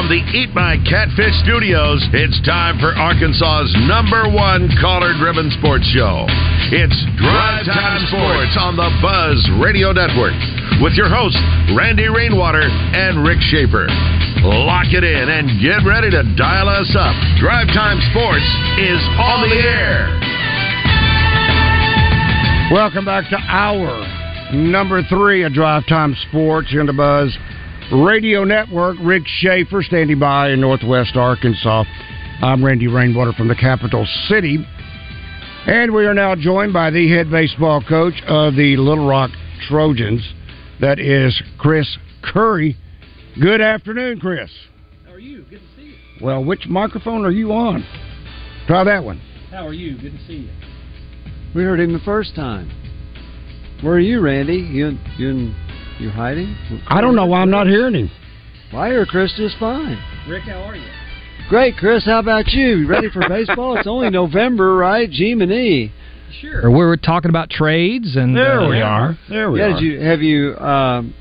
from 0.00 0.08
the 0.08 0.24
Eat 0.32 0.48
My 0.56 0.80
Catfish 0.88 1.36
studios, 1.44 2.00
it's 2.16 2.40
time 2.48 2.80
for 2.80 2.96
Arkansas's 2.96 3.68
number 3.84 4.32
one 4.32 4.72
caller 4.80 5.12
driven 5.20 5.52
sports 5.60 5.84
show. 5.92 6.24
It's 6.72 6.96
Drive 7.20 7.68
Time 7.68 8.00
Sports 8.08 8.56
on 8.56 8.80
the 8.80 8.88
Buzz 9.04 9.36
Radio 9.60 9.92
Network 9.92 10.32
with 10.80 10.96
your 10.96 11.12
hosts, 11.12 11.36
Randy 11.76 12.08
Rainwater 12.08 12.64
and 12.64 13.20
Rick 13.20 13.44
Schaefer. 13.52 13.92
Lock 14.40 14.88
it 14.88 15.04
in 15.04 15.28
and 15.28 15.60
get 15.60 15.84
ready 15.84 16.08
to 16.08 16.24
dial 16.32 16.72
us 16.72 16.96
up. 16.96 17.12
Drive 17.36 17.68
Time 17.76 18.00
Sports 18.08 18.48
is 18.80 19.04
on 19.20 19.44
the 19.44 19.52
air. 19.52 20.08
Welcome 22.72 23.04
back 23.04 23.28
to 23.28 23.36
our 23.36 24.00
number 24.56 25.04
three 25.12 25.44
of 25.44 25.52
Drive 25.52 25.84
Time 25.84 26.16
Sports 26.32 26.72
here 26.72 26.80
in 26.80 26.88
the 26.88 26.96
Buzz 26.96 27.36
Radio 27.92 28.44
Network. 28.44 28.96
Rick 29.02 29.24
Schaefer 29.26 29.82
standing 29.82 30.20
by 30.20 30.50
in 30.50 30.60
Northwest 30.60 31.16
Arkansas. 31.16 31.84
I'm 32.40 32.64
Randy 32.64 32.86
Rainwater 32.86 33.32
from 33.32 33.48
the 33.48 33.56
capital 33.56 34.06
city. 34.28 34.64
And 35.66 35.92
we 35.92 36.06
are 36.06 36.14
now 36.14 36.36
joined 36.36 36.72
by 36.72 36.90
the 36.90 37.08
head 37.10 37.30
baseball 37.30 37.82
coach 37.82 38.14
of 38.28 38.54
the 38.54 38.76
Little 38.76 39.08
Rock 39.08 39.30
Trojans. 39.68 40.22
That 40.80 41.00
is 41.00 41.42
Chris 41.58 41.98
Curry. 42.22 42.76
Good 43.40 43.60
afternoon, 43.60 44.20
Chris. 44.20 44.50
How 45.04 45.12
are 45.12 45.18
you? 45.18 45.42
Good 45.50 45.60
to 45.60 45.76
see 45.76 45.82
you. 45.88 45.94
Well, 46.22 46.44
which 46.44 46.66
microphone 46.68 47.24
are 47.24 47.30
you 47.30 47.52
on? 47.52 47.84
Try 48.68 48.84
that 48.84 49.02
one. 49.02 49.20
How 49.50 49.66
are 49.66 49.74
you? 49.74 50.00
Good 50.00 50.12
to 50.12 50.26
see 50.26 50.34
you. 50.34 50.50
We 51.56 51.64
heard 51.64 51.80
him 51.80 51.92
the 51.92 51.98
first 52.00 52.36
time. 52.36 52.70
Where 53.82 53.94
are 53.94 54.00
you, 54.00 54.20
Randy? 54.20 54.58
You 54.58 54.96
you 55.18 55.52
you 56.00 56.10
hiding? 56.10 56.56
I 56.88 57.00
don't 57.00 57.14
know 57.14 57.26
why 57.26 57.40
I'm 57.40 57.50
not 57.50 57.66
hearing 57.66 57.94
him. 57.94 58.10
Well, 58.72 58.82
I 58.82 59.04
Chris 59.08 59.32
just 59.36 59.58
fine. 59.58 60.02
Rick, 60.28 60.44
how 60.44 60.62
are 60.62 60.76
you? 60.76 60.88
Great, 61.48 61.76
Chris. 61.76 62.04
How 62.04 62.20
about 62.20 62.48
you? 62.48 62.76
You 62.76 62.88
Ready 62.88 63.10
for 63.10 63.20
baseball? 63.28 63.76
it's 63.76 63.88
only 63.88 64.08
November, 64.10 64.76
right? 64.76 65.10
G 65.10 65.32
and 65.32 65.42
E. 65.50 65.92
Sure. 66.40 66.70
We 66.70 66.76
were 66.76 66.96
talking 66.96 67.28
about 67.28 67.50
trades, 67.50 68.16
and 68.16 68.36
There 68.36 68.60
uh, 68.60 68.70
we 68.70 68.80
are. 68.80 69.18
There 69.28 69.50
we 69.50 69.58
yeah, 69.58 69.66
are. 69.66 69.72
did 69.72 69.82
you 69.82 70.00
have 70.00 70.20
you? 70.22 70.56
Um, 70.56 71.14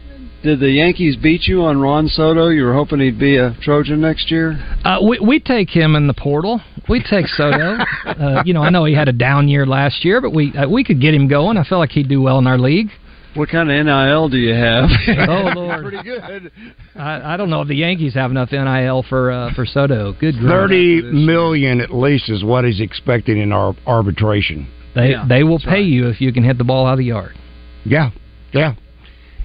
did 0.44 0.60
the 0.60 0.70
Yankees 0.70 1.18
beat 1.18 1.48
you 1.48 1.64
on 1.64 1.82
Juan 1.82 2.08
Soto? 2.08 2.50
You 2.50 2.64
were 2.64 2.74
hoping 2.74 3.00
he'd 3.00 3.20
be 3.20 3.38
a 3.38 3.58
Trojan 3.62 4.00
next 4.00 4.30
year. 4.30 4.52
Uh, 4.86 5.00
we 5.04 5.20
we 5.20 5.40
take 5.40 5.70
him 5.70 5.96
in 5.96 6.06
the 6.06 6.14
portal. 6.14 6.62
We 6.88 7.04
take 7.04 7.26
Soto. 7.28 7.78
uh, 8.06 8.44
you 8.46 8.54
know, 8.54 8.62
I 8.62 8.70
know 8.70 8.86
he 8.86 8.94
had 8.94 9.10
a 9.10 9.14
down 9.14 9.50
year 9.50 9.66
last 9.66 10.06
year, 10.06 10.22
but 10.22 10.32
we 10.32 10.54
uh, 10.56 10.70
we 10.70 10.84
could 10.84 11.02
get 11.02 11.14
him 11.16 11.28
going. 11.28 11.58
I 11.58 11.64
feel 11.64 11.80
like 11.80 11.92
he'd 11.92 12.08
do 12.08 12.22
well 12.22 12.38
in 12.38 12.46
our 12.46 12.60
league. 12.60 12.90
What 13.36 13.50
kind 13.50 13.70
of 13.72 13.86
NIL 13.86 14.30
do 14.30 14.38
you 14.38 14.54
have? 14.54 14.90
Oh 15.30 15.52
Lord, 15.56 15.84
Pretty 15.84 16.04
good. 16.04 16.52
I, 16.96 17.34
I 17.34 17.38
don't 17.38 17.50
know 17.50 17.62
if 17.62 17.68
the 17.68 17.76
Yankees 17.76 18.14
have 18.16 18.32
enough 18.32 18.52
nil 18.52 19.04
for 19.08 19.32
uh, 19.32 19.54
for 19.54 19.66
Soto. 19.66 20.14
Good 20.14 20.36
grief. 20.36 20.50
Thirty 20.50 21.02
million 21.02 21.80
at 21.82 21.94
least 21.94 22.30
is 22.30 22.44
what 22.44 22.66
he's 22.66 22.82
expecting 22.82 23.38
in 23.38 23.52
our 23.52 23.76
arbitration. 23.86 24.68
They 24.96 25.12
Yeah, 25.12 25.26
they 25.28 25.44
will 25.44 25.60
pay 25.60 25.70
right. 25.70 25.86
you 25.86 26.08
if 26.10 26.20
you 26.20 26.34
can 26.34 26.44
hit 26.44 26.58
the 26.58 26.64
ball 26.64 26.88
out 26.88 26.94
of 26.94 26.98
the 27.00 27.06
yard. 27.06 27.38
Yeah, 27.86 28.10
yeah. 28.54 28.74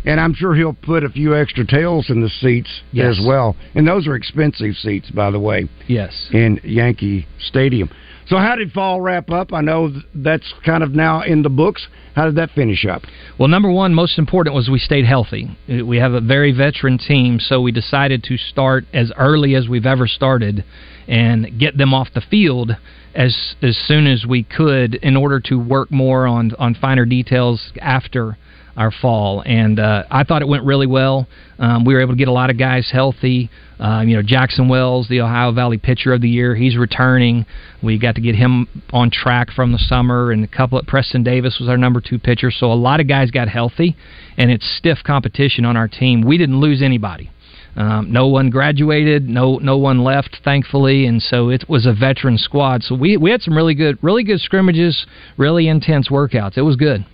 And 0.07 0.21
I'm 0.21 0.35
sure 0.35 0.55
he'll 0.55 0.75
put 0.75 1.03
a 1.03 1.09
few 1.09 1.35
extra 1.35 1.67
tails 1.67 2.11
in 2.11 2.21
the 2.21 2.29
seats 2.29 2.69
Yes. 2.93 3.19
as 3.19 3.25
well. 3.27 3.57
And 3.75 3.87
those 3.89 4.07
are 4.07 4.15
expensive 4.15 4.75
seats, 4.77 5.11
by 5.11 5.31
the 5.31 5.41
way, 5.41 5.67
Yes. 5.89 6.29
in 6.33 6.61
Yankee 6.63 7.27
Stadium. 7.39 7.89
So 8.27 8.39
how 8.39 8.57
did 8.57 8.73
fall 8.73 9.01
wrap 9.01 9.31
up? 9.31 9.53
I 9.53 9.61
know 9.61 9.91
that's 10.15 10.55
kind 10.65 10.83
of 10.83 10.93
now 10.93 11.23
in 11.23 11.43
the 11.43 11.51
books. 11.51 11.87
How 12.15 12.25
did 12.25 12.37
that 12.37 12.51
finish 12.51 12.87
up? 12.87 13.03
Well, 13.39 13.49
number 13.49 13.71
one, 13.71 13.93
most 13.93 14.19
important 14.19 14.55
was 14.55 14.69
we 14.69 14.79
stayed 14.79 15.05
healthy. 15.05 15.57
Uh, 15.69 15.85
We 15.85 15.99
have 15.99 16.15
a 16.15 16.21
very 16.21 16.53
veteran 16.53 16.99
team, 16.99 17.39
so 17.39 17.61
we 17.61 17.73
decided 17.73 18.23
to 18.25 18.37
start 18.37 18.85
as 18.95 19.13
early 19.19 19.55
as 19.55 19.69
we've 19.69 19.87
ever 19.87 20.07
started 20.07 20.65
and 21.07 21.59
get 21.59 21.77
them 21.77 21.93
off 21.93 22.09
the 22.15 22.23
field 22.23 22.77
as 23.15 23.55
as 23.63 23.77
soon 23.87 24.07
as 24.07 24.25
we 24.27 24.43
could 24.43 24.95
in 24.97 25.17
order 25.17 25.39
to 25.39 25.59
work 25.59 25.91
more 25.91 26.27
on 26.27 26.53
on 26.59 26.75
finer 26.75 27.05
details 27.05 27.73
after 27.81 28.37
our 28.77 28.91
fall. 28.91 29.43
And 29.47 29.79
uh, 29.79 30.05
I 30.11 30.25
thought 30.25 30.43
it 30.43 30.49
went 30.49 30.65
really 30.65 30.87
well. 30.87 31.27
Um, 31.59 31.85
we 31.85 31.95
were 31.95 32.01
able 32.01 32.13
to 32.13 32.19
get 32.19 32.29
a 32.29 32.33
lot 32.33 32.51
of 32.51 32.59
guys 32.59 32.89
healthy. 32.91 33.51
Um, 33.79 34.09
you 34.09 34.17
know, 34.17 34.23
Jackson 34.23 34.69
Wells, 34.69 35.09
the 35.09 35.21
Ohio 35.21 35.53
Valley 35.53 35.79
Pitcher 35.79 36.13
of 36.13 36.21
the 36.21 36.29
Year, 36.29 36.55
he's 36.55 36.77
returning. 36.77 37.45
We 37.83 37.99
got 37.99 38.15
to 38.17 38.21
get 38.21 38.35
him 38.35 38.69
on 38.93 39.11
track 39.11 39.51
from 39.51 39.73
the 39.73 39.79
summer, 39.79 40.31
and 40.31 40.45
a 40.45 40.49
couple 40.49 40.79
of 40.79 40.87
Preston 40.87 41.23
Davis 41.23 41.59
was 41.61 41.69
our 41.69 41.77
number 41.77 42.01
two 42.01 42.19
pitcher. 42.19 42.51
So 42.51 42.73
a 42.73 42.75
lot 42.75 43.01
of 43.01 43.09
guys 43.09 43.31
got 43.31 43.49
healthy, 43.49 43.97
and 44.37 44.51
it's 44.51 44.67
stiff 44.79 44.99
competition 45.05 45.65
on 45.65 45.77
our 45.77 45.89
team. 45.89 46.23
We 46.23 46.39
didn't 46.39 46.61
lose 46.61 46.83
anybody. 46.83 47.31
Um, 47.77 48.13
no 48.13 48.29
one 48.29 48.51
graduated, 48.51 49.29
no 49.29 49.59
no 49.59 49.77
one 49.77 50.05
left, 50.05 50.39
thankfully, 50.45 51.07
and 51.07 51.21
so 51.21 51.49
it 51.49 51.69
was 51.69 51.87
a 51.87 51.93
veteran 51.93 52.39
squad. 52.39 52.85
So 52.85 52.95
we 52.95 53.17
we 53.17 53.33
had 53.33 53.43
some 53.43 53.57
really 53.57 53.75
good 53.75 53.99
really 54.01 54.23
good 54.23 54.41
scrimmages, 54.41 55.07
really 55.37 55.67
intense 55.67 56.09
workouts. 56.09 56.57
It 56.57 56.63
was 56.63 56.77
good. 56.77 57.05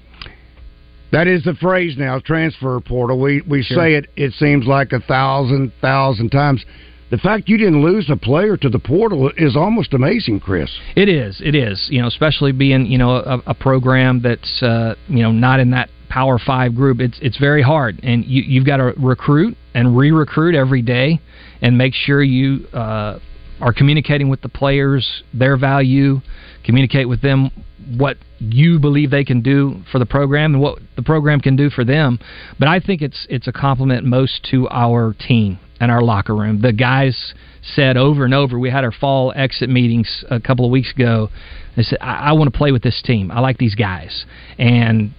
That 1.12 1.26
is 1.26 1.42
the 1.42 1.54
phrase 1.54 1.96
now, 1.98 2.20
transfer 2.20 2.78
portal. 2.80 3.18
We 3.18 3.42
we 3.42 3.62
Sure. 3.62 3.76
say 3.76 3.94
it. 3.94 4.06
It 4.16 4.32
seems 4.34 4.66
like 4.66 4.92
a 4.92 5.00
thousand 5.00 5.72
thousand 5.80 6.30
times. 6.30 6.64
The 7.10 7.18
fact 7.18 7.48
you 7.48 7.58
didn't 7.58 7.82
lose 7.82 8.08
a 8.08 8.16
player 8.16 8.56
to 8.56 8.68
the 8.68 8.78
portal 8.78 9.32
is 9.36 9.56
almost 9.56 9.94
amazing, 9.94 10.38
Chris. 10.38 10.70
It 10.94 11.08
is. 11.08 11.40
It 11.44 11.56
is. 11.56 11.88
You 11.90 12.00
know, 12.00 12.06
especially 12.06 12.52
being 12.52 12.86
you 12.86 12.98
know 12.98 13.16
a, 13.16 13.42
a 13.46 13.54
program 13.54 14.20
that's 14.22 14.62
uh, 14.62 14.94
you 15.08 15.22
know 15.22 15.32
not 15.32 15.58
in 15.58 15.70
that 15.72 15.90
Power 16.08 16.38
Five 16.38 16.76
group. 16.76 17.00
It's 17.00 17.18
it's 17.20 17.38
very 17.38 17.62
hard, 17.62 17.98
and 18.04 18.24
you 18.24 18.42
you've 18.42 18.66
got 18.66 18.76
to 18.76 18.94
recruit 18.96 19.56
and 19.74 19.96
re-recruit 19.96 20.54
every 20.54 20.82
day, 20.82 21.20
and 21.62 21.76
make 21.76 21.94
sure 21.94 22.22
you 22.22 22.66
uh, 22.72 23.18
are 23.60 23.72
communicating 23.72 24.28
with 24.28 24.40
the 24.40 24.48
players 24.48 25.22
their 25.34 25.56
value, 25.56 26.20
communicate 26.64 27.08
with 27.08 27.20
them 27.22 27.50
what 27.96 28.16
you 28.38 28.78
believe 28.78 29.10
they 29.10 29.24
can 29.24 29.42
do 29.42 29.82
for 29.90 29.98
the 29.98 30.06
program 30.06 30.54
and 30.54 30.62
what 30.62 30.78
the 30.96 31.02
program 31.02 31.40
can 31.40 31.56
do 31.56 31.70
for 31.70 31.84
them. 31.84 32.18
But 32.58 32.68
I 32.68 32.80
think 32.80 33.02
it's 33.02 33.26
it's 33.28 33.48
a 33.48 33.52
compliment 33.52 34.04
most 34.04 34.46
to 34.50 34.68
our 34.68 35.14
team 35.14 35.58
and 35.80 35.90
our 35.90 36.02
locker 36.02 36.34
room. 36.34 36.60
The 36.60 36.72
guys 36.72 37.34
said 37.62 37.96
over 37.96 38.24
and 38.24 38.34
over. 38.34 38.58
We 38.58 38.70
had 38.70 38.84
our 38.84 38.92
fall 38.92 39.32
exit 39.34 39.68
meetings 39.68 40.24
a 40.30 40.40
couple 40.40 40.64
of 40.64 40.70
weeks 40.70 40.92
ago. 40.92 41.28
They 41.76 41.82
said, 41.82 41.98
"I, 42.00 42.30
I 42.30 42.32
want 42.32 42.52
to 42.52 42.56
play 42.56 42.72
with 42.72 42.82
this 42.82 43.00
team. 43.02 43.30
I 43.30 43.40
like 43.40 43.58
these 43.58 43.74
guys." 43.74 44.24
And 44.58 45.12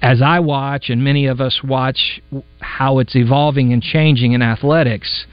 as 0.00 0.22
I 0.22 0.40
watch, 0.40 0.90
and 0.90 1.02
many 1.02 1.26
of 1.26 1.40
us 1.40 1.60
watch 1.64 2.20
how 2.60 2.98
it's 2.98 3.16
evolving 3.16 3.72
and 3.72 3.82
changing 3.82 4.32
in 4.32 4.42
athletics, 4.42 5.26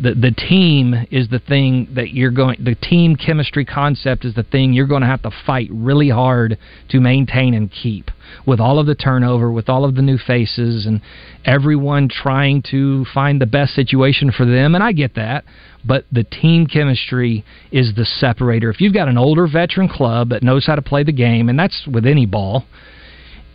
the 0.00 0.14
the 0.14 0.30
team 0.30 0.94
is 1.10 1.28
the 1.28 1.38
thing 1.40 1.88
that 1.94 2.10
you're 2.10 2.30
going. 2.30 2.62
The 2.62 2.74
team 2.74 3.16
chemistry 3.16 3.64
concept 3.64 4.24
is 4.24 4.34
the 4.34 4.42
thing 4.42 4.72
you're 4.72 4.86
going 4.86 5.02
to 5.02 5.08
have 5.08 5.22
to 5.22 5.30
fight 5.44 5.68
really 5.72 6.08
hard 6.08 6.58
to 6.90 7.00
maintain 7.00 7.54
and 7.54 7.70
keep. 7.70 8.10
With 8.46 8.60
all 8.60 8.78
of 8.78 8.86
the 8.86 8.94
turnover, 8.94 9.50
with 9.50 9.68
all 9.68 9.84
of 9.84 9.94
the 9.94 10.02
new 10.02 10.18
faces, 10.18 10.86
and 10.86 11.00
everyone 11.44 12.08
trying 12.08 12.62
to 12.70 13.04
find 13.12 13.40
the 13.40 13.46
best 13.46 13.74
situation 13.74 14.30
for 14.30 14.44
them, 14.44 14.74
and 14.74 14.84
I 14.84 14.92
get 14.92 15.14
that. 15.16 15.44
But 15.84 16.04
the 16.12 16.24
team 16.24 16.66
chemistry 16.66 17.44
is 17.72 17.94
the 17.94 18.04
separator. 18.04 18.70
If 18.70 18.80
you've 18.80 18.94
got 18.94 19.08
an 19.08 19.18
older 19.18 19.46
veteran 19.46 19.88
club 19.88 20.30
that 20.30 20.42
knows 20.42 20.66
how 20.66 20.74
to 20.74 20.82
play 20.82 21.02
the 21.02 21.12
game, 21.12 21.48
and 21.48 21.58
that's 21.58 21.86
with 21.86 22.06
any 22.06 22.26
ball, 22.26 22.64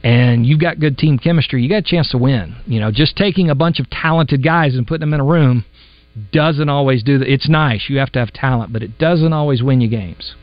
and 0.03 0.45
you've 0.45 0.59
got 0.59 0.79
good 0.79 0.97
team 0.97 1.17
chemistry, 1.17 1.63
you 1.63 1.69
got 1.69 1.77
a 1.77 1.81
chance 1.81 2.09
to 2.09 2.17
win. 2.17 2.56
You 2.65 2.79
know, 2.81 2.91
just 2.91 3.15
taking 3.15 3.50
a 3.50 3.56
bunch 3.56 3.79
of 3.79 3.89
talented 3.89 4.44
guys 4.44 4.75
and 4.75 4.85
putting 4.85 5.01
them 5.01 5.13
in 5.13 5.21
a 5.21 5.25
room 5.25 5.63
doesn't 6.31 6.69
always 6.69 7.04
do 7.04 7.18
that. 7.19 7.31
It's 7.31 7.50
nice. 7.50 7.86
You 7.89 7.98
have 8.00 8.12
to 8.12 8.19
have 8.19 8.31
talent, 8.33 8.71
but 8.71 8.83
it 8.83 8.98
doesn't 8.98 9.33
always 9.33 9.63
win 9.63 9.81
you 9.81 9.89
games. 9.89 10.36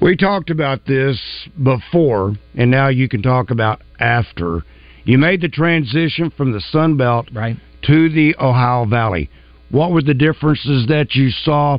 We 0.00 0.16
talked 0.16 0.50
about 0.50 0.86
this 0.86 1.20
before, 1.62 2.34
and 2.56 2.70
now 2.70 2.88
you 2.88 3.08
can 3.08 3.22
talk 3.22 3.50
about 3.50 3.82
after. 3.98 4.62
You 5.04 5.18
made 5.18 5.40
the 5.42 5.48
transition 5.48 6.30
from 6.30 6.52
the 6.52 6.60
Sun 6.60 6.96
Belt 6.96 7.28
right. 7.32 7.56
to 7.82 8.08
the 8.08 8.34
Ohio 8.40 8.86
Valley. 8.86 9.28
What 9.70 9.92
were 9.92 10.02
the 10.02 10.14
differences 10.14 10.86
that 10.88 11.14
you 11.14 11.30
saw? 11.30 11.78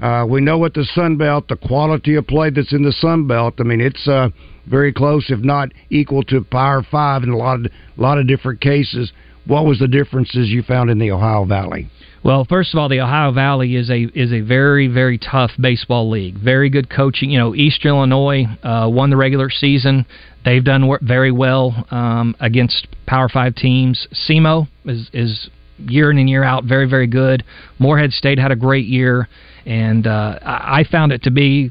Uh, 0.00 0.26
we 0.28 0.40
know 0.40 0.58
what 0.58 0.74
the 0.74 0.84
Sun 0.84 1.16
Belt, 1.16 1.46
the 1.48 1.56
quality 1.56 2.16
of 2.16 2.26
play 2.26 2.50
that's 2.50 2.72
in 2.72 2.82
the 2.82 2.92
Sun 2.92 3.28
Belt. 3.28 3.54
I 3.60 3.62
mean, 3.62 3.80
it's 3.80 4.08
uh, 4.08 4.30
very 4.66 4.92
close, 4.92 5.26
if 5.28 5.40
not 5.40 5.68
equal 5.90 6.24
to 6.24 6.42
Power 6.42 6.82
Five 6.90 7.22
in 7.22 7.30
a 7.30 7.36
lot 7.36 7.60
of 7.60 7.66
a 7.66 8.00
lot 8.00 8.18
of 8.18 8.26
different 8.26 8.60
cases. 8.60 9.12
What 9.46 9.66
was 9.66 9.78
the 9.78 9.88
differences 9.88 10.48
you 10.48 10.62
found 10.62 10.90
in 10.90 10.98
the 10.98 11.10
Ohio 11.10 11.44
Valley? 11.44 11.88
Well, 12.24 12.44
first 12.44 12.72
of 12.72 12.78
all, 12.78 12.88
the 12.88 13.00
Ohio 13.00 13.32
Valley 13.32 13.74
is 13.74 13.90
a 13.90 14.04
is 14.14 14.32
a 14.32 14.40
very 14.40 14.86
very 14.86 15.18
tough 15.18 15.50
baseball 15.58 16.08
league. 16.08 16.36
Very 16.36 16.70
good 16.70 16.88
coaching. 16.88 17.30
You 17.30 17.38
know, 17.38 17.54
Eastern 17.54 17.90
Illinois 17.96 18.44
uh, 18.62 18.88
won 18.88 19.10
the 19.10 19.16
regular 19.16 19.50
season. 19.50 20.06
They've 20.44 20.62
done 20.62 20.88
very 21.02 21.32
well 21.32 21.86
um, 21.90 22.36
against 22.38 22.86
Power 23.06 23.28
Five 23.28 23.56
teams. 23.56 24.06
SEMO 24.12 24.68
is 24.84 25.10
is 25.12 25.50
year 25.78 26.12
in 26.12 26.18
and 26.18 26.30
year 26.30 26.44
out 26.44 26.64
very 26.64 26.88
very 26.88 27.08
good. 27.08 27.42
Morehead 27.80 28.12
State 28.12 28.38
had 28.38 28.52
a 28.52 28.56
great 28.56 28.86
year, 28.86 29.28
and 29.66 30.06
uh, 30.06 30.38
I 30.42 30.84
found 30.90 31.10
it 31.10 31.24
to 31.24 31.32
be 31.32 31.70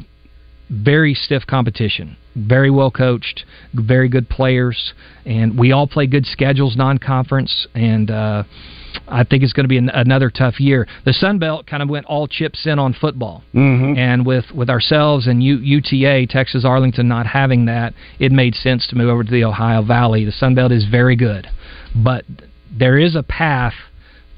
very 0.71 1.13
stiff 1.13 1.45
competition. 1.45 2.17
Very 2.35 2.71
well 2.71 2.91
coached, 2.91 3.43
very 3.73 4.07
good 4.07 4.29
players, 4.29 4.93
and 5.25 5.59
we 5.59 5.73
all 5.73 5.85
play 5.85 6.07
good 6.07 6.25
schedules 6.25 6.77
non-conference. 6.77 7.67
And 7.75 8.09
uh, 8.09 8.43
I 9.09 9.25
think 9.25 9.43
it's 9.43 9.51
going 9.51 9.65
to 9.65 9.67
be 9.69 9.77
an, 9.77 9.89
another 9.89 10.29
tough 10.29 10.57
year. 10.61 10.87
The 11.03 11.11
Sun 11.11 11.39
Belt 11.39 11.67
kind 11.67 11.83
of 11.83 11.89
went 11.89 12.05
all 12.05 12.27
chips 12.29 12.65
in 12.65 12.79
on 12.79 12.93
football, 12.93 13.43
Mm-hmm. 13.53 13.97
and 13.97 14.25
with 14.25 14.45
with 14.55 14.69
ourselves 14.69 15.27
and 15.27 15.43
U, 15.43 15.57
UTA, 15.57 16.27
Texas 16.29 16.63
Arlington 16.63 17.09
not 17.09 17.27
having 17.27 17.65
that, 17.65 17.93
it 18.17 18.31
made 18.31 18.55
sense 18.55 18.87
to 18.87 18.95
move 18.95 19.09
over 19.09 19.25
to 19.25 19.31
the 19.31 19.43
Ohio 19.43 19.81
Valley. 19.83 20.23
The 20.23 20.31
Sun 20.31 20.55
Belt 20.55 20.71
is 20.71 20.85
very 20.85 21.17
good, 21.17 21.47
but 21.93 22.23
there 22.73 22.97
is 22.97 23.15
a 23.17 23.23
path 23.23 23.73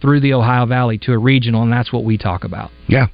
through 0.02 0.22
the 0.22 0.34
Ohio 0.34 0.66
Valley 0.66 0.98
to 0.98 1.14
a 1.14 1.18
regional, 1.20 1.62
and 1.62 1.72
that's 1.72 1.94
what 1.94 2.04
we 2.04 2.18
talk 2.18 2.44
about. 2.44 2.72
Yeah. 2.88 3.06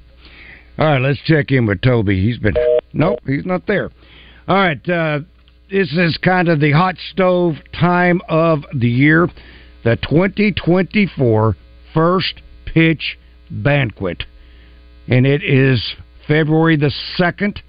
All 0.77 0.85
right, 0.87 1.01
let's 1.01 1.19
check 1.25 1.51
in 1.51 1.65
with 1.65 1.81
Toby. 1.81 2.23
He's 2.23 2.37
been 2.37 2.55
nope, 2.93 3.19
he's 3.25 3.45
not 3.45 3.67
there. 3.67 3.91
All 4.47 4.55
right, 4.55 4.89
uh, 4.89 5.19
this 5.69 5.91
is 5.93 6.17
kind 6.17 6.49
of 6.49 6.59
the 6.59 6.71
hot 6.71 6.95
stove 7.11 7.55
time 7.79 8.21
of 8.27 8.63
the 8.73 8.89
year, 8.89 9.29
the 9.83 9.95
2024 9.97 11.55
First 11.93 12.41
Pitch 12.65 13.17
Banquet, 13.49 14.23
and 15.07 15.25
it 15.25 15.43
is 15.43 15.95
February 16.27 16.77
the 16.77 16.91
second, 17.17 17.61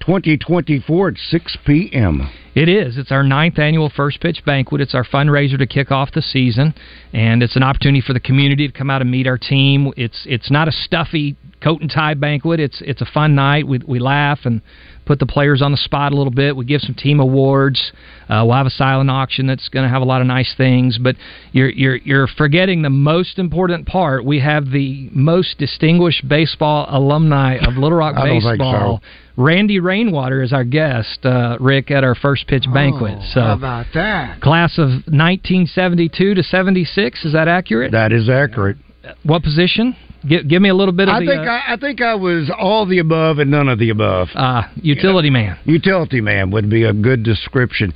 2024 0.00 1.08
at 1.08 1.16
6 1.16 1.58
p.m. 1.66 2.30
It 2.54 2.68
is. 2.68 2.96
It's 2.96 3.12
our 3.12 3.22
ninth 3.22 3.58
annual 3.58 3.90
First 3.94 4.20
Pitch 4.20 4.42
Banquet. 4.46 4.80
It's 4.80 4.94
our 4.94 5.04
fundraiser 5.04 5.58
to 5.58 5.66
kick 5.66 5.90
off 5.90 6.12
the 6.12 6.22
season, 6.22 6.74
and 7.12 7.42
it's 7.42 7.56
an 7.56 7.62
opportunity 7.62 8.00
for 8.00 8.12
the 8.12 8.20
community 8.20 8.66
to 8.66 8.72
come 8.72 8.88
out 8.88 9.02
and 9.02 9.10
meet 9.10 9.26
our 9.26 9.38
team. 9.38 9.92
It's 9.96 10.24
it's 10.26 10.50
not 10.50 10.68
a 10.68 10.72
stuffy 10.72 11.36
coat 11.62 11.80
and 11.80 11.90
tie 11.90 12.14
banquet. 12.14 12.60
It's 12.60 12.80
it's 12.82 13.00
a 13.00 13.06
fun 13.06 13.34
night. 13.34 13.66
We 13.66 13.80
we 13.86 13.98
laugh 13.98 14.40
and 14.44 14.60
put 15.04 15.18
the 15.20 15.26
players 15.26 15.62
on 15.62 15.70
the 15.70 15.76
spot 15.76 16.12
a 16.12 16.16
little 16.16 16.32
bit. 16.32 16.56
We 16.56 16.64
give 16.64 16.80
some 16.80 16.94
team 16.94 17.20
awards. 17.20 17.92
Uh, 18.28 18.42
we'll 18.44 18.56
have 18.56 18.66
a 18.66 18.70
silent 18.70 19.08
auction 19.08 19.46
that's 19.46 19.68
going 19.68 19.84
to 19.84 19.88
have 19.88 20.02
a 20.02 20.04
lot 20.04 20.20
of 20.20 20.26
nice 20.26 20.52
things. 20.56 20.98
But 20.98 21.16
you're 21.52 21.70
you're 21.70 21.96
you're 21.96 22.26
forgetting 22.26 22.82
the 22.82 22.90
most 22.90 23.38
important 23.38 23.86
part. 23.86 24.24
We 24.24 24.40
have 24.40 24.70
the 24.70 25.08
most 25.12 25.58
distinguished 25.58 26.28
baseball 26.28 26.86
alumni 26.88 27.56
of 27.56 27.74
Little 27.76 27.98
Rock 27.98 28.16
I 28.18 28.26
don't 28.26 28.40
think 28.40 28.58
baseball. 28.58 29.00
so. 29.02 29.06
Randy 29.38 29.80
Rainwater 29.80 30.42
is 30.42 30.54
our 30.54 30.64
guest, 30.64 31.26
uh, 31.26 31.58
Rick, 31.60 31.90
at 31.90 32.02
our 32.04 32.14
first 32.14 32.46
pitch 32.48 32.64
banquet. 32.72 33.18
so, 33.34 33.42
How 33.42 33.52
about 33.52 33.84
that? 33.92 34.40
class 34.40 34.78
of 34.78 34.88
1972 34.88 36.34
to 36.34 36.42
76. 36.42 37.24
Is 37.24 37.32
that 37.34 37.46
accurate? 37.46 37.92
That 37.92 38.12
is 38.12 38.30
accurate. 38.30 38.78
what 39.24 39.42
position? 39.42 39.94
Give, 40.26 40.48
give 40.48 40.62
me 40.62 40.68
a 40.68 40.74
little 40.74 40.94
bit 40.94 41.08
of 41.08 41.14
I 41.14 41.20
the 41.20 41.26
think 41.26 41.40
uh, 41.40 41.50
I, 41.50 41.74
I 41.74 41.76
think 41.76 42.00
I 42.00 42.14
was 42.14 42.50
all 42.56 42.86
the 42.86 42.98
above 42.98 43.38
and 43.38 43.50
none 43.50 43.68
of 43.68 43.78
the 43.78 43.90
above. 43.90 44.28
uh, 44.34 44.62
utility 44.76 45.30
man. 45.30 45.58
Utility 45.64 46.20
man 46.20 46.50
would 46.50 46.70
be 46.70 46.84
a 46.84 46.92
good 46.92 47.22
description. 47.22 47.92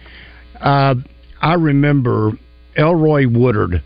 Uh, 0.61 0.95
I 1.41 1.55
remember 1.55 2.33
Elroy 2.77 3.27
Woodard 3.27 3.83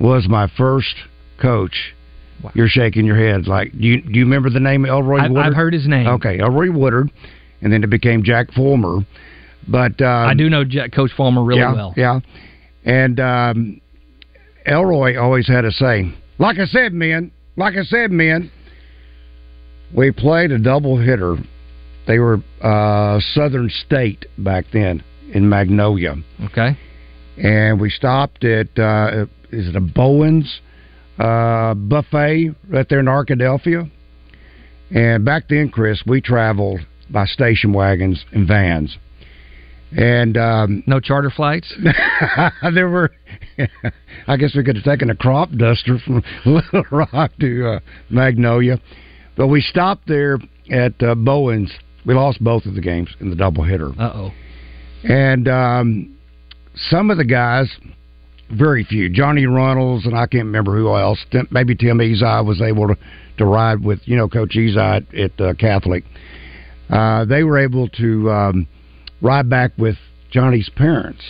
was 0.00 0.26
my 0.28 0.48
first 0.56 0.94
coach. 1.40 1.94
You're 2.54 2.68
shaking 2.68 3.06
your 3.06 3.16
head 3.16 3.46
like 3.46 3.70
do 3.72 3.86
you 3.86 4.02
do 4.02 4.18
you 4.18 4.24
remember 4.24 4.50
the 4.50 4.60
name 4.60 4.84
Elroy 4.84 5.18
I've, 5.18 5.30
Woodard? 5.30 5.46
I've 5.46 5.54
heard 5.54 5.72
his 5.72 5.86
name. 5.86 6.08
Okay, 6.08 6.40
Elroy 6.40 6.72
Woodard, 6.72 7.10
and 7.60 7.72
then 7.72 7.84
it 7.84 7.90
became 7.90 8.24
Jack 8.24 8.52
Fulmer. 8.52 9.06
But 9.68 10.00
um, 10.00 10.28
I 10.28 10.34
do 10.34 10.50
know 10.50 10.64
Jack, 10.64 10.92
Coach 10.92 11.12
Fulmer 11.16 11.44
really 11.44 11.60
yeah, 11.60 11.72
well. 11.72 11.94
Yeah, 11.96 12.18
and 12.84 13.20
um, 13.20 13.80
Elroy 14.66 15.16
always 15.16 15.46
had 15.46 15.64
a 15.64 15.70
saying. 15.70 16.14
Like 16.38 16.58
I 16.58 16.64
said, 16.64 16.92
men. 16.92 17.30
Like 17.56 17.74
I 17.76 17.82
said, 17.84 18.10
men. 18.10 18.50
We 19.94 20.10
played 20.10 20.52
a 20.52 20.58
double 20.58 20.96
hitter. 20.98 21.36
They 22.06 22.18
were 22.18 22.38
uh, 22.62 23.20
Southern 23.34 23.68
State 23.68 24.24
back 24.38 24.66
then 24.72 25.04
in 25.32 25.48
Magnolia, 25.48 26.16
Okay. 26.46 26.76
and 27.36 27.80
we 27.80 27.90
stopped 27.90 28.44
at 28.44 28.76
uh, 28.78 29.26
is 29.50 29.68
it 29.68 29.76
a 29.76 29.80
Bowen's 29.80 30.60
uh, 31.18 31.74
buffet 31.74 32.54
right 32.68 32.88
there 32.88 33.00
in 33.00 33.06
Arkadelphia. 33.06 33.90
And 34.90 35.24
back 35.24 35.48
then, 35.48 35.68
Chris, 35.70 36.02
we 36.06 36.20
traveled 36.20 36.80
by 37.10 37.26
station 37.26 37.72
wagons 37.72 38.24
and 38.32 38.46
vans. 38.48 38.96
And 39.96 40.36
um, 40.36 40.82
No 40.86 41.00
charter 41.00 41.30
flights. 41.30 41.72
there 42.74 42.88
were, 42.88 43.10
I 44.26 44.36
guess 44.36 44.54
we 44.56 44.64
could 44.64 44.76
have 44.76 44.84
taken 44.84 45.10
a 45.10 45.14
crop 45.14 45.50
duster 45.52 45.98
from 45.98 46.22
Little 46.46 46.84
Rock 46.90 47.32
to 47.40 47.68
uh, 47.74 47.80
Magnolia, 48.08 48.80
but 49.36 49.48
we 49.48 49.60
stopped 49.60 50.06
there 50.08 50.38
at 50.70 51.00
uh, 51.02 51.14
Bowen's. 51.14 51.72
We 52.06 52.14
lost 52.14 52.42
both 52.42 52.64
of 52.66 52.74
the 52.74 52.80
games 52.80 53.10
in 53.20 53.30
the 53.30 53.36
doubleheader, 53.36 53.96
Uh 53.98 54.12
oh. 54.14 54.30
and 55.04 55.46
um, 55.46 56.18
some 56.90 57.10
of 57.10 57.16
the 57.18 57.24
guys, 57.24 57.70
very 58.50 58.84
few, 58.84 59.08
Johnny 59.08 59.46
Runnels 59.46 60.04
and 60.06 60.16
I 60.16 60.26
can't 60.26 60.46
remember 60.46 60.76
who 60.76 60.88
else. 60.96 61.24
Maybe 61.50 61.74
Tim 61.74 61.98
Ezai 61.98 62.44
was 62.44 62.60
able 62.60 62.88
to, 62.88 62.96
to 63.38 63.44
ride 63.44 63.84
with 63.84 64.00
you 64.04 64.16
know 64.16 64.28
Coach 64.28 64.54
Ezai 64.56 64.96
at, 64.96 65.14
at 65.14 65.40
uh, 65.40 65.54
Catholic. 65.54 66.04
Uh, 66.90 67.24
they 67.24 67.44
were 67.44 67.58
able 67.58 67.88
to 67.88 68.30
um, 68.30 68.66
ride 69.22 69.48
back 69.48 69.72
with 69.78 69.96
Johnny's 70.30 70.68
parents. 70.68 71.22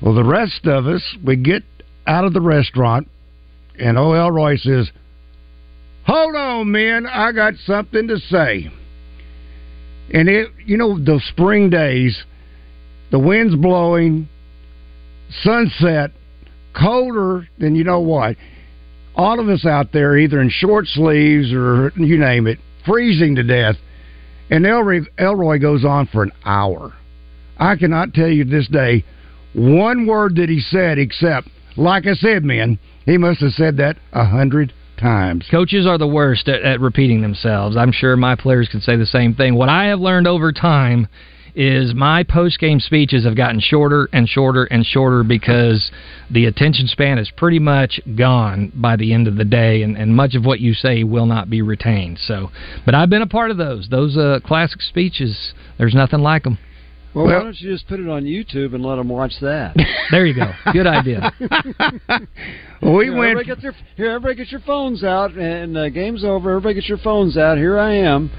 Well, 0.00 0.14
the 0.14 0.24
rest 0.24 0.66
of 0.66 0.86
us, 0.86 1.02
we 1.22 1.36
get 1.36 1.62
out 2.06 2.24
of 2.24 2.32
the 2.32 2.40
restaurant, 2.40 3.08
and 3.78 3.98
O. 3.98 4.14
Elroy 4.14 4.56
says, 4.56 4.90
Hold 6.06 6.34
on, 6.34 6.72
man, 6.72 7.06
I 7.06 7.32
got 7.32 7.54
something 7.66 8.08
to 8.08 8.18
say. 8.18 8.70
And 10.12 10.28
it, 10.28 10.48
you 10.64 10.76
know, 10.76 10.98
the 10.98 11.20
spring 11.28 11.70
days, 11.70 12.24
the 13.10 13.18
wind's 13.18 13.54
blowing, 13.54 14.28
sunset, 15.42 16.12
colder 16.74 17.48
than 17.58 17.74
you 17.74 17.84
know 17.84 18.00
what. 18.00 18.36
All 19.14 19.38
of 19.38 19.48
us 19.48 19.66
out 19.66 19.92
there, 19.92 20.16
either 20.16 20.40
in 20.40 20.50
short 20.50 20.86
sleeves 20.86 21.52
or 21.52 21.92
you 21.96 22.18
name 22.18 22.46
it, 22.46 22.58
freezing 22.86 23.36
to 23.36 23.42
death. 23.42 23.76
And 24.50 24.66
Elroy, 24.66 25.02
Elroy 25.18 25.58
goes 25.58 25.84
on 25.84 26.06
for 26.06 26.22
an 26.22 26.32
hour. 26.44 26.94
I 27.60 27.76
cannot 27.76 28.14
tell 28.14 28.28
you 28.28 28.44
this 28.44 28.66
day 28.68 29.04
one 29.52 30.06
word 30.06 30.36
that 30.36 30.48
he 30.48 30.60
said 30.60 30.98
except, 30.98 31.48
like 31.76 32.06
I 32.06 32.14
said, 32.14 32.44
men, 32.44 32.78
he 33.04 33.18
must 33.18 33.40
have 33.40 33.52
said 33.52 33.76
that 33.76 33.96
a 34.12 34.24
hundred 34.24 34.72
times. 34.98 35.46
Coaches 35.50 35.86
are 35.86 35.98
the 35.98 36.06
worst 36.06 36.48
at, 36.48 36.62
at 36.62 36.80
repeating 36.80 37.20
themselves. 37.22 37.76
I'm 37.76 37.92
sure 37.92 38.16
my 38.16 38.36
players 38.36 38.68
could 38.68 38.82
say 38.82 38.96
the 38.96 39.06
same 39.06 39.34
thing. 39.34 39.54
What 39.54 39.68
I 39.68 39.86
have 39.86 40.00
learned 40.00 40.26
over 40.26 40.52
time 40.52 41.08
is 41.54 41.94
my 41.94 42.22
post 42.22 42.60
game 42.60 42.78
speeches 42.78 43.24
have 43.24 43.36
gotten 43.36 43.60
shorter 43.60 44.08
and 44.12 44.28
shorter 44.28 44.64
and 44.64 44.86
shorter 44.86 45.24
because 45.24 45.90
the 46.30 46.46
attention 46.46 46.86
span 46.86 47.18
is 47.18 47.30
pretty 47.36 47.58
much 47.58 48.00
gone 48.14 48.70
by 48.74 48.94
the 48.96 49.12
end 49.12 49.26
of 49.26 49.36
the 49.36 49.44
day, 49.44 49.82
and, 49.82 49.96
and 49.96 50.14
much 50.14 50.36
of 50.36 50.44
what 50.44 50.60
you 50.60 50.74
say 50.74 51.02
will 51.02 51.26
not 51.26 51.50
be 51.50 51.60
retained. 51.60 52.18
So, 52.20 52.50
but 52.86 52.94
I've 52.94 53.10
been 53.10 53.22
a 53.22 53.26
part 53.26 53.50
of 53.50 53.56
those. 53.56 53.88
Those 53.88 54.16
uh, 54.16 54.38
classic 54.44 54.80
speeches. 54.80 55.54
There's 55.76 55.94
nothing 55.94 56.20
like 56.20 56.44
them. 56.44 56.58
Well, 57.14 57.26
Well- 57.26 57.38
why 57.38 57.44
don't 57.44 57.60
you 57.60 57.72
just 57.72 57.88
put 57.88 57.98
it 58.00 58.08
on 58.08 58.24
YouTube 58.24 58.74
and 58.74 58.84
let 58.84 58.96
them 58.96 59.08
watch 59.08 59.32
that? 59.40 59.74
There 60.10 60.26
you 60.26 60.34
go. 60.34 60.50
Good 60.72 60.86
idea. 60.88 61.32
Well, 62.82 62.94
we 62.94 63.04
Here, 63.04 63.14
went. 63.16 63.30
Everybody 63.32 63.46
get 63.46 63.62
their, 63.62 63.74
here, 63.96 64.10
everybody 64.12 64.34
get 64.36 64.50
your 64.50 64.60
phones 64.62 65.04
out, 65.04 65.32
and 65.34 65.76
uh, 65.76 65.88
game's 65.90 66.24
over. 66.24 66.50
Everybody 66.50 66.74
get 66.76 66.88
your 66.88 66.96
phones 66.98 67.36
out. 67.36 67.58
Here 67.58 67.78
I 67.78 67.94
am. 67.96 68.30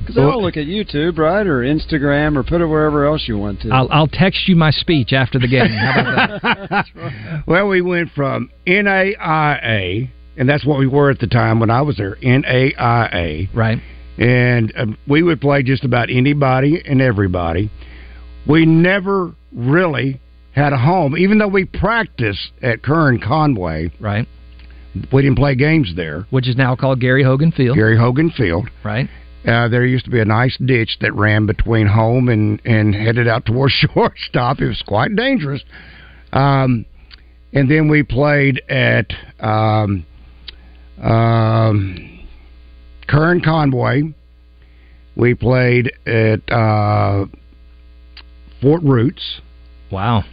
Because 0.00 0.18
I 0.18 0.20
Well- 0.22 0.32
don't 0.32 0.42
look 0.42 0.56
at 0.56 0.66
YouTube, 0.66 1.18
right, 1.18 1.46
or 1.46 1.60
Instagram, 1.60 2.36
or 2.36 2.42
put 2.42 2.60
it 2.60 2.66
wherever 2.66 3.06
else 3.06 3.28
you 3.28 3.38
want 3.38 3.60
to. 3.62 3.70
I'll, 3.70 3.88
I'll 3.92 4.08
text 4.08 4.48
you 4.48 4.56
my 4.56 4.72
speech 4.72 5.12
after 5.12 5.38
the 5.38 5.46
game. 5.48 5.68
How 5.68 6.00
about 6.00 6.42
that? 6.68 6.86
Well, 7.46 7.68
we 7.68 7.80
went 7.80 8.10
from 8.14 8.50
NAIA, 8.66 10.10
and 10.36 10.48
that's 10.48 10.64
what 10.66 10.78
we 10.78 10.86
were 10.86 11.10
at 11.10 11.18
the 11.20 11.26
time 11.28 11.60
when 11.60 11.70
I 11.70 11.82
was 11.82 11.96
there, 11.96 12.16
NAIA, 12.16 13.48
Right. 13.54 13.78
and 14.18 14.72
um, 14.76 14.98
we 15.08 15.22
would 15.22 15.40
play 15.40 15.62
just 15.62 15.84
about 15.84 16.10
anybody 16.10 16.82
and 16.84 17.00
everybody. 17.00 17.70
We 18.50 18.66
never 18.66 19.32
really 19.52 20.20
had 20.52 20.72
a 20.72 20.76
home, 20.76 21.16
even 21.16 21.38
though 21.38 21.48
we 21.48 21.64
practiced 21.64 22.50
at 22.62 22.82
Kern 22.82 23.20
Conway. 23.20 23.92
Right. 24.00 24.26
We 25.12 25.22
didn't 25.22 25.36
play 25.36 25.54
games 25.54 25.92
there. 25.94 26.26
Which 26.30 26.48
is 26.48 26.56
now 26.56 26.74
called 26.74 27.00
Gary 27.00 27.22
Hogan 27.22 27.52
Field. 27.52 27.76
Gary 27.76 27.96
Hogan 27.96 28.30
Field. 28.30 28.68
Right. 28.84 29.08
Uh, 29.46 29.68
there 29.68 29.86
used 29.86 30.04
to 30.06 30.10
be 30.10 30.20
a 30.20 30.24
nice 30.24 30.58
ditch 30.64 30.98
that 31.00 31.14
ran 31.14 31.46
between 31.46 31.86
home 31.86 32.28
and, 32.28 32.60
and 32.64 32.94
headed 32.94 33.28
out 33.28 33.46
towards 33.46 33.72
shortstop. 33.94 34.60
It 34.60 34.66
was 34.66 34.82
quite 34.86 35.14
dangerous. 35.14 35.62
Um, 36.32 36.84
and 37.52 37.70
then 37.70 37.88
we 37.88 38.02
played 38.02 38.60
at 38.68 39.06
um, 39.38 40.04
um, 41.00 42.26
Kern 43.08 43.40
Conway. 43.40 44.12
We 45.16 45.34
played 45.34 45.92
at 46.06 46.40
uh, 46.52 47.26
Fort 48.60 48.82
Roots. 48.82 49.40
Wow. 49.90 50.24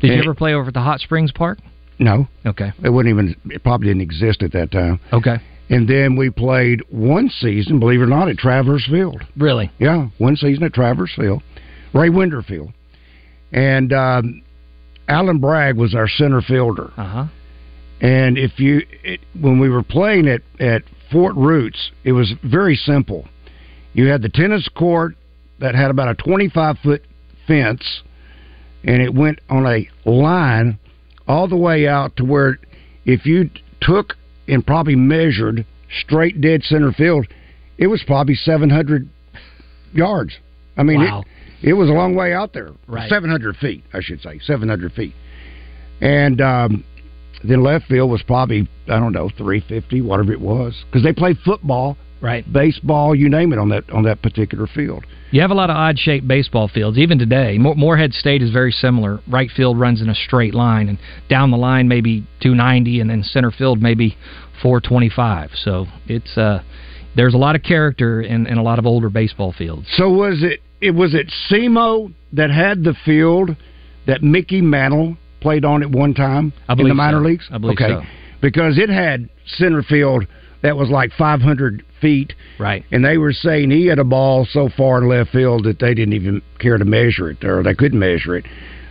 Did 0.00 0.12
you 0.12 0.18
ever 0.22 0.34
play 0.34 0.54
over 0.54 0.68
at 0.68 0.74
the 0.74 0.80
Hot 0.80 1.00
Springs 1.00 1.32
Park? 1.32 1.58
No, 1.98 2.28
Okay. 2.44 2.72
it 2.82 2.90
wouldn't 2.90 3.10
even. 3.12 3.34
It 3.50 3.62
probably 3.62 3.88
didn't 3.88 4.02
exist 4.02 4.42
at 4.42 4.52
that 4.52 4.70
time. 4.70 5.00
Okay. 5.12 5.36
And 5.70 5.88
then 5.88 6.14
we 6.14 6.30
played 6.30 6.82
one 6.90 7.28
season, 7.30 7.80
believe 7.80 8.00
it 8.00 8.04
or 8.04 8.06
not, 8.06 8.28
at 8.28 8.36
Travelers 8.36 8.86
Field. 8.88 9.22
Really? 9.36 9.70
Yeah, 9.80 10.08
one 10.18 10.36
season 10.36 10.62
at 10.64 10.74
Travelers 10.74 11.12
Field, 11.16 11.42
Ray 11.94 12.08
Winder 12.10 12.42
Field, 12.42 12.72
and 13.50 13.92
um, 13.92 14.42
Alan 15.08 15.38
Bragg 15.38 15.76
was 15.76 15.94
our 15.94 16.06
center 16.06 16.42
fielder. 16.42 16.92
Uh 16.96 17.04
huh. 17.08 17.24
And 18.00 18.36
if 18.36 18.60
you, 18.60 18.82
it, 19.02 19.20
when 19.40 19.58
we 19.58 19.70
were 19.70 19.82
playing 19.82 20.28
at 20.28 20.42
at 20.60 20.82
Fort 21.10 21.34
Roots, 21.34 21.90
it 22.04 22.12
was 22.12 22.32
very 22.44 22.76
simple. 22.76 23.26
You 23.94 24.06
had 24.08 24.20
the 24.20 24.28
tennis 24.28 24.68
court 24.68 25.16
that 25.60 25.74
had 25.74 25.90
about 25.90 26.08
a 26.08 26.14
twenty 26.14 26.48
five 26.48 26.78
foot 26.82 27.02
fence, 27.46 28.02
and 28.84 29.00
it 29.02 29.14
went 29.14 29.40
on 29.48 29.66
a 29.66 29.88
line 30.08 30.78
all 31.28 31.48
the 31.48 31.56
way 31.56 31.86
out 31.88 32.16
to 32.16 32.24
where 32.24 32.58
if 33.04 33.26
you 33.26 33.50
took 33.80 34.14
and 34.48 34.66
probably 34.66 34.94
measured 34.96 35.64
straight 36.00 36.40
dead 36.40 36.62
center 36.62 36.92
field, 36.92 37.26
it 37.78 37.86
was 37.86 38.02
probably 38.06 38.34
seven 38.34 38.70
hundred 38.70 39.08
yards. 39.92 40.32
I 40.76 40.82
mean, 40.82 41.00
Wow. 41.00 41.24
it, 41.62 41.70
it 41.70 41.72
was 41.72 41.88
a 41.88 41.92
long 41.92 42.14
way 42.14 42.32
out 42.34 42.52
there. 42.52 42.70
Right. 42.86 43.08
Seven 43.08 43.30
hundred 43.30 43.56
feet, 43.56 43.84
I 43.92 44.00
should 44.00 44.20
say, 44.20 44.38
seven 44.40 44.68
hundred 44.68 44.92
feet. 44.92 45.14
And 46.00 46.40
um, 46.40 46.84
then 47.42 47.62
left 47.62 47.86
field 47.86 48.10
was 48.10 48.22
probably 48.22 48.68
I 48.88 48.98
don't 48.98 49.12
know 49.12 49.30
three 49.36 49.64
fifty, 49.66 50.00
whatever 50.00 50.32
it 50.32 50.40
was, 50.40 50.74
because 50.86 51.02
they 51.02 51.12
played 51.12 51.38
football, 51.44 51.96
Right. 52.20 52.50
baseball, 52.50 53.14
you 53.14 53.28
name 53.28 53.52
it 53.52 53.58
on 53.58 53.68
that 53.70 53.88
on 53.90 54.04
that 54.04 54.22
particular 54.22 54.66
field. 54.66 55.04
You 55.30 55.40
have 55.40 55.50
a 55.50 55.54
lot 55.54 55.70
of 55.70 55.76
odd 55.76 55.98
shaped 55.98 56.26
baseball 56.26 56.68
fields, 56.68 56.98
even 56.98 57.18
today. 57.18 57.58
Mo- 57.58 57.74
Morehead 57.74 58.14
State 58.14 58.42
is 58.42 58.50
very 58.50 58.72
similar. 58.72 59.20
Right 59.28 59.50
field 59.50 59.78
runs 59.78 60.00
in 60.00 60.08
a 60.08 60.14
straight 60.14 60.54
line, 60.54 60.88
and 60.88 60.98
down 61.28 61.50
the 61.50 61.56
line 61.56 61.88
maybe 61.88 62.20
290, 62.40 63.00
and 63.00 63.10
then 63.10 63.22
center 63.22 63.50
field 63.50 63.82
maybe 63.82 64.16
425. 64.62 65.50
So 65.54 65.86
it's 66.06 66.38
uh, 66.38 66.62
there's 67.16 67.34
a 67.34 67.38
lot 67.38 67.56
of 67.56 67.62
character 67.62 68.20
in, 68.20 68.46
in 68.46 68.58
a 68.58 68.62
lot 68.62 68.78
of 68.78 68.86
older 68.86 69.10
baseball 69.10 69.52
fields. 69.52 69.86
So 69.96 70.10
was 70.10 70.42
it? 70.42 70.60
It 70.80 70.94
was 70.94 71.14
it 71.14 71.32
SEMO 71.50 72.12
that 72.34 72.50
had 72.50 72.84
the 72.84 72.94
field 73.04 73.56
that 74.06 74.22
Mickey 74.22 74.60
Mantle 74.60 75.16
played 75.40 75.64
on 75.64 75.82
at 75.82 75.90
one 75.90 76.14
time 76.14 76.52
in 76.68 76.88
the 76.88 76.94
minor 76.94 77.20
so. 77.20 77.24
leagues. 77.24 77.48
I 77.50 77.58
believe 77.58 77.78
okay, 77.80 77.94
so. 77.94 78.02
because 78.40 78.78
it 78.78 78.90
had 78.90 79.28
center 79.46 79.82
field 79.82 80.26
that 80.66 80.76
was 80.76 80.90
like 80.90 81.12
500 81.12 81.84
feet, 82.00 82.34
Right. 82.58 82.84
and 82.90 83.04
they 83.04 83.18
were 83.18 83.32
saying 83.32 83.70
he 83.70 83.86
had 83.86 83.98
a 84.00 84.04
ball 84.04 84.44
so 84.50 84.68
far 84.76 84.98
in 85.00 85.08
left 85.08 85.30
field 85.30 85.64
that 85.64 85.78
they 85.78 85.94
didn't 85.94 86.14
even 86.14 86.42
care 86.58 86.76
to 86.76 86.84
measure 86.84 87.30
it, 87.30 87.44
or 87.44 87.62
they 87.62 87.74
couldn't 87.74 87.98
measure 87.98 88.36
it. 88.36 88.44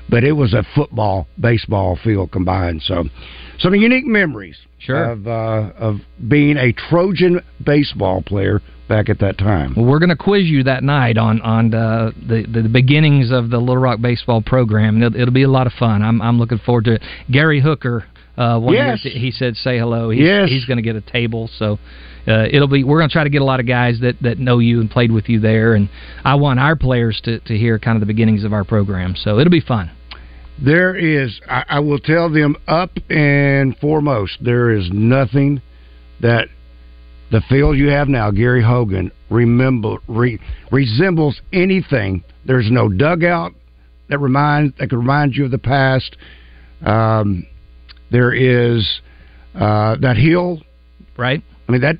But 0.10 0.24
it 0.24 0.32
was 0.34 0.54
a 0.54 0.64
football, 0.76 1.28
baseball 1.40 1.98
field 2.04 2.32
combined. 2.32 2.82
So, 2.84 3.06
some 3.60 3.74
unique 3.76 4.06
memories 4.06 4.58
Sure. 4.80 5.12
of 5.12 5.28
uh, 5.28 5.72
of 5.78 5.96
being 6.28 6.58
a 6.58 6.72
Trojan 6.74 7.42
baseball 7.64 8.22
player 8.22 8.62
back 8.88 9.10
at 9.10 9.18
that 9.20 9.38
time. 9.40 9.74
Well, 9.76 9.86
we're 9.86 9.98
going 10.00 10.10
to 10.10 10.16
quiz 10.16 10.46
you 10.46 10.62
that 10.64 10.84
night 10.84 11.18
on 11.18 11.42
on 11.42 11.74
uh, 11.74 12.12
the, 12.16 12.46
the 12.48 12.62
the 12.64 12.70
beginnings 12.70 13.32
of 13.32 13.50
the 13.50 13.58
Little 13.58 13.78
Rock 13.82 14.00
baseball 14.00 14.42
program. 14.42 15.02
It'll, 15.02 15.20
it'll 15.20 15.34
be 15.34 15.42
a 15.44 15.50
lot 15.50 15.66
of 15.66 15.74
fun. 15.74 16.04
I'm 16.04 16.22
I'm 16.22 16.38
looking 16.38 16.60
forward 16.60 16.86
to 16.86 16.94
it. 16.96 17.02
Gary 17.32 17.60
Hooker, 17.62 18.06
uh, 18.38 18.60
one 18.60 18.74
Yes. 18.74 19.04
year, 19.06 19.14
he 19.18 19.32
said 19.32 19.56
say 19.58 19.78
hello. 19.78 20.10
He's, 20.10 20.22
Yes. 20.22 20.50
he's 20.50 20.66
going 20.66 20.78
to 20.78 20.84
get 20.84 20.96
a 20.96 21.02
table, 21.02 21.50
so 21.58 21.80
uh, 22.28 22.48
it'll 22.52 22.68
be. 22.68 22.84
We're 22.84 23.00
going 23.00 23.10
to 23.10 23.14
try 23.14 23.24
to 23.24 23.30
get 23.30 23.42
a 23.42 23.46
lot 23.46 23.60
of 23.60 23.68
guys 23.68 24.00
that 24.02 24.16
that 24.22 24.40
know 24.40 24.60
you 24.60 24.82
and 24.82 24.90
played 24.90 25.12
with 25.12 25.30
you 25.30 25.40
there, 25.40 25.76
and 25.76 25.90
I 26.24 26.36
want 26.36 26.60
our 26.60 26.76
players 26.76 27.20
to 27.26 27.40
to 27.40 27.58
hear 27.58 27.80
kind 27.80 27.96
of 27.96 28.00
the 28.02 28.06
beginnings 28.08 28.44
of 28.44 28.52
our 28.54 28.64
program. 28.64 29.16
So 29.16 29.40
it'll 29.40 29.52
be 29.52 29.62
fun. 29.62 29.92
There 30.64 30.96
is, 30.96 31.40
I, 31.50 31.66
I 31.68 31.80
will 31.82 32.00
tell 32.00 32.30
them 32.30 32.56
up 32.66 32.92
and 33.10 33.76
foremost, 33.78 34.38
there 34.40 34.72
is 34.72 34.90
nothing 34.90 35.62
that 36.22 36.48
the 37.30 37.42
field 37.50 37.76
you 37.78 37.90
have 37.90 38.08
now, 38.08 38.32
Gary 38.32 38.64
Hogan, 38.64 39.12
remember 39.30 39.98
re, 40.08 40.40
resembles 40.72 41.42
anything. 41.52 42.24
There's 42.46 42.72
no 42.72 42.88
dugout 42.88 43.52
that 44.08 44.20
reminds 44.20 44.78
that 44.78 44.90
could 44.90 45.00
remind 45.00 45.36
you 45.36 45.44
of 45.44 45.52
the 45.52 45.58
past. 45.58 46.16
Um, 46.86 47.46
there 48.12 48.34
is 48.34 49.02
uh, 49.54 49.96
that 50.02 50.18
hill. 50.18 50.62
Right. 51.18 51.42
I 51.68 51.72
mean 51.72 51.82
that 51.82 51.98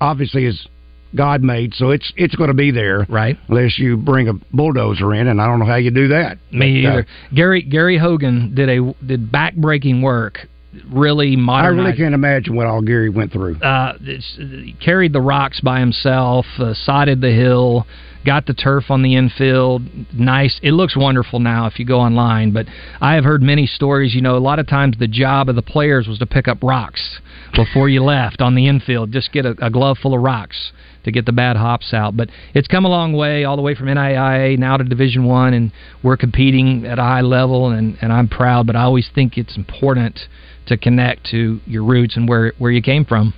obviously 0.00 0.44
is 0.44 0.66
God 1.14 1.42
made, 1.42 1.72
so 1.74 1.90
it's 1.90 2.12
it's 2.16 2.34
going 2.34 2.48
to 2.48 2.54
be 2.54 2.70
there. 2.70 3.06
Right. 3.08 3.38
Unless 3.48 3.78
you 3.78 3.96
bring 3.96 4.28
a 4.28 4.34
bulldozer 4.52 5.14
in, 5.14 5.28
and 5.28 5.40
I 5.40 5.46
don't 5.46 5.58
know 5.58 5.64
how 5.66 5.76
you 5.76 5.90
do 5.90 6.08
that. 6.08 6.38
Me 6.52 6.82
But, 6.82 6.88
uh, 6.88 6.92
either. 6.92 7.06
Gary 7.34 7.62
Gary 7.62 7.96
Hogan 7.96 8.54
did 8.54 8.68
a 8.68 8.94
did 9.04 9.30
backbreaking 9.32 10.02
work. 10.02 10.46
Really 10.92 11.36
I 11.48 11.68
really 11.68 11.96
can't 11.96 12.14
imagine 12.14 12.54
what 12.54 12.66
all 12.66 12.82
Gary 12.82 13.08
went 13.08 13.32
through. 13.32 13.56
uh, 13.62 13.94
he 13.98 14.76
carried 14.84 15.14
the 15.14 15.22
rocks 15.22 15.58
by 15.60 15.80
himself, 15.80 16.44
uh, 16.58 16.74
sodded 16.74 17.22
the 17.22 17.30
hill, 17.30 17.86
got 18.26 18.44
the 18.44 18.52
turf 18.52 18.90
on 18.90 19.02
the 19.02 19.14
infield. 19.14 19.82
Nice. 20.12 20.58
It 20.62 20.72
looks 20.72 20.96
wonderful 20.96 21.38
now 21.38 21.66
if 21.66 21.78
you 21.78 21.86
go 21.86 22.00
online. 22.00 22.52
But 22.52 22.66
I 23.00 23.14
have 23.14 23.24
heard 23.24 23.42
many 23.42 23.66
stories. 23.66 24.14
You 24.14 24.20
know, 24.20 24.36
a 24.36 24.38
lot 24.38 24.58
of 24.58 24.66
times 24.66 24.96
the 24.98 25.08
job 25.08 25.48
of 25.48 25.54
the 25.54 25.62
players 25.62 26.06
was 26.06 26.18
to 26.18 26.26
pick 26.26 26.48
up 26.48 26.58
rocks 26.62 27.20
before 27.54 27.88
you 27.88 28.02
left 28.02 28.42
on 28.42 28.54
the 28.54 28.66
infield. 28.66 29.12
Just 29.12 29.32
get 29.32 29.46
a, 29.46 29.54
a 29.62 29.70
glove 29.70 29.98
full 30.02 30.14
of 30.14 30.20
rocks 30.20 30.72
to 31.04 31.12
get 31.12 31.24
the 31.24 31.32
bad 31.32 31.56
hops 31.56 31.94
out. 31.94 32.16
But 32.16 32.28
it's 32.52 32.68
come 32.68 32.84
a 32.84 32.88
long 32.88 33.12
way, 33.12 33.44
all 33.44 33.56
the 33.56 33.62
way 33.62 33.74
from 33.74 33.86
NAIA 33.86 34.58
now 34.58 34.76
to 34.76 34.84
Division 34.84 35.24
One, 35.24 35.54
and 35.54 35.72
we're 36.02 36.16
competing 36.16 36.84
at 36.84 36.98
a 36.98 37.02
high 37.02 37.20
level. 37.22 37.70
And, 37.70 37.96
and 38.02 38.12
I'm 38.12 38.28
proud. 38.28 38.66
But 38.66 38.76
I 38.76 38.82
always 38.82 39.08
think 39.14 39.38
it's 39.38 39.56
important 39.56 40.18
to 40.66 40.76
connect 40.76 41.26
to 41.30 41.60
your 41.64 41.84
roots 41.84 42.16
and 42.16 42.28
where 42.28 42.52
where 42.58 42.72
you 42.72 42.82
came 42.82 43.04
from. 43.04 43.32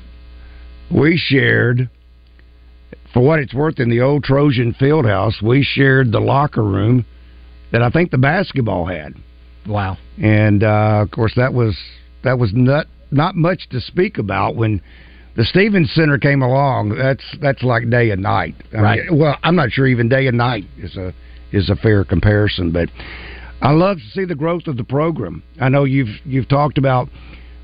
We 0.90 1.18
shared, 1.18 1.90
for 3.12 3.21
what 3.21 3.38
it's 3.41 3.55
worth, 3.55 3.79
in 3.81 3.88
the 3.91 4.00
old 4.00 4.25
Trojan 4.25 4.75
field 4.75 5.07
house, 5.07 5.41
we 5.43 5.62
shared 5.62 6.12
the 6.12 6.21
locker 6.21 6.62
room 6.65 7.05
that 7.73 7.83
I 7.83 7.91
think 7.91 8.11
the 8.11 8.19
basketball 8.19 8.87
had, 8.87 9.15
Wow. 9.67 9.97
and 10.21 10.62
uh, 10.62 11.00
of 11.03 11.11
course 11.11 11.33
that 11.37 11.53
was 11.55 11.77
that 12.25 12.38
was 12.38 12.50
not 12.55 12.87
not 13.11 13.35
much 13.37 13.69
to 13.71 13.81
speak 13.81 14.19
about 14.19 14.57
when 14.57 14.81
the 15.37 15.45
Stephens 15.45 15.93
Center 15.93 16.19
came 16.19 16.43
along. 16.43 16.97
That's 16.97 17.25
that's 17.41 17.62
like 17.62 17.88
day 17.91 18.11
and 18.11 18.23
night. 18.23 18.55
I 18.77 18.81
Right. 18.81 19.05
Mean, 19.11 19.19
well, 19.21 19.37
I'm 19.43 19.55
not 19.57 19.71
sure 19.71 19.87
even 19.87 20.09
day 20.09 20.27
and 20.27 20.37
night 20.38 20.65
is 20.79 20.97
a 20.97 21.12
is 21.53 21.71
a 21.71 21.77
fair 21.77 22.05
comparison, 22.05 22.73
but 22.73 22.88
I 23.62 23.73
love 23.73 23.99
to 23.99 24.05
see 24.12 24.25
the 24.25 24.35
growth 24.35 24.67
of 24.67 24.77
the 24.77 24.85
program. 24.85 25.43
I 25.61 25.69
know 25.69 25.85
you've 25.85 26.15
you've 26.25 26.49
talked 26.49 26.79
about 26.79 27.09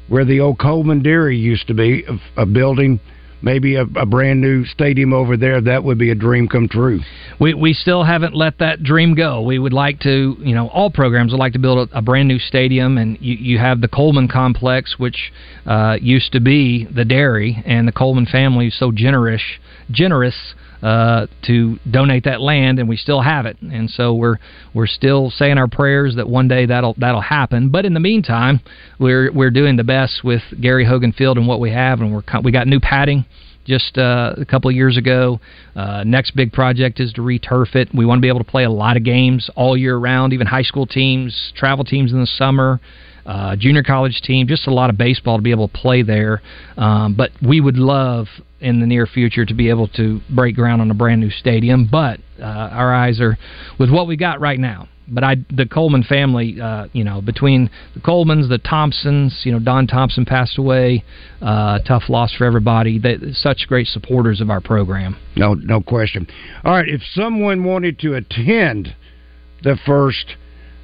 where 0.08 0.24
the 0.24 0.40
old 0.40 0.58
Coleman 0.58 1.02
Dairy 1.02 1.36
used 1.38 1.66
to 1.68 1.74
be, 1.74 2.04
a, 2.36 2.42
a 2.42 2.46
building, 2.46 3.00
maybe 3.42 3.76
a, 3.76 3.82
a 3.96 4.06
brand 4.06 4.40
new 4.40 4.64
stadium 4.64 5.12
over 5.12 5.36
there. 5.36 5.60
That 5.60 5.84
would 5.84 5.98
be 5.98 6.10
a 6.10 6.14
dream 6.14 6.48
come 6.48 6.68
true. 6.68 7.00
We 7.40 7.54
we 7.54 7.72
still 7.72 8.04
haven't 8.04 8.34
let 8.34 8.58
that 8.58 8.82
dream 8.82 9.14
go. 9.14 9.42
We 9.42 9.58
would 9.58 9.72
like 9.72 10.00
to, 10.00 10.36
you 10.38 10.54
know, 10.54 10.68
all 10.68 10.90
programs 10.90 11.32
would 11.32 11.38
like 11.38 11.52
to 11.54 11.58
build 11.58 11.90
a, 11.90 11.98
a 11.98 12.02
brand 12.02 12.28
new 12.28 12.38
stadium, 12.38 12.98
and 12.98 13.18
you, 13.20 13.34
you 13.34 13.58
have 13.58 13.80
the 13.80 13.88
Coleman 13.88 14.28
complex, 14.28 14.98
which 14.98 15.32
uh, 15.66 15.98
used 16.00 16.32
to 16.32 16.40
be 16.40 16.86
the 16.86 17.04
dairy, 17.04 17.62
and 17.66 17.86
the 17.86 17.92
Coleman 17.92 18.26
family 18.26 18.68
is 18.68 18.78
so 18.78 18.90
generous, 18.92 19.42
generous 19.90 20.54
uh, 20.84 21.26
to 21.46 21.78
donate 21.90 22.24
that 22.24 22.42
land, 22.42 22.78
and 22.78 22.86
we 22.86 22.96
still 22.96 23.22
have 23.22 23.46
it. 23.46 23.56
And 23.62 23.88
so 23.88 24.12
we're 24.12 24.36
we're 24.74 24.86
still 24.86 25.30
saying 25.30 25.56
our 25.56 25.66
prayers 25.66 26.16
that 26.16 26.28
one 26.28 26.46
day 26.46 26.66
that'll 26.66 26.94
that'll 26.98 27.22
happen. 27.22 27.70
But 27.70 27.86
in 27.86 27.94
the 27.94 28.00
meantime, 28.00 28.60
we're 28.98 29.32
we're 29.32 29.50
doing 29.50 29.76
the 29.76 29.84
best 29.84 30.22
with 30.22 30.42
Gary 30.60 30.84
Hogan 30.84 31.12
Field 31.12 31.38
and 31.38 31.48
what 31.48 31.58
we 31.58 31.70
have, 31.70 32.00
and 32.00 32.12
we're 32.12 32.22
we 32.42 32.52
got 32.52 32.66
new 32.66 32.80
padding 32.80 33.24
just 33.64 33.96
uh, 33.96 34.34
a 34.36 34.44
couple 34.44 34.68
of 34.68 34.76
years 34.76 34.98
ago. 34.98 35.40
Uh, 35.74 36.04
next 36.04 36.36
big 36.36 36.52
project 36.52 37.00
is 37.00 37.14
to 37.14 37.22
returf 37.22 37.74
it. 37.74 37.88
We 37.94 38.04
want 38.04 38.18
to 38.18 38.22
be 38.22 38.28
able 38.28 38.40
to 38.40 38.50
play 38.50 38.64
a 38.64 38.70
lot 38.70 38.98
of 38.98 39.04
games 39.04 39.48
all 39.56 39.78
year 39.78 39.96
round, 39.96 40.34
even 40.34 40.46
high 40.46 40.62
school 40.64 40.86
teams, 40.86 41.54
travel 41.56 41.86
teams 41.86 42.12
in 42.12 42.20
the 42.20 42.26
summer. 42.26 42.78
Uh, 43.24 43.56
junior 43.56 43.82
college 43.82 44.20
team, 44.20 44.46
just 44.46 44.66
a 44.66 44.70
lot 44.70 44.90
of 44.90 44.98
baseball 44.98 45.38
to 45.38 45.42
be 45.42 45.50
able 45.50 45.66
to 45.66 45.72
play 45.72 46.02
there. 46.02 46.42
Um, 46.76 47.14
but 47.14 47.30
we 47.40 47.58
would 47.58 47.78
love 47.78 48.26
in 48.64 48.80
the 48.80 48.86
near 48.86 49.06
future 49.06 49.44
to 49.44 49.54
be 49.54 49.68
able 49.68 49.88
to 49.88 50.20
break 50.34 50.56
ground 50.56 50.80
on 50.80 50.90
a 50.90 50.94
brand 50.94 51.20
new 51.20 51.30
stadium. 51.30 51.86
But 51.90 52.20
uh, 52.40 52.44
our 52.44 52.92
eyes 52.94 53.20
are 53.20 53.36
with 53.78 53.90
what 53.90 54.06
we 54.06 54.16
got 54.16 54.40
right 54.40 54.58
now. 54.58 54.88
But 55.06 55.22
I, 55.22 55.36
the 55.54 55.66
Coleman 55.66 56.02
family, 56.02 56.58
uh, 56.58 56.86
you 56.94 57.04
know, 57.04 57.20
between 57.20 57.68
the 57.92 58.00
Colemans, 58.00 58.48
the 58.48 58.56
Thompsons, 58.56 59.42
you 59.44 59.52
know, 59.52 59.58
Don 59.58 59.86
Thompson 59.86 60.24
passed 60.24 60.56
away, 60.56 61.04
uh, 61.42 61.80
tough 61.80 62.04
loss 62.08 62.34
for 62.34 62.46
everybody. 62.46 62.98
They, 62.98 63.18
such 63.32 63.66
great 63.68 63.86
supporters 63.86 64.40
of 64.40 64.48
our 64.48 64.62
program. 64.62 65.18
No, 65.36 65.52
no 65.52 65.82
question. 65.82 66.26
All 66.64 66.72
right, 66.72 66.88
if 66.88 67.02
someone 67.12 67.64
wanted 67.64 67.98
to 67.98 68.14
attend 68.14 68.96
the 69.62 69.76
first 69.84 70.36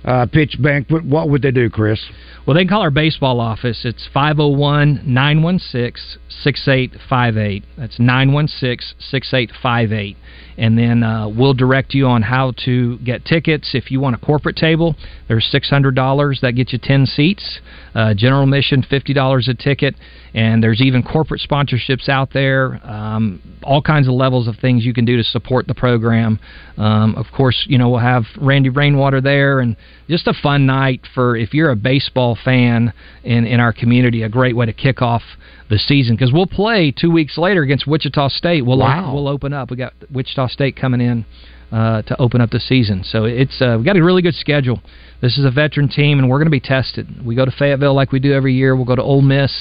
uh, 0.04 0.26
pitch 0.26 0.56
banquet, 0.60 1.04
what 1.04 1.28
would 1.28 1.42
they 1.42 1.50
do, 1.50 1.68
Chris? 1.68 2.00
Well, 2.46 2.54
they 2.54 2.62
can 2.62 2.68
call 2.68 2.82
our 2.82 2.90
baseball 2.90 3.38
office. 3.38 3.84
It's 3.84 4.08
501 4.12 5.02
916 5.04 6.18
6858. 6.42 7.64
That's 7.76 7.98
916 7.98 8.96
6858. 8.98 10.16
And 10.56 10.76
then 10.76 11.02
uh, 11.02 11.28
we'll 11.28 11.54
direct 11.54 11.94
you 11.94 12.06
on 12.06 12.22
how 12.22 12.52
to 12.64 12.98
get 12.98 13.24
tickets. 13.24 13.70
If 13.74 13.90
you 13.90 14.00
want 14.00 14.14
a 14.14 14.18
corporate 14.18 14.56
table, 14.56 14.94
there's 15.28 15.48
$600. 15.52 16.40
That 16.40 16.52
gets 16.52 16.72
you 16.72 16.78
10 16.82 17.06
seats. 17.06 17.60
Uh, 17.94 18.14
general 18.14 18.42
admission, 18.42 18.82
$50 18.82 19.48
a 19.48 19.54
ticket. 19.54 19.94
And 20.34 20.62
there's 20.62 20.80
even 20.82 21.02
corporate 21.02 21.40
sponsorships 21.40 22.08
out 22.08 22.32
there. 22.32 22.80
Um, 22.86 23.40
all 23.62 23.80
kinds 23.80 24.06
of 24.06 24.14
levels 24.14 24.48
of 24.48 24.56
things 24.56 24.84
you 24.84 24.92
can 24.92 25.04
do 25.04 25.16
to 25.16 25.24
support 25.24 25.66
the 25.66 25.74
program. 25.74 26.38
Um, 26.76 27.14
of 27.16 27.26
course, 27.34 27.64
you 27.66 27.78
know, 27.78 27.88
we'll 27.88 28.00
have 28.00 28.24
Randy 28.40 28.68
Rainwater 28.68 29.20
there 29.20 29.60
and 29.60 29.76
just 30.08 30.26
a 30.26 30.34
fun 30.34 30.66
night 30.66 31.02
for 31.14 31.36
if 31.36 31.54
you're 31.54 31.70
a 31.70 31.76
baseball 31.76 32.36
fan 32.44 32.92
in, 33.22 33.46
in 33.46 33.60
our 33.60 33.72
community, 33.72 34.22
a 34.22 34.28
great 34.28 34.56
way 34.56 34.66
to 34.66 34.72
kick 34.72 35.00
off 35.02 35.22
the 35.68 35.78
season 35.78 36.16
because 36.16 36.32
we'll 36.32 36.46
play 36.46 36.90
two 36.90 37.10
weeks 37.10 37.38
later 37.38 37.62
against 37.62 37.86
Wichita 37.86 38.28
State. 38.28 38.66
We'll 38.66 38.78
Wow. 38.78 39.14
we'll 39.14 39.28
open 39.28 39.52
up. 39.52 39.70
We 39.70 39.76
got 39.76 39.92
Wichita 40.12 40.48
State 40.48 40.74
coming 40.76 41.00
in 41.00 41.24
uh, 41.70 42.02
to 42.02 42.20
open 42.20 42.40
up 42.40 42.50
the 42.50 42.58
season, 42.58 43.04
so 43.04 43.24
it's 43.24 43.62
uh, 43.62 43.76
we 43.78 43.84
got 43.84 43.96
a 43.96 44.02
really 44.02 44.22
good 44.22 44.34
schedule. 44.34 44.80
This 45.22 45.38
is 45.38 45.44
a 45.44 45.50
veteran 45.50 45.88
team, 45.88 46.18
and 46.18 46.28
we're 46.28 46.38
going 46.38 46.46
to 46.46 46.50
be 46.50 46.60
tested. 46.60 47.24
We 47.24 47.36
go 47.36 47.44
to 47.44 47.50
Fayetteville 47.52 47.94
like 47.94 48.10
we 48.10 48.18
do 48.18 48.32
every 48.32 48.54
year. 48.54 48.74
We'll 48.74 48.86
go 48.86 48.96
to 48.96 49.02
Ole 49.02 49.22
Miss, 49.22 49.52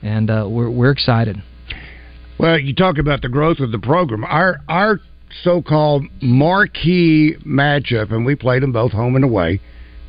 and 0.00 0.30
uh, 0.30 0.46
we're 0.48 0.70
we're 0.70 0.90
excited. 0.92 1.42
Well, 2.38 2.58
you 2.58 2.74
talk 2.74 2.96
about 2.98 3.20
the 3.20 3.28
growth 3.28 3.60
of 3.60 3.72
the 3.72 3.78
program. 3.78 4.24
Our 4.24 4.60
our 4.68 5.00
so-called 5.42 6.04
marquee 6.20 7.36
matchup, 7.46 8.12
and 8.12 8.24
we 8.26 8.34
played 8.34 8.62
them 8.62 8.72
both 8.72 8.92
home 8.92 9.16
and 9.16 9.24
away, 9.24 9.60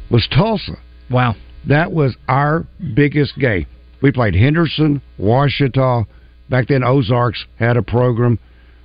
was 0.10 0.28
Tulsa. 0.28 0.74
Wow. 1.10 1.36
That 1.68 1.92
was 1.92 2.16
our 2.28 2.66
biggest 2.96 3.38
game. 3.38 3.66
We 4.02 4.12
played 4.12 4.36
Henderson, 4.36 5.02
Ouachita. 5.20 6.06
Back 6.50 6.68
then, 6.68 6.84
Ozarks 6.84 7.46
had 7.58 7.78
a 7.78 7.82
program. 7.82 8.38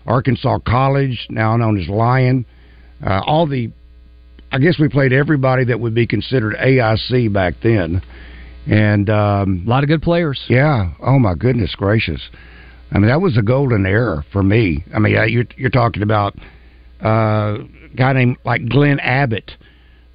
Arkansas 0.07 0.59
College, 0.67 1.27
now 1.29 1.57
known 1.57 1.79
as 1.81 1.89
Lyon. 1.89 2.47
Uh, 3.05 3.21
all 3.27 3.47
the, 3.47 3.71
I 4.51 4.59
guess 4.59 4.79
we 4.79 4.89
played 4.89 5.13
everybody 5.13 5.65
that 5.67 5.79
would 5.79 5.95
be 5.95 6.07
considered 6.07 6.55
AIC 6.55 7.33
back 7.33 7.55
then. 7.63 8.01
And 8.67 9.11
um, 9.11 9.65
A 9.67 9.69
lot 9.69 9.83
of 9.83 9.89
good 9.89 10.03
players. 10.03 10.41
yeah, 10.49 10.93
oh 11.01 11.19
my 11.19 11.35
goodness 11.35 11.75
gracious. 11.75 12.21
I 12.91 12.99
mean, 12.99 13.09
that 13.09 13.21
was 13.21 13.37
a 13.37 13.43
golden 13.43 13.85
era 13.87 14.25
for 14.33 14.43
me. 14.43 14.85
I 14.95 14.99
mean, 14.99 15.17
uh, 15.17 15.25
you're, 15.25 15.45
you're 15.57 15.71
talking 15.71 16.03
about 16.03 16.35
uh, 17.05 17.59
a 17.59 17.97
guy 17.97 18.13
named 18.15 18.39
like 18.45 18.69
Glenn 18.69 18.99
Abbott, 19.01 19.51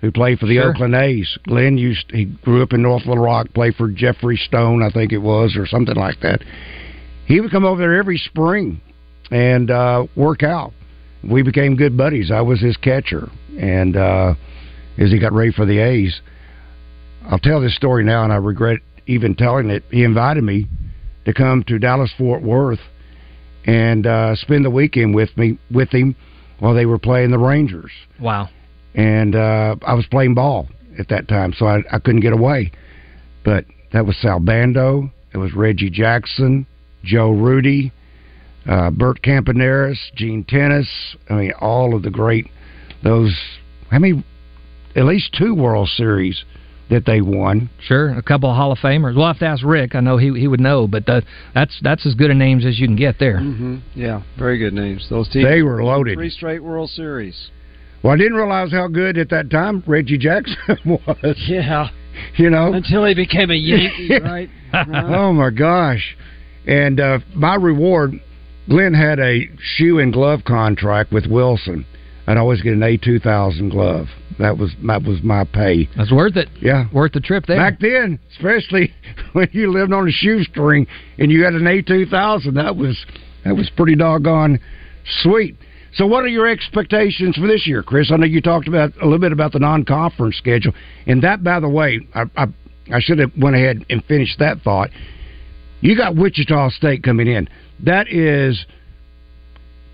who 0.01 0.11
played 0.11 0.39
for 0.39 0.47
the 0.47 0.55
Sure. 0.55 0.71
Oakland 0.71 0.95
A's. 0.95 1.37
Glenn 1.43 1.77
used 1.77 2.05
he 2.09 2.25
grew 2.25 2.63
up 2.63 2.73
in 2.73 2.81
North 2.81 3.05
Little 3.05 3.23
Rock, 3.23 3.47
played 3.53 3.75
for 3.75 3.89
Jeffrey 3.89 4.37
Stone, 4.37 4.81
I 4.81 4.89
think 4.89 5.11
it 5.13 5.19
was, 5.19 5.55
or 5.55 5.65
something 5.67 5.95
like 5.95 6.19
that. 6.21 6.41
He 7.25 7.39
would 7.39 7.51
come 7.51 7.63
over 7.63 7.79
there 7.79 7.97
every 7.97 8.17
spring 8.17 8.81
and 9.31 9.71
uh, 9.71 10.07
work 10.15 10.43
out. 10.43 10.73
We 11.23 11.41
became 11.41 11.75
good 11.75 11.95
buddies. 11.95 12.31
I 12.31 12.41
was 12.41 12.59
his 12.59 12.75
catcher, 12.75 13.29
and 13.57 13.95
uh, 13.95 14.33
as 14.97 15.11
he 15.11 15.19
got 15.19 15.31
ready 15.31 15.53
for 15.53 15.65
the 15.65 15.79
A's, 15.79 16.21
I'll 17.25 17.39
tell 17.39 17.61
this 17.61 17.75
story 17.75 18.03
now, 18.03 18.23
and 18.25 18.33
I 18.33 18.37
regret 18.37 18.79
even 19.05 19.35
telling 19.35 19.69
it. 19.69 19.83
He 19.89 20.03
invited 20.03 20.43
me 20.43 20.67
to 21.25 21.33
come 21.33 21.63
to 21.63 21.79
Dallas 21.79 22.11
Fort 22.17 22.41
Worth 22.41 22.79
and 23.65 24.05
uh, 24.05 24.35
spend 24.35 24.65
the 24.65 24.69
weekend 24.69 25.15
with 25.15 25.35
me 25.37 25.57
with 25.71 25.89
him 25.89 26.15
while 26.59 26.73
they 26.73 26.85
were 26.85 26.99
playing 26.99 27.31
the 27.31 27.39
Rangers. 27.39 27.91
Wow. 28.19 28.49
And 28.95 29.35
uh, 29.35 29.75
I 29.85 29.93
was 29.93 30.05
playing 30.05 30.35
ball 30.35 30.67
at 30.99 31.07
that 31.09 31.27
time, 31.27 31.53
so 31.53 31.65
I, 31.65 31.79
I 31.91 31.99
couldn't 31.99 32.21
get 32.21 32.33
away. 32.33 32.71
But 33.43 33.65
that 33.91 34.05
was 34.05 34.17
Sal 34.17 34.39
Bando, 34.39 35.11
it 35.33 35.37
was 35.37 35.53
Reggie 35.53 35.89
Jackson, 35.89 36.65
Joe 37.03 37.31
Rudi, 37.31 37.91
uh, 38.67 38.91
Bert 38.91 39.21
Campaneris, 39.21 39.97
Gene 40.15 40.45
Tenace. 40.47 41.15
I 41.29 41.33
mean, 41.33 41.51
all 41.59 41.95
of 41.95 42.03
the 42.03 42.09
great 42.09 42.47
those. 43.03 43.37
How 43.89 43.99
many? 43.99 44.23
At 44.95 45.05
least 45.05 45.35
two 45.37 45.55
World 45.55 45.89
Series 45.89 46.45
that 46.89 47.05
they 47.05 47.21
won. 47.21 47.69
Sure, 47.81 48.09
a 48.17 48.21
couple 48.21 48.49
of 48.49 48.55
Hall 48.55 48.71
of 48.71 48.77
Famers. 48.79 49.15
We'll 49.15 49.27
have 49.27 49.39
to 49.39 49.45
ask 49.45 49.63
Rick. 49.63 49.95
I 49.95 49.99
know 49.99 50.17
he 50.17 50.31
he 50.39 50.47
would 50.47 50.59
know, 50.59 50.87
but 50.87 51.07
uh, 51.07 51.21
that's 51.53 51.77
that's 51.81 52.05
as 52.05 52.13
good 52.15 52.29
a 52.31 52.33
names 52.33 52.65
as 52.65 52.79
you 52.79 52.87
can 52.87 52.95
get 52.95 53.19
there. 53.19 53.39
hmm 53.39 53.77
Yeah, 53.95 54.21
very 54.37 54.57
good 54.57 54.73
names. 54.73 55.07
Those 55.09 55.29
teams. 55.29 55.45
They 55.45 55.61
were 55.61 55.83
loaded. 55.83 56.15
Three 56.17 56.29
straight 56.29 56.63
World 56.63 56.89
Series. 56.89 57.49
Well, 58.03 58.13
I 58.13 58.17
didn't 58.17 58.33
realize 58.35 58.71
how 58.71 58.87
good 58.89 59.17
at 59.17 59.29
that 59.29 59.49
time 59.49 59.81
Reggie 59.87 60.17
Jackson 60.17 60.77
was. 60.85 61.35
Yeah. 61.47 61.87
You 62.35 62.49
know, 62.49 62.73
Until 62.73 63.05
he 63.05 63.15
became 63.15 63.49
a 63.49 63.55
Yankee, 63.55 64.19
right? 64.23 64.49
oh 64.73 65.33
my 65.33 65.49
gosh! 65.49 66.15
And 66.67 66.99
uh, 66.99 67.19
my 67.33 67.55
reward, 67.55 68.13
Glenn 68.69 68.93
had 68.93 69.19
a 69.19 69.49
shoe 69.59 69.99
and 69.99 70.13
glove 70.13 70.41
contract 70.45 71.11
with 71.11 71.25
Wilson. 71.25 71.85
I'd 72.27 72.37
always 72.37 72.61
get 72.61 72.73
an 72.73 72.83
A 72.83 72.97
two 72.97 73.19
thousand 73.19 73.69
glove. 73.69 74.07
That 74.39 74.57
was 74.57 74.71
that 74.85 75.03
was 75.03 75.21
my 75.23 75.43
pay. 75.43 75.89
That's 75.95 76.11
worth 76.11 76.35
it. 76.37 76.49
Yeah, 76.61 76.85
Worth 76.93 77.13
the 77.13 77.19
trip 77.19 77.45
there. 77.45 77.57
back 77.57 77.79
then, 77.79 78.19
especially 78.31 78.93
when 79.33 79.49
you 79.51 79.71
lived 79.71 79.93
on 79.93 80.07
a 80.07 80.11
shoestring 80.11 80.87
and 81.17 81.31
you 81.31 81.43
had 81.43 81.53
an 81.53 81.67
A 81.67 81.81
two 81.81 82.05
thousand, 82.05 82.55
that 82.55 82.75
was 82.75 83.05
that 83.45 83.55
was 83.55 83.69
pretty 83.75 83.95
doggone 83.95 84.59
sweet. 85.21 85.55
So, 85.95 86.07
what 86.07 86.23
are 86.23 86.27
your 86.27 86.47
expectations 86.47 87.35
for 87.35 87.45
this 87.47 87.67
year, 87.67 87.83
Chris? 87.83 88.11
I 88.11 88.17
know 88.17 88.25
you 88.25 88.41
talked 88.41 88.67
about 88.67 88.93
a 88.99 89.03
little 89.05 89.19
bit 89.19 89.31
about 89.31 89.51
the 89.51 89.59
non-conference 89.59 90.35
schedule, 90.37 90.73
and 91.05 91.21
that, 91.21 91.43
by 91.43 91.59
the 91.59 91.69
way, 91.69 91.99
I 92.15 92.23
I, 92.35 92.45
I 92.91 92.99
should 92.99 93.19
have 93.19 93.31
went 93.37 93.55
ahead 93.55 93.85
and 93.89 94.03
finished 94.05 94.39
that 94.39 94.61
thought. 94.61 94.89
You 95.81 95.95
got 95.95 96.15
Wichita 96.15 96.69
State 96.71 97.03
coming 97.03 97.27
in. 97.27 97.47
That 97.81 98.07
is 98.07 98.65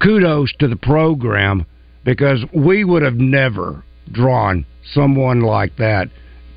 kudos 0.02 0.54
to 0.60 0.68
the 0.68 0.76
program 0.76 1.66
because 2.06 2.46
we 2.54 2.84
would 2.84 3.02
have 3.02 3.16
never 3.16 3.84
drawn 4.12 4.66
someone 4.94 5.42
like 5.42 5.76
that 5.78 6.08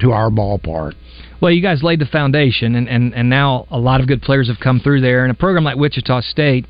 to 0.03 0.13
our 0.13 0.31
ballpark. 0.31 0.93
Well, 1.41 1.51
you 1.51 1.63
guys 1.63 1.83
laid 1.83 1.99
the 1.99 2.07
foundation, 2.07 2.77
and, 2.77 2.89
and, 2.89 3.15
and 3.15 3.29
now 3.29 3.67
a 3.71 3.79
lot 3.79 4.01
of 4.01 4.07
good 4.07 4.23
players 4.23 4.49
have 4.49 4.61
come 4.61 4.79
through 4.79 5.01
there. 5.01 5.25
And 5.25 5.33
a 5.33 5.35
program 5.35 5.65
like 5.65 5.77
Wichita 5.77 6.21
State, 6.21 6.67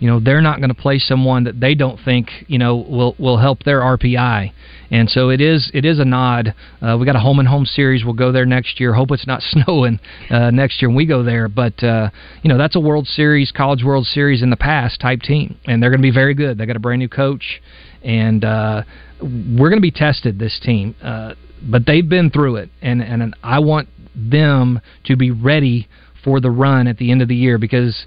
you 0.00 0.08
know, 0.08 0.20
they're 0.20 0.42
not 0.42 0.58
going 0.58 0.68
to 0.68 0.74
play 0.74 0.98
someone 0.98 1.44
that 1.44 1.60
they 1.60 1.74
don't 1.74 1.98
think 2.04 2.28
you 2.48 2.58
know 2.58 2.76
will 2.76 3.14
will 3.18 3.38
help 3.38 3.62
their 3.62 3.80
RPI. 3.80 4.52
And 4.90 5.08
so 5.08 5.30
it 5.30 5.40
is 5.40 5.70
it 5.72 5.84
is 5.84 5.98
a 5.98 6.04
nod. 6.04 6.54
Uh, 6.82 6.96
we 6.98 7.06
got 7.06 7.16
a 7.16 7.20
home 7.20 7.38
and 7.38 7.48
home 7.48 7.64
series. 7.64 8.04
We'll 8.04 8.14
go 8.14 8.30
there 8.30 8.44
next 8.44 8.78
year. 8.78 8.92
Hope 8.92 9.10
it's 9.10 9.26
not 9.26 9.42
snowing 9.50 10.00
uh, 10.30 10.50
next 10.50 10.82
year 10.82 10.88
when 10.88 10.96
we 10.96 11.06
go 11.06 11.22
there. 11.22 11.48
But 11.48 11.82
uh, 11.82 12.10
you 12.42 12.48
know, 12.48 12.58
that's 12.58 12.76
a 12.76 12.80
World 12.80 13.06
Series, 13.06 13.52
College 13.52 13.84
World 13.84 14.06
Series 14.06 14.42
in 14.42 14.50
the 14.50 14.56
past 14.56 15.00
type 15.00 15.22
team, 15.22 15.56
and 15.66 15.82
they're 15.82 15.90
going 15.90 16.02
to 16.02 16.06
be 16.06 16.14
very 16.14 16.34
good. 16.34 16.58
They 16.58 16.66
got 16.66 16.76
a 16.76 16.80
brand 16.80 17.00
new 17.00 17.08
coach, 17.08 17.62
and 18.02 18.44
uh, 18.44 18.82
we're 19.20 19.70
going 19.70 19.78
to 19.78 19.80
be 19.80 19.90
tested. 19.90 20.38
This 20.38 20.60
team. 20.62 20.94
Uh, 21.02 21.34
but 21.68 21.86
they've 21.86 22.08
been 22.08 22.30
through 22.30 22.56
it, 22.56 22.70
and 22.82 23.02
and 23.02 23.34
I 23.42 23.58
want 23.58 23.88
them 24.14 24.80
to 25.04 25.16
be 25.16 25.30
ready 25.30 25.88
for 26.24 26.40
the 26.40 26.50
run 26.50 26.86
at 26.86 26.98
the 26.98 27.10
end 27.10 27.22
of 27.22 27.28
the 27.28 27.36
year 27.36 27.58
because 27.58 28.06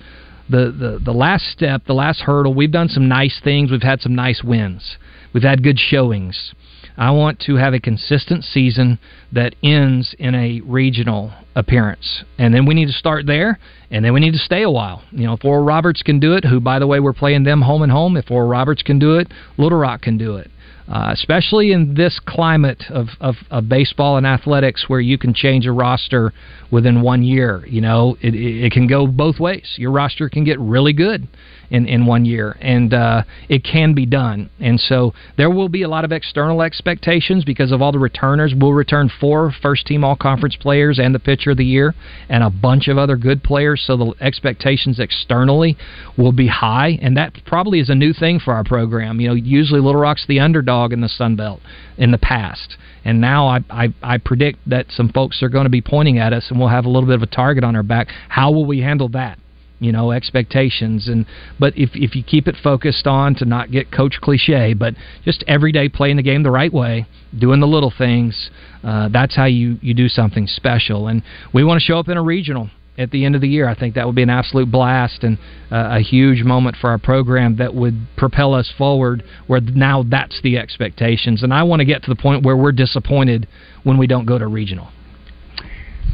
the, 0.49 0.71
the 0.71 0.99
the 1.03 1.13
last 1.13 1.45
step, 1.51 1.83
the 1.85 1.93
last 1.93 2.21
hurdle, 2.21 2.53
we've 2.53 2.71
done 2.71 2.89
some 2.89 3.07
nice 3.07 3.39
things. 3.43 3.71
We've 3.71 3.81
had 3.81 4.01
some 4.01 4.15
nice 4.15 4.41
wins. 4.43 4.97
We've 5.33 5.43
had 5.43 5.63
good 5.63 5.77
showings. 5.77 6.53
I 6.97 7.11
want 7.11 7.39
to 7.41 7.55
have 7.55 7.73
a 7.73 7.79
consistent 7.79 8.43
season 8.43 8.99
that 9.31 9.55
ends 9.63 10.13
in 10.19 10.35
a 10.35 10.59
regional 10.61 11.31
appearance. 11.55 12.25
And 12.37 12.53
then 12.53 12.65
we 12.65 12.73
need 12.73 12.87
to 12.87 12.93
start 12.93 13.25
there, 13.25 13.57
and 13.89 14.03
then 14.03 14.13
we 14.13 14.19
need 14.19 14.33
to 14.33 14.39
stay 14.39 14.63
a 14.63 14.69
while. 14.69 15.03
You 15.11 15.25
know, 15.25 15.33
if 15.33 15.45
Oral 15.45 15.63
Roberts 15.63 16.01
can 16.01 16.19
do 16.19 16.33
it, 16.33 16.43
who, 16.43 16.59
by 16.59 16.77
the 16.77 16.87
way, 16.87 16.99
we're 16.99 17.13
playing 17.13 17.43
them 17.43 17.61
home 17.61 17.83
and 17.83 17.91
home, 17.91 18.17
if 18.17 18.29
Oral 18.29 18.49
Roberts 18.49 18.81
can 18.81 18.99
do 18.99 19.17
it, 19.17 19.31
Little 19.57 19.77
Rock 19.77 20.01
can 20.01 20.17
do 20.17 20.35
it. 20.35 20.51
Uh, 20.89 21.11
especially 21.13 21.71
in 21.71 21.93
this 21.93 22.19
climate 22.25 22.83
of, 22.89 23.09
of, 23.21 23.35
of 23.51 23.69
baseball 23.69 24.17
and 24.17 24.25
athletics 24.25 24.85
where 24.87 24.99
you 24.99 25.19
can 25.19 25.35
change 25.35 25.67
a 25.67 25.71
roster 25.71 26.33
within 26.71 27.03
one 27.03 27.21
year. 27.21 27.63
You 27.67 27.81
know, 27.81 28.17
it, 28.21 28.33
it, 28.33 28.65
it 28.65 28.71
can 28.71 28.87
go 28.87 29.05
both 29.05 29.39
ways. 29.39 29.75
Your 29.77 29.91
roster 29.91 30.29
can 30.29 30.43
get 30.43 30.59
really 30.59 30.93
good 30.93 31.27
in, 31.69 31.87
in 31.87 32.05
one 32.05 32.25
year, 32.25 32.57
and 32.61 32.93
uh, 32.93 33.23
it 33.47 33.63
can 33.63 33.93
be 33.93 34.05
done. 34.05 34.49
And 34.59 34.79
so 34.79 35.13
there 35.37 35.49
will 35.49 35.69
be 35.69 35.83
a 35.83 35.87
lot 35.87 36.05
of 36.05 36.11
external 36.11 36.61
expectations 36.61 37.43
because 37.43 37.71
of 37.71 37.81
all 37.81 37.91
the 37.91 37.99
returners. 37.99 38.53
We'll 38.55 38.73
return 38.73 39.11
four 39.19 39.53
first 39.61 39.85
team 39.85 40.03
all 40.03 40.15
conference 40.15 40.55
players 40.55 40.99
and 40.99 41.13
the 41.13 41.19
pitcher 41.19 41.51
of 41.51 41.57
the 41.57 41.65
year, 41.65 41.93
and 42.29 42.43
a 42.43 42.49
bunch 42.49 42.87
of 42.87 42.97
other 42.97 43.17
good 43.17 43.43
players. 43.43 43.83
So 43.85 43.97
the 43.97 44.13
expectations 44.21 44.99
externally 44.99 45.77
will 46.17 46.31
be 46.31 46.47
high, 46.47 46.99
and 47.01 47.15
that 47.17 47.33
probably 47.45 47.79
is 47.79 47.89
a 47.89 47.95
new 47.95 48.13
thing 48.13 48.39
for 48.39 48.53
our 48.53 48.63
program. 48.63 49.19
You 49.19 49.29
know, 49.29 49.33
usually 49.35 49.79
Little 49.79 50.01
Rock's 50.01 50.25
the 50.27 50.39
underdog 50.39 50.93
in 50.93 51.01
the 51.01 51.09
Sun 51.09 51.35
Belt 51.35 51.61
in 51.97 52.11
the 52.11 52.17
past. 52.17 52.77
And 53.05 53.21
now 53.21 53.47
I, 53.47 53.59
I, 53.69 53.93
I 54.03 54.17
predict 54.17 54.59
that 54.67 54.87
some 54.89 55.09
folks 55.09 55.41
are 55.41 55.49
going 55.49 55.65
to 55.65 55.69
be 55.69 55.81
pointing 55.81 56.17
at 56.17 56.33
us, 56.33 56.47
and 56.49 56.59
we'll 56.59 56.69
have 56.69 56.85
a 56.85 56.89
little 56.89 57.07
bit 57.07 57.15
of 57.15 57.23
a 57.23 57.27
target 57.27 57.63
on 57.63 57.75
our 57.75 57.83
back. 57.83 58.07
How 58.27 58.51
will 58.51 58.65
we 58.65 58.81
handle 58.81 59.09
that? 59.09 59.39
You 59.79 59.91
know 59.91 60.11
expectations 60.11 61.07
and 61.07 61.25
but 61.59 61.73
if 61.77 61.91
if 61.93 62.15
you 62.15 62.23
keep 62.23 62.47
it 62.47 62.55
focused 62.61 63.07
on 63.07 63.33
to 63.35 63.45
not 63.45 63.71
get 63.71 63.91
coach 63.91 64.15
cliche 64.21 64.73
but 64.73 64.93
just 65.23 65.43
every 65.47 65.71
day 65.71 65.87
playing 65.87 66.17
the 66.17 66.23
game 66.23 66.43
the 66.43 66.51
right 66.51 66.73
way 66.73 67.07
doing 67.37 67.59
the 67.59 67.67
little 67.67 67.93
things 67.97 68.49
uh, 68.83 69.07
that's 69.09 69.35
how 69.35 69.45
you 69.45 69.77
you 69.81 69.93
do 69.93 70.09
something 70.09 70.47
special 70.47 71.07
and 71.07 71.23
we 71.53 71.63
want 71.63 71.79
to 71.79 71.85
show 71.85 71.97
up 71.97 72.09
in 72.09 72.17
a 72.17 72.23
regional 72.23 72.69
at 72.99 73.11
the 73.11 73.25
end 73.25 73.33
of 73.33 73.41
the 73.41 73.47
year. 73.47 73.67
I 73.67 73.75
think 73.75 73.95
that 73.95 74.05
would 74.05 74.15
be 74.15 74.23
an 74.23 74.29
absolute 74.29 74.69
blast 74.69 75.23
and 75.23 75.37
uh, 75.71 75.97
a 75.97 76.01
huge 76.01 76.43
moment 76.43 76.75
for 76.79 76.89
our 76.89 76.97
program 76.97 77.55
that 77.55 77.73
would 77.73 77.95
propel 78.17 78.53
us 78.53 78.71
forward. 78.77 79.23
Where 79.47 79.61
now 79.61 80.03
that's 80.03 80.39
the 80.43 80.57
expectations, 80.57 81.41
and 81.41 81.53
I 81.53 81.63
want 81.63 81.79
to 81.79 81.85
get 81.85 82.03
to 82.03 82.09
the 82.09 82.21
point 82.21 82.45
where 82.45 82.57
we're 82.57 82.73
disappointed 82.73 83.47
when 83.83 83.97
we 83.97 84.05
don't 84.05 84.25
go 84.25 84.37
to 84.37 84.47
regional. 84.47 84.89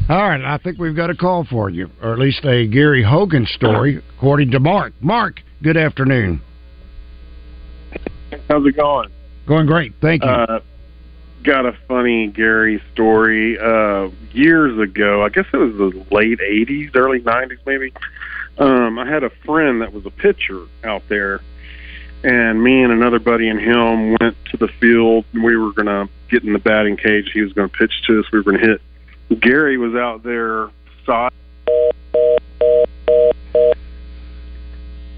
All 0.07 0.21
right, 0.21 0.39
I 0.39 0.59
think 0.59 0.77
we've 0.77 0.95
got 0.95 1.09
a 1.09 1.15
call 1.15 1.45
for 1.45 1.67
you, 1.67 1.89
or 1.99 2.13
at 2.13 2.19
least 2.19 2.45
a 2.45 2.67
Gary 2.67 3.01
Hogan 3.01 3.47
story, 3.47 4.03
according 4.15 4.51
to 4.51 4.59
Mark. 4.59 4.93
Mark, 5.01 5.41
good 5.63 5.77
afternoon. 5.77 6.41
How's 8.47 8.63
it 8.67 8.77
going? 8.77 9.09
Going 9.47 9.65
great, 9.65 9.93
thank 10.01 10.23
you. 10.23 10.29
Uh, 10.29 10.59
got 11.43 11.65
a 11.65 11.75
funny 11.87 12.27
Gary 12.27 12.83
story. 12.93 13.57
Uh, 13.57 14.09
years 14.31 14.79
ago, 14.79 15.23
I 15.23 15.29
guess 15.29 15.45
it 15.51 15.57
was 15.57 15.75
the 15.75 16.05
late 16.11 16.37
'80s, 16.37 16.95
early 16.95 17.19
'90s, 17.21 17.57
maybe. 17.65 17.91
Um, 18.59 18.99
I 18.99 19.09
had 19.09 19.23
a 19.23 19.31
friend 19.43 19.81
that 19.81 19.91
was 19.91 20.05
a 20.05 20.11
pitcher 20.11 20.65
out 20.83 21.01
there, 21.09 21.41
and 22.23 22.63
me 22.63 22.83
and 22.83 22.93
another 22.93 23.17
buddy 23.17 23.49
and 23.49 23.59
him 23.59 24.17
went 24.21 24.37
to 24.51 24.57
the 24.57 24.67
field. 24.79 25.25
And 25.33 25.43
we 25.43 25.57
were 25.57 25.73
going 25.73 25.87
to 25.87 26.07
get 26.29 26.43
in 26.43 26.53
the 26.53 26.59
batting 26.59 26.95
cage. 26.95 27.31
He 27.33 27.41
was 27.41 27.53
going 27.53 27.69
to 27.71 27.75
pitch 27.75 28.03
to 28.05 28.19
us. 28.19 28.25
We 28.31 28.37
were 28.37 28.43
going 28.43 28.59
to 28.59 28.67
hit. 28.67 28.81
Gary 29.41 29.77
was 29.77 29.95
out 29.95 30.23
there. 30.23 30.69
Saw. 31.05 31.29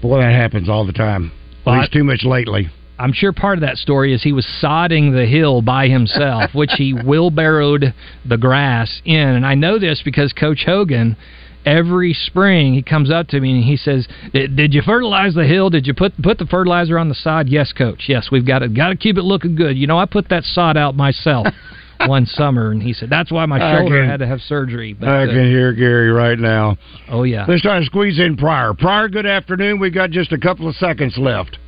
Boy, 0.00 0.18
that 0.18 0.32
happens 0.32 0.68
all 0.68 0.86
the 0.86 0.92
time. 0.92 1.32
At 1.66 1.80
least 1.80 1.92
too 1.92 2.04
much 2.04 2.24
lately. 2.24 2.70
I'm 2.98 3.12
sure 3.12 3.32
part 3.32 3.58
of 3.58 3.62
that 3.62 3.76
story 3.76 4.12
is 4.12 4.22
he 4.22 4.32
was 4.32 4.46
sodding 4.62 5.12
the 5.12 5.26
hill 5.26 5.62
by 5.62 5.88
himself, 5.88 6.54
which 6.54 6.72
he 6.76 6.92
wheelbarrowed 7.06 7.94
the 8.28 8.36
grass 8.36 9.00
in. 9.04 9.16
And 9.16 9.46
I 9.46 9.54
know 9.54 9.78
this 9.78 10.02
because 10.04 10.32
Coach 10.32 10.64
Hogan, 10.64 11.16
every 11.64 12.12
spring, 12.12 12.74
he 12.74 12.82
comes 12.82 13.10
up 13.10 13.28
to 13.28 13.40
me 13.40 13.52
and 13.52 13.64
he 13.64 13.76
says, 13.76 14.08
"Did 14.32 14.74
you 14.74 14.82
fertilize 14.82 15.34
the 15.34 15.44
hill? 15.44 15.70
Did 15.70 15.86
you 15.86 15.94
put 15.94 16.20
put 16.22 16.38
the 16.38 16.46
fertilizer 16.46 16.98
on 16.98 17.08
the 17.08 17.14
sod?" 17.14 17.48
Yes, 17.48 17.72
Coach. 17.72 18.04
Yes, 18.08 18.30
we've 18.32 18.46
got 18.46 18.60
to 18.60 18.68
got 18.68 18.88
to 18.88 18.96
keep 18.96 19.16
it 19.16 19.22
looking 19.22 19.54
good. 19.54 19.76
You 19.76 19.86
know, 19.86 19.98
I 19.98 20.06
put 20.06 20.30
that 20.30 20.44
sod 20.44 20.76
out 20.76 20.96
myself. 20.96 21.46
one 22.06 22.26
summer, 22.26 22.70
and 22.70 22.82
he 22.82 22.92
said 22.92 23.10
that's 23.10 23.32
why 23.32 23.46
my 23.46 23.58
shoulder 23.58 24.00
can, 24.00 24.08
had 24.08 24.20
to 24.20 24.26
have 24.26 24.40
surgery. 24.40 24.92
But, 24.92 25.08
I 25.08 25.26
can 25.26 25.38
uh, 25.38 25.44
hear 25.44 25.72
Gary 25.72 26.10
right 26.10 26.38
now. 26.38 26.76
Oh 27.08 27.24
yeah. 27.24 27.44
Let's 27.48 27.62
try 27.62 27.78
to 27.80 27.84
squeeze 27.84 28.18
in 28.18 28.36
Pryor. 28.36 28.74
Pryor, 28.74 29.08
good 29.08 29.26
afternoon. 29.26 29.80
We 29.80 29.90
got 29.90 30.10
just 30.10 30.32
a 30.32 30.38
couple 30.38 30.68
of 30.68 30.74
seconds 30.76 31.16
left. 31.18 31.58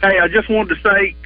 Hey, 0.00 0.18
I 0.18 0.28
just 0.28 0.48
wanted 0.48 0.76
to 0.76 0.80
say 0.82 1.16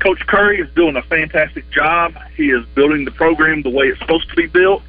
Coach 0.00 0.20
Curry 0.26 0.60
is 0.60 0.68
doing 0.74 0.96
a 0.96 1.02
fantastic 1.02 1.70
job. 1.70 2.14
He 2.36 2.50
is 2.50 2.64
building 2.74 3.04
the 3.04 3.10
program 3.12 3.62
the 3.62 3.70
way 3.70 3.86
it's 3.86 3.98
supposed 4.00 4.28
to 4.30 4.36
be 4.36 4.46
built. 4.46 4.82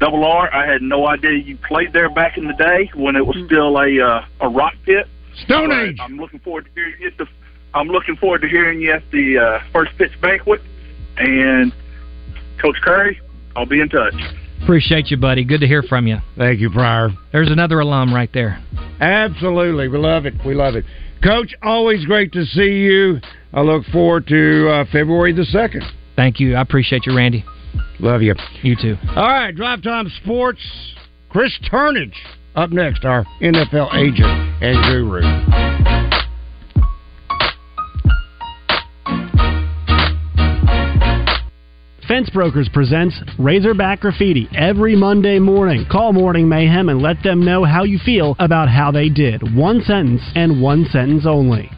Double 0.00 0.24
R, 0.24 0.52
I 0.52 0.66
had 0.66 0.82
no 0.82 1.06
idea 1.06 1.32
you 1.32 1.56
played 1.56 1.92
there 1.92 2.10
back 2.10 2.36
in 2.36 2.46
the 2.46 2.54
day 2.54 2.90
when 2.94 3.14
it 3.14 3.24
was 3.24 3.36
mm-hmm. 3.36 3.46
still 3.46 3.78
a 3.78 4.00
uh, 4.00 4.24
a 4.40 4.48
rock 4.48 4.74
pit. 4.84 5.06
Stone 5.44 5.68
but 5.68 5.78
Age. 5.78 5.96
I'm 6.00 6.16
looking 6.16 6.40
forward 6.40 6.64
to 6.64 6.70
hearing 6.72 6.94
you 7.00 7.06
at 7.08 7.18
the. 7.18 7.26
I'm 7.74 7.88
looking 7.88 8.16
forward 8.16 8.42
to 8.42 8.48
hearing 8.48 8.80
you 8.80 8.92
at 8.92 9.02
the 9.12 9.38
uh, 9.38 9.60
first 9.72 9.96
pitch 9.96 10.12
banquet. 10.20 10.60
And 11.18 11.72
Coach 12.60 12.76
Curry, 12.82 13.20
I'll 13.56 13.66
be 13.66 13.80
in 13.80 13.88
touch. 13.88 14.14
Appreciate 14.62 15.10
you, 15.10 15.16
buddy. 15.16 15.44
Good 15.44 15.60
to 15.60 15.66
hear 15.66 15.82
from 15.82 16.06
you. 16.06 16.18
Thank 16.36 16.60
you, 16.60 16.70
Pryor. 16.70 17.10
There's 17.32 17.50
another 17.50 17.80
alum 17.80 18.14
right 18.14 18.30
there. 18.32 18.62
Absolutely. 19.00 19.88
We 19.88 19.98
love 19.98 20.24
it. 20.24 20.34
We 20.46 20.54
love 20.54 20.76
it. 20.76 20.84
Coach, 21.22 21.52
always 21.62 22.04
great 22.04 22.32
to 22.32 22.44
see 22.44 22.80
you. 22.82 23.20
I 23.52 23.60
look 23.62 23.84
forward 23.86 24.26
to 24.28 24.68
uh, 24.68 24.84
February 24.92 25.32
the 25.32 25.42
2nd. 25.42 25.82
Thank 26.16 26.40
you. 26.40 26.54
I 26.54 26.60
appreciate 26.62 27.06
you, 27.06 27.16
Randy. 27.16 27.44
Love 27.98 28.22
you. 28.22 28.34
You 28.62 28.76
too. 28.76 28.96
All 29.16 29.28
right, 29.28 29.54
Drive 29.54 29.82
Time 29.82 30.10
Sports. 30.22 30.60
Chris 31.28 31.52
Turnage 31.70 32.14
up 32.54 32.70
next, 32.70 33.04
our 33.04 33.24
NFL 33.40 33.94
agent 33.94 34.62
and 34.62 34.76
guru. 34.84 36.01
Fence 42.12 42.28
Brokers 42.28 42.68
presents 42.68 43.18
Razorback 43.38 44.00
Graffiti 44.00 44.46
every 44.54 44.94
Monday 44.94 45.38
morning. 45.38 45.86
Call 45.90 46.12
Morning 46.12 46.46
Mayhem 46.46 46.90
and 46.90 47.00
let 47.00 47.16
them 47.22 47.42
know 47.42 47.64
how 47.64 47.84
you 47.84 47.98
feel 48.04 48.36
about 48.38 48.68
how 48.68 48.90
they 48.90 49.08
did. 49.08 49.56
One 49.56 49.80
sentence 49.80 50.20
and 50.34 50.60
one 50.60 50.84
sentence 50.92 51.24
only. 51.26 51.70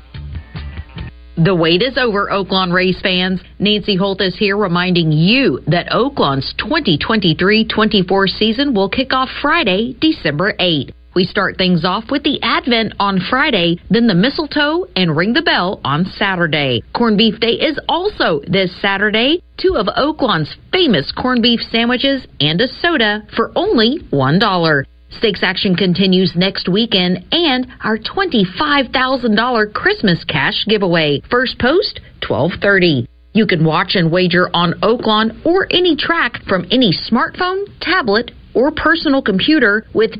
The 1.36 1.54
wait 1.54 1.82
is 1.82 1.96
over, 1.96 2.30
Oaklawn 2.30 2.72
race 2.72 3.00
fans. 3.00 3.42
Nancy 3.60 3.94
Holt 3.94 4.20
is 4.20 4.36
here 4.36 4.56
reminding 4.56 5.12
you 5.12 5.60
that 5.68 5.90
Oaklawn's 5.90 6.52
2023-24 6.58 8.28
season 8.36 8.74
will 8.74 8.88
kick 8.88 9.12
off 9.12 9.28
Friday, 9.40 9.96
December 10.00 10.54
8. 10.58 10.92
We 11.14 11.24
start 11.24 11.56
things 11.56 11.84
off 11.84 12.10
with 12.10 12.24
the 12.24 12.42
Advent 12.42 12.94
on 12.98 13.20
Friday, 13.30 13.76
then 13.88 14.08
the 14.08 14.16
mistletoe 14.16 14.86
and 14.96 15.16
ring 15.16 15.32
the 15.32 15.42
bell 15.42 15.80
on 15.84 16.04
Saturday. 16.04 16.82
Corned 16.92 17.18
Beef 17.18 17.38
Day 17.38 17.52
is 17.52 17.78
also 17.88 18.40
this 18.48 18.74
Saturday. 18.82 19.40
Two 19.56 19.76
of 19.76 19.86
Oaklawn's 19.86 20.56
famous 20.72 21.12
corned 21.12 21.42
beef 21.42 21.60
sandwiches 21.70 22.26
and 22.40 22.60
a 22.60 22.66
soda 22.66 23.22
for 23.36 23.52
only 23.54 24.00
$1. 24.12 24.84
Stakes 25.10 25.44
action 25.44 25.76
continues 25.76 26.32
next 26.34 26.68
weekend 26.68 27.24
and 27.30 27.68
our 27.84 27.96
$25,000 27.96 29.72
Christmas 29.72 30.24
cash 30.24 30.64
giveaway. 30.68 31.22
First 31.30 31.60
post, 31.60 32.00
1230. 32.26 33.06
You 33.34 33.46
can 33.46 33.64
watch 33.64 33.94
and 33.94 34.10
wager 34.10 34.50
on 34.52 34.74
Oaklawn 34.80 35.46
or 35.46 35.68
any 35.70 35.94
track 35.94 36.42
from 36.48 36.66
any 36.72 36.92
smartphone, 36.92 37.66
tablet, 37.80 38.32
or 38.54 38.70
personal 38.70 39.22
computer 39.22 39.84
with 39.92 40.12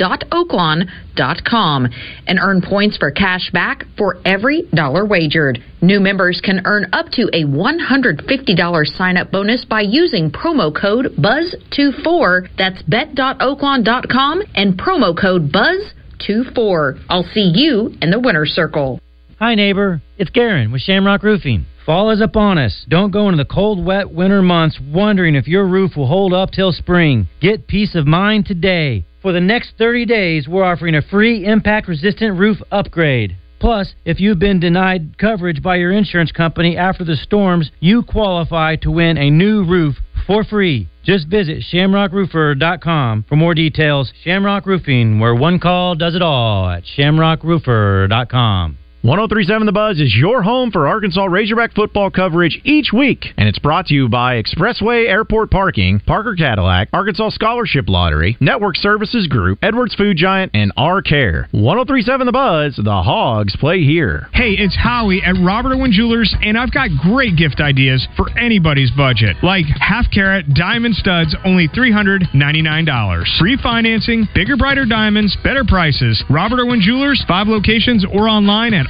bet.oaklawn.com 0.00 1.88
and 2.26 2.38
earn 2.40 2.62
points 2.62 2.96
for 2.96 3.10
cash 3.10 3.50
back 3.52 3.84
for 3.98 4.16
every 4.24 4.62
dollar 4.74 5.04
wagered. 5.04 5.62
New 5.82 6.00
members 6.00 6.40
can 6.42 6.62
earn 6.64 6.86
up 6.92 7.06
to 7.12 7.28
a 7.34 7.44
$150 7.44 8.86
sign 8.96 9.16
up 9.16 9.30
bonus 9.30 9.64
by 9.66 9.82
using 9.82 10.30
promo 10.30 10.74
code 10.74 11.14
BUZZ24. 11.18 12.48
That's 12.56 12.82
bet.oaklawn.com 12.82 14.42
and 14.54 14.78
promo 14.78 15.16
code 15.18 15.52
BUZZ24. 15.52 17.04
I'll 17.08 17.28
see 17.34 17.52
you 17.54 17.94
in 18.00 18.10
the 18.10 18.20
winner's 18.20 18.52
circle. 18.52 19.00
Hi, 19.38 19.54
neighbor. 19.54 20.02
It's 20.18 20.30
Garen 20.30 20.72
with 20.72 20.82
Shamrock 20.82 21.22
Roofing. 21.22 21.66
Fall 21.86 22.10
is 22.10 22.20
upon 22.20 22.58
us. 22.58 22.84
Don't 22.88 23.10
go 23.10 23.28
into 23.28 23.42
the 23.42 23.48
cold, 23.48 23.84
wet 23.84 24.10
winter 24.10 24.42
months 24.42 24.78
wondering 24.80 25.34
if 25.34 25.48
your 25.48 25.66
roof 25.66 25.96
will 25.96 26.06
hold 26.06 26.32
up 26.32 26.50
till 26.50 26.72
spring. 26.72 27.26
Get 27.40 27.66
peace 27.66 27.94
of 27.94 28.06
mind 28.06 28.46
today. 28.46 29.06
For 29.22 29.32
the 29.32 29.40
next 29.40 29.72
30 29.76 30.06
days, 30.06 30.48
we're 30.48 30.64
offering 30.64 30.94
a 30.94 31.02
free 31.02 31.44
impact 31.44 31.88
resistant 31.88 32.38
roof 32.38 32.56
upgrade. 32.72 33.36
Plus, 33.58 33.94
if 34.06 34.18
you've 34.18 34.38
been 34.38 34.58
denied 34.58 35.18
coverage 35.18 35.62
by 35.62 35.76
your 35.76 35.92
insurance 35.92 36.32
company 36.32 36.78
after 36.78 37.04
the 37.04 37.16
storms, 37.16 37.70
you 37.80 38.02
qualify 38.02 38.76
to 38.76 38.90
win 38.90 39.18
a 39.18 39.30
new 39.30 39.62
roof 39.64 39.96
for 40.26 40.42
free. 40.42 40.88
Just 41.02 41.28
visit 41.28 41.62
shamrockroofer.com 41.70 43.26
for 43.28 43.36
more 43.36 43.54
details. 43.54 44.10
Shamrock 44.24 44.64
Roofing, 44.64 45.20
where 45.20 45.34
one 45.34 45.58
call 45.58 45.94
does 45.94 46.14
it 46.14 46.22
all 46.22 46.70
at 46.70 46.84
shamrockroofer.com. 46.84 48.79
1037 49.02 49.64
The 49.64 49.72
Buzz 49.72 49.98
is 49.98 50.14
your 50.14 50.42
home 50.42 50.70
for 50.70 50.86
Arkansas 50.86 51.24
Razorback 51.24 51.72
football 51.72 52.10
coverage 52.10 52.60
each 52.64 52.92
week, 52.92 53.28
and 53.38 53.48
it's 53.48 53.58
brought 53.58 53.86
to 53.86 53.94
you 53.94 54.10
by 54.10 54.34
Expressway 54.34 55.08
Airport 55.08 55.50
Parking, 55.50 56.00
Parker 56.00 56.34
Cadillac, 56.36 56.90
Arkansas 56.92 57.30
Scholarship 57.30 57.88
Lottery, 57.88 58.36
Network 58.40 58.76
Services 58.76 59.26
Group, 59.26 59.58
Edwards 59.62 59.94
Food 59.94 60.18
Giant, 60.18 60.50
and 60.52 60.70
R 60.76 61.00
Care. 61.00 61.48
1037 61.52 62.26
The 62.26 62.32
Buzz, 62.32 62.76
the 62.76 63.02
Hogs 63.02 63.56
play 63.56 63.80
here. 63.84 64.28
Hey, 64.34 64.52
it's 64.58 64.76
Howie 64.76 65.22
at 65.24 65.34
Robert 65.42 65.72
Owen 65.72 65.92
Jewelers, 65.92 66.36
and 66.42 66.58
I've 66.58 66.70
got 66.70 66.90
great 67.00 67.38
gift 67.38 67.62
ideas 67.62 68.06
for 68.18 68.28
anybody's 68.38 68.90
budget, 68.90 69.36
like 69.42 69.64
half 69.80 70.10
carat 70.12 70.52
diamond 70.52 70.94
studs, 70.94 71.34
only 71.46 71.68
$399. 71.68 73.38
Free 73.38 73.56
financing, 73.62 74.28
bigger, 74.34 74.58
brighter 74.58 74.84
diamonds, 74.84 75.34
better 75.42 75.64
prices. 75.64 76.22
Robert 76.28 76.60
Owen 76.60 76.82
Jewelers, 76.82 77.24
five 77.26 77.48
locations 77.48 78.04
or 78.04 78.28
online 78.28 78.74
at 78.74 78.89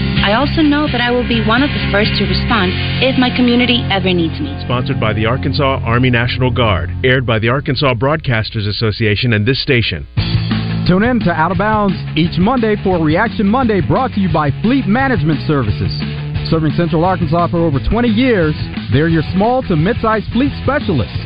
I 0.21 0.37
also 0.37 0.61
know 0.61 0.85
that 0.85 1.01
I 1.01 1.09
will 1.09 1.25
be 1.25 1.41
one 1.41 1.65
of 1.65 1.73
the 1.73 1.81
first 1.89 2.13
to 2.21 2.29
respond 2.29 2.69
if 3.01 3.17
my 3.17 3.33
community 3.33 3.81
ever 3.89 4.13
needs 4.13 4.37
me. 4.37 4.53
Sponsored 4.61 5.01
by 5.01 5.17
the 5.17 5.25
Arkansas 5.25 5.81
Army 5.81 6.11
National 6.13 6.53
Guard. 6.53 6.93
Aired 7.03 7.25
by 7.25 7.39
the 7.39 7.49
Arkansas 7.49 7.95
Broadcasters 7.95 8.69
Association 8.69 9.33
and 9.33 9.49
this 9.49 9.57
station. 9.65 10.05
Tune 10.85 11.01
in 11.01 11.19
to 11.25 11.33
Out 11.33 11.49
of 11.49 11.57
Bounds 11.57 11.97
each 12.13 12.37
Monday 12.37 12.77
for 12.83 13.01
Reaction 13.01 13.49
Monday 13.49 13.81
brought 13.81 14.13
to 14.13 14.21
you 14.21 14.29
by 14.31 14.53
Fleet 14.61 14.85
Management 14.85 15.41
Services. 15.49 15.89
Serving 16.53 16.77
Central 16.77 17.03
Arkansas 17.03 17.49
for 17.49 17.65
over 17.65 17.81
20 17.81 18.07
years, 18.07 18.53
they're 18.93 19.09
your 19.09 19.25
small 19.33 19.63
to 19.63 19.75
mid-sized 19.75 20.29
fleet 20.33 20.53
specialists. 20.61 21.17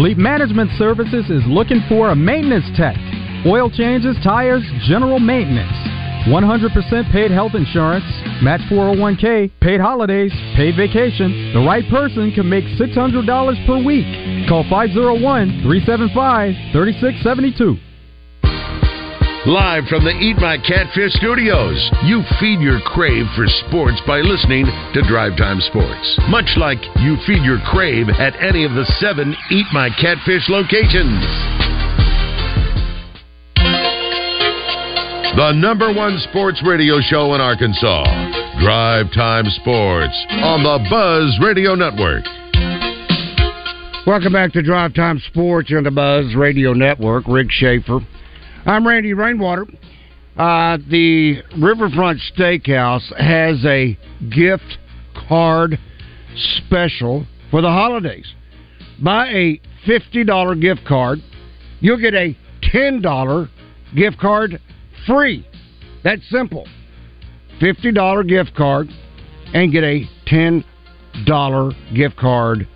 Fleet 0.00 0.16
Management 0.16 0.70
Services 0.80 1.28
is 1.28 1.44
looking 1.44 1.84
for 1.90 2.08
a 2.08 2.16
maintenance 2.16 2.64
tech, 2.72 2.96
oil 3.44 3.68
changes, 3.68 4.16
tires, 4.24 4.64
general 4.88 5.20
maintenance. 5.20 5.89
100% 6.28 7.12
paid 7.12 7.30
health 7.30 7.54
insurance, 7.54 8.04
match 8.42 8.60
401k, 8.70 9.50
paid 9.60 9.80
holidays, 9.80 10.32
paid 10.56 10.76
vacation. 10.76 11.52
The 11.54 11.60
right 11.60 11.84
person 11.88 12.32
can 12.32 12.48
make 12.48 12.64
$600 12.76 13.66
per 13.66 13.78
week. 13.82 14.48
Call 14.48 14.64
501 14.68 15.62
375 15.62 16.72
3672. 16.72 17.80
Live 19.46 19.88
from 19.88 20.04
the 20.04 20.12
Eat 20.20 20.36
My 20.36 20.58
Catfish 20.58 21.14
studios, 21.14 21.80
you 22.04 22.20
feed 22.38 22.60
your 22.60 22.78
crave 22.84 23.24
for 23.34 23.48
sports 23.64 23.96
by 24.06 24.20
listening 24.20 24.66
to 24.92 25.00
Drive 25.08 25.38
Time 25.38 25.60
Sports. 25.64 26.20
Much 26.28 26.52
like 26.58 26.76
you 27.00 27.16
feed 27.26 27.40
your 27.42 27.58
crave 27.72 28.10
at 28.10 28.36
any 28.36 28.66
of 28.68 28.72
the 28.72 28.84
seven 29.00 29.34
Eat 29.50 29.66
My 29.72 29.88
Catfish 29.96 30.44
locations. 30.50 31.59
The 35.36 35.52
number 35.52 35.92
one 35.94 36.18
sports 36.28 36.60
radio 36.66 37.00
show 37.00 37.34
in 37.34 37.40
Arkansas. 37.40 38.02
Drive 38.60 39.12
Time 39.14 39.44
Sports 39.62 40.26
on 40.42 40.64
the 40.64 40.84
Buzz 40.90 41.38
Radio 41.40 41.76
Network. 41.76 42.24
Welcome 44.08 44.32
back 44.32 44.52
to 44.54 44.62
Drive 44.62 44.92
Time 44.92 45.20
Sports 45.28 45.72
on 45.72 45.84
the 45.84 45.92
Buzz 45.92 46.34
Radio 46.34 46.72
Network. 46.72 47.28
Rick 47.28 47.46
Schaefer. 47.50 48.00
I'm 48.66 48.84
Randy 48.84 49.14
Rainwater. 49.14 49.66
Uh, 50.36 50.78
the 50.90 51.42
Riverfront 51.56 52.20
Steakhouse 52.34 53.14
has 53.16 53.64
a 53.64 53.96
gift 54.34 54.78
card 55.28 55.78
special 56.56 57.24
for 57.52 57.62
the 57.62 57.68
holidays. 57.68 58.26
Buy 59.00 59.28
a 59.28 59.60
$50 59.86 60.60
gift 60.60 60.84
card, 60.84 61.20
you'll 61.78 62.00
get 62.00 62.14
a 62.14 62.36
$10 62.74 63.48
gift 63.94 64.18
card 64.18 64.60
free. 65.10 65.46
That's 66.04 66.22
simple. 66.30 66.66
$50 67.60 68.28
gift 68.28 68.54
card 68.54 68.88
and 69.52 69.72
get 69.72 69.82
a 69.84 70.08
$10 70.26 71.94
gift 71.94 72.16
card 72.16 72.68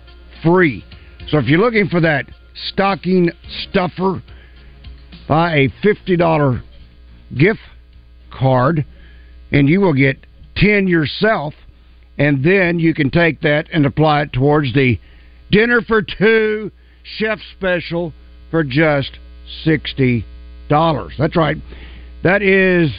free. 0.43 0.83
So 1.29 1.37
if 1.39 1.45
you're 1.45 1.59
looking 1.59 1.87
for 1.87 2.01
that 2.01 2.25
stocking 2.67 3.31
stuffer, 3.63 4.21
buy 5.27 5.55
a 5.55 5.69
$50 5.83 6.61
gift 7.37 7.59
card 8.31 8.85
and 9.51 9.69
you 9.69 9.79
will 9.79 9.93
get 9.93 10.25
10 10.57 10.87
yourself 10.87 11.53
and 12.17 12.43
then 12.43 12.79
you 12.79 12.93
can 12.93 13.09
take 13.09 13.41
that 13.41 13.67
and 13.73 13.85
apply 13.85 14.23
it 14.23 14.33
towards 14.33 14.73
the 14.73 14.99
dinner 15.51 15.81
for 15.81 16.01
two 16.01 16.71
chef 17.03 17.39
special 17.57 18.13
for 18.51 18.63
just 18.63 19.19
$60. 19.65 20.23
That's 21.17 21.35
right. 21.35 21.57
That 22.25 22.41
is 22.41 22.89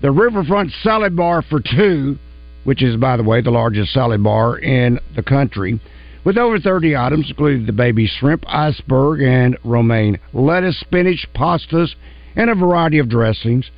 the 0.00 0.10
Riverfront 0.10 0.72
Salad 0.82 1.14
Bar 1.14 1.42
for 1.42 1.60
two, 1.60 2.16
which 2.64 2.82
is, 2.82 2.96
by 2.96 3.18
the 3.18 3.22
way, 3.22 3.42
the 3.42 3.50
largest 3.50 3.92
salad 3.92 4.24
bar 4.24 4.56
in 4.56 4.98
the 5.14 5.22
country, 5.22 5.78
with 6.24 6.38
over 6.38 6.58
30 6.58 6.96
items, 6.96 7.26
including 7.28 7.66
the 7.66 7.72
baby 7.74 8.06
shrimp, 8.06 8.42
iceberg, 8.48 9.20
and 9.20 9.58
romaine 9.62 10.18
lettuce, 10.32 10.80
spinach, 10.80 11.28
pastas, 11.36 11.94
and 12.34 12.48
a 12.48 12.54
variety 12.54 12.98
of 12.98 13.10
dressings. 13.10 13.70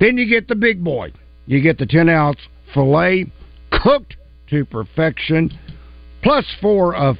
Then 0.00 0.16
you 0.16 0.26
get 0.26 0.48
the 0.48 0.54
big 0.54 0.82
boy. 0.82 1.12
You 1.44 1.60
get 1.60 1.76
the 1.76 1.84
10 1.84 2.08
ounce 2.08 2.38
filet 2.72 3.30
cooked 3.70 4.16
to 4.48 4.64
perfection, 4.64 5.50
plus 6.22 6.46
four 6.62 6.96
of 6.96 7.18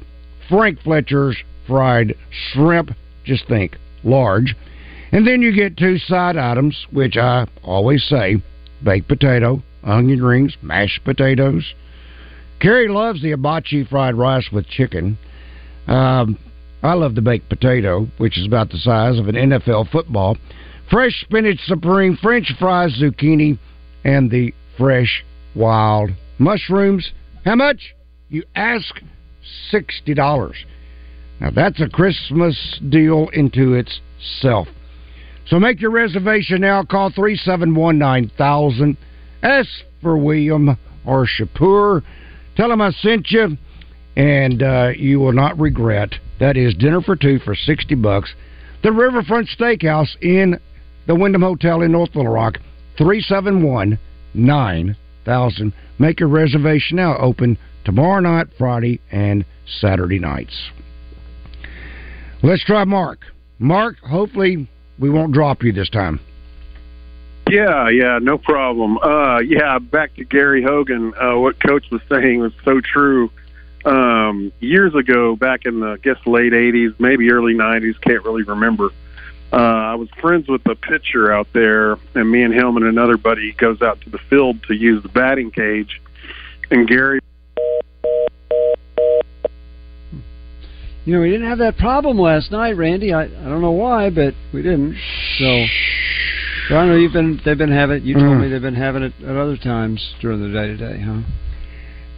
Frank 0.49 0.81
Fletcher's 0.81 1.37
fried 1.67 2.15
shrimp. 2.31 2.95
Just 3.25 3.47
think, 3.47 3.77
large. 4.03 4.55
And 5.11 5.25
then 5.25 5.41
you 5.41 5.51
get 5.51 5.77
two 5.77 5.97
side 5.97 6.37
items, 6.37 6.85
which 6.91 7.17
I 7.17 7.47
always 7.63 8.03
say 8.03 8.41
baked 8.83 9.07
potato, 9.07 9.63
onion 9.83 10.23
rings, 10.23 10.55
mashed 10.61 11.03
potatoes. 11.03 11.73
Carrie 12.59 12.89
loves 12.89 13.21
the 13.21 13.31
hibachi 13.31 13.85
fried 13.85 14.15
rice 14.15 14.49
with 14.51 14.67
chicken. 14.67 15.17
Um, 15.87 16.37
I 16.83 16.93
love 16.93 17.15
the 17.15 17.21
baked 17.21 17.49
potato, 17.49 18.07
which 18.17 18.37
is 18.37 18.45
about 18.45 18.69
the 18.69 18.77
size 18.77 19.17
of 19.17 19.27
an 19.27 19.35
NFL 19.35 19.89
football. 19.91 20.37
Fresh 20.89 21.21
spinach 21.21 21.59
supreme, 21.65 22.17
French 22.21 22.51
fries, 22.59 22.97
zucchini, 22.99 23.57
and 24.03 24.29
the 24.29 24.53
fresh 24.77 25.23
wild 25.55 26.11
mushrooms. 26.37 27.11
How 27.45 27.55
much? 27.55 27.95
You 28.29 28.43
ask 28.55 29.01
$60. 29.73 30.53
Now 31.41 31.49
that's 31.51 31.81
a 31.81 31.89
Christmas 31.89 32.79
deal 32.89 33.29
into 33.33 33.73
itself. 33.73 34.67
So 35.49 35.59
make 35.59 35.81
your 35.81 35.91
reservation 35.91 36.61
now. 36.61 36.83
Call 36.83 37.09
371 37.09 37.97
9000. 37.97 38.97
Ask 39.41 39.69
for 40.01 40.15
William 40.17 40.77
or 41.05 41.25
Shapur. 41.25 42.03
Tell 42.55 42.69
them 42.69 42.81
I 42.81 42.91
sent 42.91 43.31
you, 43.31 43.57
and 44.15 44.61
uh, 44.61 44.91
you 44.95 45.19
will 45.19 45.33
not 45.33 45.59
regret. 45.59 46.13
That 46.39 46.55
is 46.55 46.75
dinner 46.75 47.01
for 47.01 47.15
two 47.15 47.39
for 47.39 47.55
60 47.55 47.95
bucks. 47.95 48.33
The 48.83 48.91
Riverfront 48.91 49.49
Steakhouse 49.49 50.15
in 50.21 50.59
the 51.07 51.15
Wyndham 51.15 51.41
Hotel 51.41 51.81
in 51.81 51.91
North 51.91 52.15
Little 52.15 52.31
Rock. 52.31 52.59
371 52.97 53.97
9000. 54.35 55.73
Make 55.97 56.19
your 56.19 56.29
reservation 56.29 56.97
now. 56.97 57.17
Open 57.17 57.57
tomorrow 57.85 58.19
night, 58.19 58.47
Friday, 58.57 59.01
and 59.11 59.43
Saturday 59.81 60.19
nights. 60.19 60.69
Let's 62.43 62.63
try 62.63 62.83
Mark. 62.83 63.19
Mark, 63.57 63.97
hopefully 63.99 64.69
we 64.99 65.09
won't 65.09 65.31
drop 65.31 65.63
you 65.63 65.71
this 65.71 65.89
time. 65.89 66.19
Yeah, 67.49 67.89
yeah, 67.89 68.19
no 68.21 68.37
problem. 68.37 68.97
Uh, 68.99 69.39
yeah, 69.39 69.79
back 69.79 70.13
to 70.15 70.23
Gary 70.23 70.61
Hogan. 70.61 71.13
Uh, 71.15 71.39
what 71.39 71.59
Coach 71.59 71.89
was 71.89 72.01
saying 72.09 72.39
was 72.41 72.53
so 72.63 72.79
true. 72.79 73.31
Um, 73.85 74.51
years 74.59 74.93
ago, 74.93 75.35
back 75.35 75.65
in 75.65 75.79
the 75.79 75.93
I 75.93 75.97
guess 75.97 76.17
late 76.27 76.51
'80s, 76.51 76.99
maybe 76.99 77.31
early 77.31 77.55
'90s, 77.55 77.99
can't 78.01 78.23
really 78.23 78.43
remember. 78.43 78.89
Uh, 79.51 79.55
I 79.55 79.95
was 79.95 80.09
friends 80.21 80.47
with 80.47 80.63
a 80.67 80.75
pitcher 80.75 81.33
out 81.33 81.47
there, 81.53 81.97
and 82.13 82.29
me 82.29 82.43
and 82.43 82.53
him 82.53 82.77
and 82.77 82.85
another 82.85 83.17
buddy 83.17 83.53
goes 83.53 83.81
out 83.81 83.99
to 84.01 84.09
the 84.11 84.19
field 84.19 84.61
to 84.63 84.75
use 84.75 85.01
the 85.01 85.09
batting 85.09 85.49
cage, 85.49 86.01
and 86.69 86.87
Gary 86.87 87.19
You 91.09 91.15
know, 91.15 91.21
we 91.21 91.31
didn't 91.31 91.47
have 91.47 91.57
that 91.57 91.75
problem 91.79 92.19
last 92.19 92.51
night, 92.51 92.77
Randy. 92.77 93.11
I 93.11 93.23
I 93.23 93.27
don't 93.49 93.63
know 93.63 93.71
why, 93.71 94.11
but 94.11 94.35
we 94.53 94.61
didn't. 94.61 94.95
So, 95.39 95.65
I 96.75 96.85
know 96.85 96.95
you've 96.95 97.13
been 97.13 97.41
they've 97.43 97.57
been 97.57 97.71
having. 97.71 98.03
You 98.03 98.13
told 98.13 98.37
Mm. 98.37 98.41
me 98.41 98.47
they've 98.49 98.61
been 98.61 98.75
having 98.75 99.01
it 99.01 99.13
at 99.23 99.35
other 99.35 99.57
times 99.57 100.13
during 100.21 100.39
the 100.39 100.49
day 100.49 100.67
today, 100.67 100.99
huh? 100.99 101.21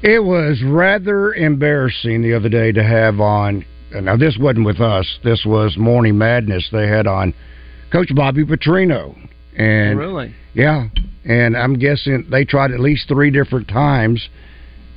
It 0.01 0.25
was 0.25 0.62
rather 0.62 1.34
embarrassing 1.34 2.21
the 2.21 2.34
other 2.34 2.49
day 2.49 2.73
to 2.73 2.84
have 2.84 3.21
on. 3.21 3.63
Now 3.93 4.17
this 4.17 4.38
wasn't 4.38 4.65
with 4.65 4.82
us. 4.82 5.19
This 5.23 5.45
was 5.45 5.77
Morning 5.77 6.17
Madness. 6.17 6.67
They 6.69 6.88
had 6.89 7.08
on 7.08 7.34
Coach 7.93 8.13
Bobby 8.13 8.43
Petrino, 8.43 9.15
and 9.56 9.99
really, 9.99 10.36
yeah, 10.54 10.89
and 11.23 11.56
I'm 11.56 11.75
guessing 11.80 12.25
they 12.30 12.43
tried 12.43 12.71
at 12.71 12.82
least 12.82 13.08
three 13.08 13.32
different 13.32 13.69
times, 13.69 14.27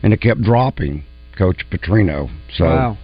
and 0.02 0.12
it 0.12 0.20
kept 0.20 0.42
dropping. 0.42 1.04
Coach 1.38 1.64
Petrino. 1.70 2.30
So 2.56 2.64
wow. 2.64 2.98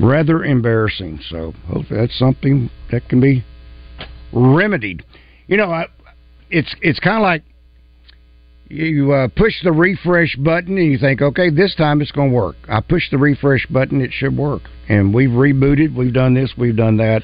Rather 0.00 0.44
embarrassing. 0.44 1.20
So 1.28 1.52
hopefully 1.66 2.00
that's 2.00 2.18
something 2.18 2.70
that 2.90 3.08
can 3.08 3.20
be 3.20 3.44
remedied. 4.32 5.04
You 5.46 5.56
know, 5.56 5.70
I, 5.70 5.86
it's 6.50 6.74
it's 6.80 7.00
kind 7.00 7.16
of 7.16 7.22
like 7.22 7.42
you 8.68 9.12
uh, 9.12 9.28
push 9.36 9.54
the 9.64 9.72
refresh 9.72 10.36
button 10.36 10.78
and 10.78 10.92
you 10.92 10.98
think, 10.98 11.20
okay, 11.20 11.50
this 11.50 11.74
time 11.74 12.00
it's 12.00 12.12
going 12.12 12.30
to 12.30 12.36
work. 12.36 12.54
I 12.68 12.80
push 12.80 13.10
the 13.10 13.18
refresh 13.18 13.66
button, 13.66 14.00
it 14.00 14.12
should 14.12 14.36
work. 14.36 14.62
And 14.88 15.12
we've 15.12 15.30
rebooted, 15.30 15.94
we've 15.94 16.14
done 16.14 16.34
this, 16.34 16.52
we've 16.56 16.76
done 16.76 16.96
that. 16.98 17.22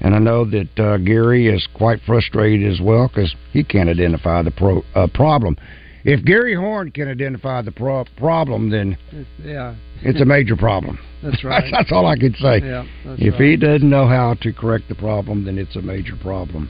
And 0.00 0.14
I 0.14 0.18
know 0.18 0.44
that 0.44 0.78
uh, 0.78 0.98
Gary 0.98 1.48
is 1.48 1.66
quite 1.74 2.00
frustrated 2.06 2.70
as 2.70 2.80
well 2.80 3.08
because 3.08 3.34
he 3.52 3.64
can't 3.64 3.88
identify 3.88 4.42
the 4.42 4.50
pro, 4.50 4.82
uh, 4.94 5.06
problem. 5.14 5.56
If 6.04 6.24
Gary 6.24 6.54
Horn 6.54 6.90
can 6.90 7.08
identify 7.08 7.62
the 7.62 7.72
pro- 7.72 8.04
problem, 8.18 8.68
then 8.70 8.96
Yeah. 9.42 9.74
it's 10.02 10.20
a 10.20 10.24
major 10.24 10.56
problem. 10.56 10.98
That's 11.22 11.42
right. 11.50 11.64
that's 11.72 11.90
all 11.90 12.06
I 12.06 12.16
can 12.16 12.34
say. 12.34 12.60
Yeah, 12.62 12.84
that's 13.06 13.18
if 13.22 13.32
right. 13.34 13.42
he 13.52 13.56
doesn't 13.56 13.88
know 13.88 14.06
how 14.06 14.34
to 14.42 14.52
correct 14.52 14.88
the 14.90 14.94
problem, 14.94 15.46
then 15.46 15.56
it's 15.56 15.74
a 15.74 15.80
major 15.80 16.16
problem. 16.16 16.68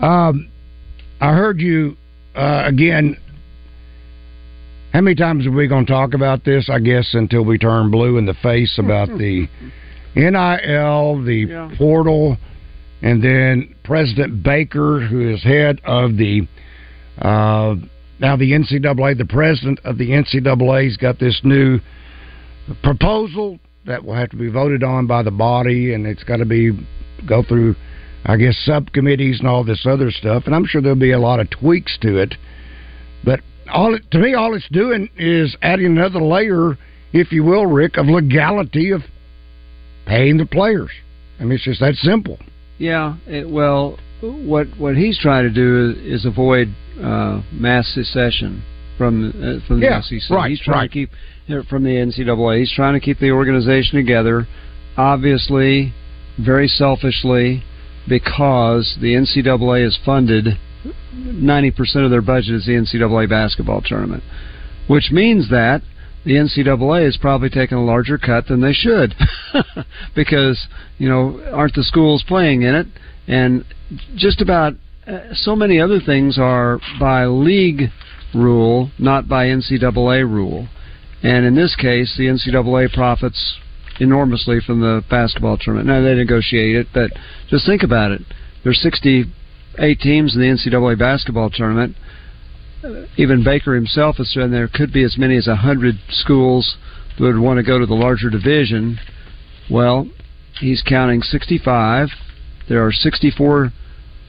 Um, 0.00 0.48
I 1.20 1.34
heard 1.34 1.60
you 1.60 1.98
uh, 2.34 2.62
again 2.64 3.18
How 4.94 5.02
many 5.02 5.14
times 5.16 5.46
are 5.46 5.50
we 5.50 5.68
going 5.68 5.84
to 5.84 5.92
talk 5.92 6.14
about 6.14 6.44
this? 6.46 6.70
I 6.70 6.78
guess 6.78 7.10
until 7.12 7.44
we 7.44 7.58
turn 7.58 7.90
blue 7.90 8.16
in 8.16 8.24
the 8.24 8.32
face 8.42 8.78
about 8.78 9.08
the 9.18 9.46
NIL, 10.16 11.22
the 11.22 11.46
Yeah. 11.48 11.70
portal, 11.76 12.38
and 13.02 13.22
then 13.22 13.74
President 13.84 14.42
Baker, 14.42 15.00
who 15.00 15.28
is 15.34 15.42
head 15.42 15.78
of 15.84 16.16
the 16.16 16.46
uh, 17.18 17.74
now 18.22 18.36
the 18.36 18.52
NCAA, 18.52 19.18
the 19.18 19.26
president 19.26 19.80
of 19.84 19.98
the 19.98 20.10
NCAA's 20.10 20.96
got 20.96 21.18
this 21.18 21.40
new 21.42 21.80
proposal 22.82 23.58
that 23.84 24.04
will 24.04 24.14
have 24.14 24.30
to 24.30 24.36
be 24.36 24.48
voted 24.48 24.84
on 24.84 25.08
by 25.08 25.24
the 25.24 25.32
body, 25.32 25.92
and 25.92 26.06
it's 26.06 26.22
got 26.22 26.36
to 26.36 26.44
be 26.44 26.70
go 27.28 27.42
through, 27.42 27.74
I 28.24 28.36
guess, 28.36 28.56
subcommittees 28.64 29.40
and 29.40 29.48
all 29.48 29.64
this 29.64 29.84
other 29.84 30.12
stuff. 30.12 30.44
And 30.46 30.54
I'm 30.54 30.64
sure 30.64 30.80
there'll 30.80 30.96
be 30.96 31.10
a 31.10 31.18
lot 31.18 31.40
of 31.40 31.50
tweaks 31.50 31.98
to 32.02 32.18
it. 32.18 32.36
But 33.24 33.40
all 33.72 33.94
it, 33.94 34.08
to 34.12 34.18
me, 34.18 34.34
all 34.34 34.54
it's 34.54 34.68
doing 34.70 35.10
is 35.16 35.56
adding 35.60 35.86
another 35.86 36.22
layer, 36.22 36.78
if 37.12 37.32
you 37.32 37.42
will, 37.42 37.66
Rick, 37.66 37.96
of 37.96 38.06
legality 38.06 38.92
of 38.92 39.02
paying 40.06 40.36
the 40.36 40.46
players. 40.46 40.90
I 41.40 41.42
mean, 41.42 41.52
it's 41.52 41.64
just 41.64 41.80
that 41.80 41.96
simple. 41.96 42.38
Yeah, 42.78 43.16
it, 43.26 43.50
well, 43.50 43.98
what 44.22 44.68
what 44.78 44.96
he's 44.96 45.18
trying 45.18 45.44
to 45.44 45.50
do 45.50 45.90
is, 45.90 46.20
is 46.20 46.26
avoid 46.26 46.68
uh, 47.02 47.42
mass 47.52 47.88
secession 47.92 48.62
from 48.96 49.30
uh, 49.30 49.66
from 49.66 49.80
the 49.80 49.86
Yeah, 49.86 50.00
SEC. 50.00 50.30
right, 50.30 50.50
he's 50.50 50.60
trying 50.60 50.78
right. 50.78 50.90
to 50.90 50.94
keep 50.94 51.10
uh, 51.50 51.62
from 51.68 51.82
the 51.84 51.90
NCAA. 51.90 52.60
He's 52.60 52.72
trying 52.72 52.94
to 52.94 53.00
keep 53.00 53.18
the 53.18 53.30
organization 53.30 53.96
together. 53.96 54.46
Obviously, 54.96 55.92
very 56.38 56.68
selfishly, 56.68 57.62
because 58.08 58.96
the 59.00 59.14
NCAA 59.14 59.86
is 59.86 59.98
funded. 60.04 60.58
Ninety 61.14 61.70
percent 61.70 62.04
of 62.04 62.10
their 62.10 62.22
budget 62.22 62.54
is 62.54 62.66
the 62.66 62.72
NCAA 62.72 63.28
basketball 63.28 63.80
tournament, 63.82 64.22
which 64.88 65.10
means 65.10 65.50
that 65.50 65.82
the 66.24 66.32
NCAA 66.32 67.08
is 67.08 67.16
probably 67.20 67.50
taking 67.50 67.78
a 67.78 67.84
larger 67.84 68.18
cut 68.18 68.46
than 68.46 68.60
they 68.60 68.72
should, 68.72 69.14
because 70.14 70.66
you 70.98 71.08
know 71.08 71.40
aren't 71.52 71.74
the 71.74 71.82
schools 71.82 72.24
playing 72.26 72.62
in 72.62 72.74
it, 72.74 72.86
and 73.32 73.64
just 74.16 74.40
about 74.40 74.74
uh, 75.06 75.18
so 75.32 75.56
many 75.56 75.80
other 75.80 76.00
things 76.00 76.38
are 76.38 76.78
by 77.00 77.26
league 77.26 77.90
rule, 78.34 78.90
not 78.98 79.28
by 79.28 79.46
NCAA 79.46 80.28
rule, 80.28 80.68
and 81.22 81.44
in 81.44 81.54
this 81.54 81.74
case, 81.76 82.14
the 82.16 82.24
NCAA 82.24 82.92
profits 82.92 83.58
enormously 84.00 84.58
from 84.64 84.80
the 84.80 85.02
basketball 85.10 85.58
tournament. 85.58 85.88
Now 85.88 86.02
they 86.02 86.14
negotiate 86.14 86.76
it, 86.76 86.86
but 86.94 87.10
just 87.48 87.66
think 87.66 87.82
about 87.82 88.10
it. 88.10 88.22
There's 88.64 88.80
68 88.80 90.00
teams 90.00 90.34
in 90.34 90.40
the 90.40 90.46
NCAA 90.46 90.98
basketball 90.98 91.50
tournament 91.50 91.96
even 93.16 93.44
Baker 93.44 93.74
himself 93.74 94.16
has 94.16 94.32
said 94.32 94.50
there 94.50 94.68
could 94.68 94.92
be 94.92 95.04
as 95.04 95.16
many 95.16 95.36
as 95.36 95.46
a 95.46 95.56
hundred 95.56 95.96
schools 96.08 96.76
that 97.18 97.24
would 97.24 97.38
want 97.38 97.58
to 97.58 97.62
go 97.62 97.78
to 97.78 97.86
the 97.86 97.94
larger 97.94 98.30
division. 98.30 98.98
Well, 99.70 100.08
he's 100.58 100.82
counting 100.86 101.22
65. 101.22 102.08
There 102.68 102.84
are 102.84 102.92
64 102.92 103.72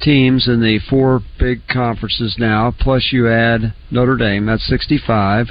teams 0.01 0.47
in 0.47 0.61
the 0.61 0.79
four 0.89 1.21
big 1.39 1.61
conferences 1.67 2.35
now, 2.37 2.73
plus 2.77 3.09
you 3.11 3.29
add 3.29 3.73
Notre 3.91 4.17
Dame, 4.17 4.45
that's 4.45 4.67
65. 4.67 5.47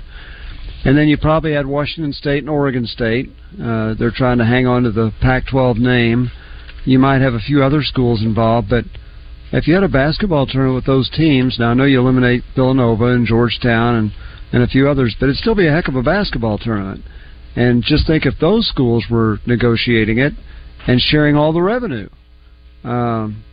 And 0.84 0.98
then 0.98 1.08
you 1.08 1.16
probably 1.16 1.54
add 1.54 1.66
Washington 1.66 2.12
State 2.12 2.42
and 2.42 2.50
Oregon 2.50 2.86
State. 2.86 3.30
Uh, 3.60 3.94
they're 3.94 4.10
trying 4.10 4.38
to 4.38 4.44
hang 4.44 4.66
on 4.66 4.82
to 4.82 4.90
the 4.90 5.12
Pac 5.20 5.46
12 5.46 5.78
name. 5.78 6.30
You 6.84 6.98
might 6.98 7.20
have 7.20 7.34
a 7.34 7.40
few 7.40 7.62
other 7.62 7.82
schools 7.82 8.22
involved, 8.22 8.68
but 8.68 8.84
if 9.52 9.68
you 9.68 9.74
had 9.74 9.84
a 9.84 9.88
basketball 9.88 10.46
tournament 10.46 10.74
with 10.74 10.86
those 10.86 11.08
teams, 11.10 11.56
now 11.58 11.70
I 11.70 11.74
know 11.74 11.84
you 11.84 12.00
eliminate 12.00 12.42
Villanova 12.56 13.06
and 13.06 13.26
Georgetown 13.26 13.94
and, 13.94 14.12
and 14.52 14.62
a 14.62 14.66
few 14.66 14.88
others, 14.88 15.14
but 15.18 15.26
it'd 15.26 15.36
still 15.36 15.54
be 15.54 15.68
a 15.68 15.72
heck 15.72 15.88
of 15.88 15.94
a 15.94 16.02
basketball 16.02 16.58
tournament. 16.58 17.04
And 17.54 17.82
just 17.82 18.06
think 18.06 18.26
if 18.26 18.34
those 18.40 18.66
schools 18.66 19.04
were 19.10 19.38
negotiating 19.46 20.18
it 20.18 20.32
and 20.86 21.00
sharing 21.00 21.36
all 21.36 21.52
the 21.52 21.62
revenue, 21.62 22.08
um, 22.84 23.44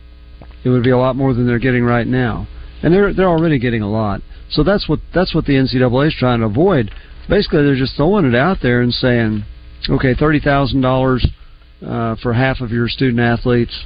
it 0.64 0.68
would 0.68 0.82
be 0.82 0.90
a 0.90 0.98
lot 0.98 1.16
more 1.16 1.34
than 1.34 1.46
they're 1.46 1.58
getting 1.58 1.84
right 1.84 2.06
now. 2.06 2.46
And 2.82 2.94
they're 2.94 3.12
they're 3.12 3.28
already 3.28 3.58
getting 3.58 3.82
a 3.82 3.90
lot. 3.90 4.22
So 4.50 4.62
that's 4.62 4.88
what 4.88 5.00
that's 5.14 5.34
what 5.34 5.44
the 5.44 5.54
NCAA 5.54 6.08
is 6.08 6.14
trying 6.18 6.40
to 6.40 6.46
avoid. 6.46 6.90
Basically, 7.28 7.62
they're 7.62 7.76
just 7.76 7.96
throwing 7.96 8.24
it 8.24 8.34
out 8.34 8.58
there 8.62 8.80
and 8.80 8.92
saying, 8.92 9.44
okay, 9.88 10.14
thirty 10.14 10.40
thousand 10.40 10.80
dollars 10.80 11.26
uh, 11.86 12.16
for 12.22 12.32
half 12.32 12.60
of 12.60 12.70
your 12.70 12.88
student 12.88 13.20
athletes. 13.20 13.84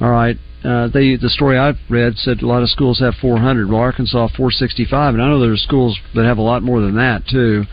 All 0.00 0.10
right, 0.10 0.36
uh, 0.64 0.88
they 0.88 1.16
the 1.16 1.28
story 1.28 1.58
I've 1.58 1.78
read 1.88 2.16
said 2.18 2.42
a 2.42 2.46
lot 2.46 2.62
of 2.62 2.68
schools 2.68 3.00
have 3.00 3.14
400. 3.20 3.68
Well, 3.68 3.80
Arkansas 3.80 4.28
465, 4.36 5.14
and 5.14 5.22
I 5.22 5.28
know 5.28 5.40
there's 5.40 5.62
schools 5.62 5.98
that 6.14 6.24
have 6.24 6.38
a 6.38 6.42
lot 6.42 6.62
more 6.62 6.80
than 6.80 6.96
that 6.96 7.26
too. 7.26 7.64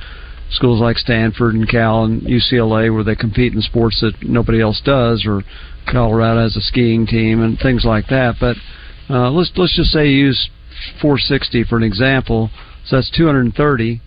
Schools 0.51 0.81
like 0.81 0.97
Stanford 0.97 1.53
and 1.53 1.69
Cal 1.69 2.05
and 2.05 2.21
UCLA 2.21 2.93
where 2.93 3.03
they 3.03 3.15
compete 3.15 3.53
in 3.53 3.61
sports 3.61 4.01
that 4.01 4.23
nobody 4.23 4.59
else 4.59 4.81
does, 4.83 5.25
or 5.25 5.43
Colorado 5.91 6.41
has 6.41 6.55
a 6.55 6.61
skiing 6.61 7.05
team 7.07 7.41
and 7.41 7.57
things 7.59 7.83
like 7.85 8.07
that. 8.07 8.35
But 8.39 8.55
uh, 9.09 9.31
let's 9.31 9.51
let's 9.55 9.75
just 9.75 9.91
say 9.91 10.07
use 10.09 10.49
460 11.01 11.63
for 11.65 11.77
an 11.77 11.83
example. 11.83 12.49
So 12.85 12.95
that's 12.97 13.09
230 13.11 14.01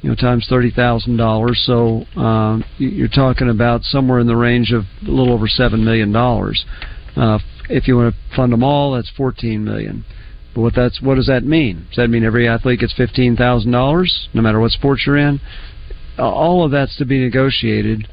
you 0.00 0.08
know, 0.08 0.14
times 0.14 0.46
thirty 0.48 0.70
thousand 0.70 1.16
dollars. 1.16 1.60
So 1.66 2.04
um, 2.20 2.64
you- 2.78 2.90
you're 2.90 3.08
talking 3.08 3.48
about 3.50 3.82
somewhere 3.82 4.20
in 4.20 4.26
the 4.26 4.36
range 4.36 4.70
of 4.72 4.84
a 5.06 5.10
little 5.10 5.32
over 5.32 5.48
seven 5.48 5.84
million 5.84 6.12
dollars. 6.12 6.64
Uh, 7.16 7.38
if 7.68 7.88
you 7.88 7.96
want 7.96 8.14
to 8.14 8.36
fund 8.36 8.52
them 8.52 8.62
all, 8.62 8.92
that's 8.92 9.10
fourteen 9.10 9.64
million. 9.64 10.04
But 10.54 10.60
what 10.60 10.74
that's 10.76 11.02
what 11.02 11.16
does 11.16 11.26
that 11.26 11.42
mean? 11.44 11.86
Does 11.88 11.96
that 11.96 12.10
mean 12.10 12.24
every 12.24 12.46
athlete 12.48 12.78
gets 12.80 12.92
fifteen 12.92 13.34
thousand 13.36 13.72
dollars, 13.72 14.28
no 14.32 14.40
matter 14.40 14.60
what 14.60 14.70
sport 14.70 15.00
you're 15.04 15.16
in? 15.16 15.40
All 16.18 16.64
of 16.64 16.70
that's 16.70 16.96
to 16.98 17.04
be 17.04 17.18
negotiated. 17.18 18.08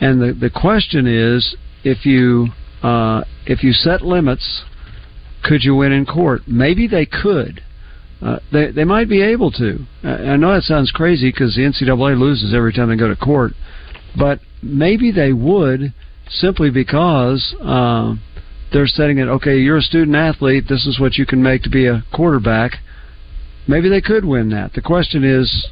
And 0.00 0.20
the 0.22 0.32
the 0.32 0.50
question 0.50 1.06
is, 1.08 1.56
if 1.86 2.04
you 2.04 2.48
uh, 2.82 3.22
if 3.46 3.62
you 3.62 3.72
set 3.72 4.02
limits, 4.02 4.64
could 5.44 5.62
you 5.62 5.76
win 5.76 5.92
in 5.92 6.04
court? 6.04 6.42
Maybe 6.46 6.88
they 6.88 7.06
could. 7.06 7.62
Uh, 8.20 8.40
they 8.52 8.72
they 8.72 8.84
might 8.84 9.08
be 9.08 9.22
able 9.22 9.52
to. 9.52 9.86
I, 10.02 10.36
know 10.36 10.52
that 10.54 10.64
sounds 10.64 10.90
crazy 10.90 11.30
because 11.30 11.54
the 11.54 11.62
NCAA 11.62 12.18
loses 12.18 12.52
every 12.52 12.72
time 12.72 12.88
they 12.88 12.96
go 12.96 13.08
to 13.08 13.16
court, 13.16 13.52
but 14.18 14.40
maybe 14.62 15.12
they 15.12 15.32
would 15.32 15.94
simply 16.28 16.70
because 16.70 17.54
uh, 17.62 18.14
they're 18.72 18.88
setting 18.88 19.18
it. 19.18 19.28
Okay, 19.28 19.58
you're 19.58 19.76
a 19.76 19.82
student 19.82 20.16
athlete. 20.16 20.64
This 20.68 20.86
is 20.86 20.98
what 20.98 21.16
you 21.16 21.24
can 21.24 21.42
make 21.42 21.62
to 21.62 21.70
be 21.70 21.86
a 21.86 22.02
quarterback. 22.12 22.72
Maybe 23.68 23.88
they 23.88 24.00
could 24.00 24.24
win 24.24 24.50
that. 24.50 24.72
The 24.72 24.82
question 24.82 25.22
is, 25.22 25.68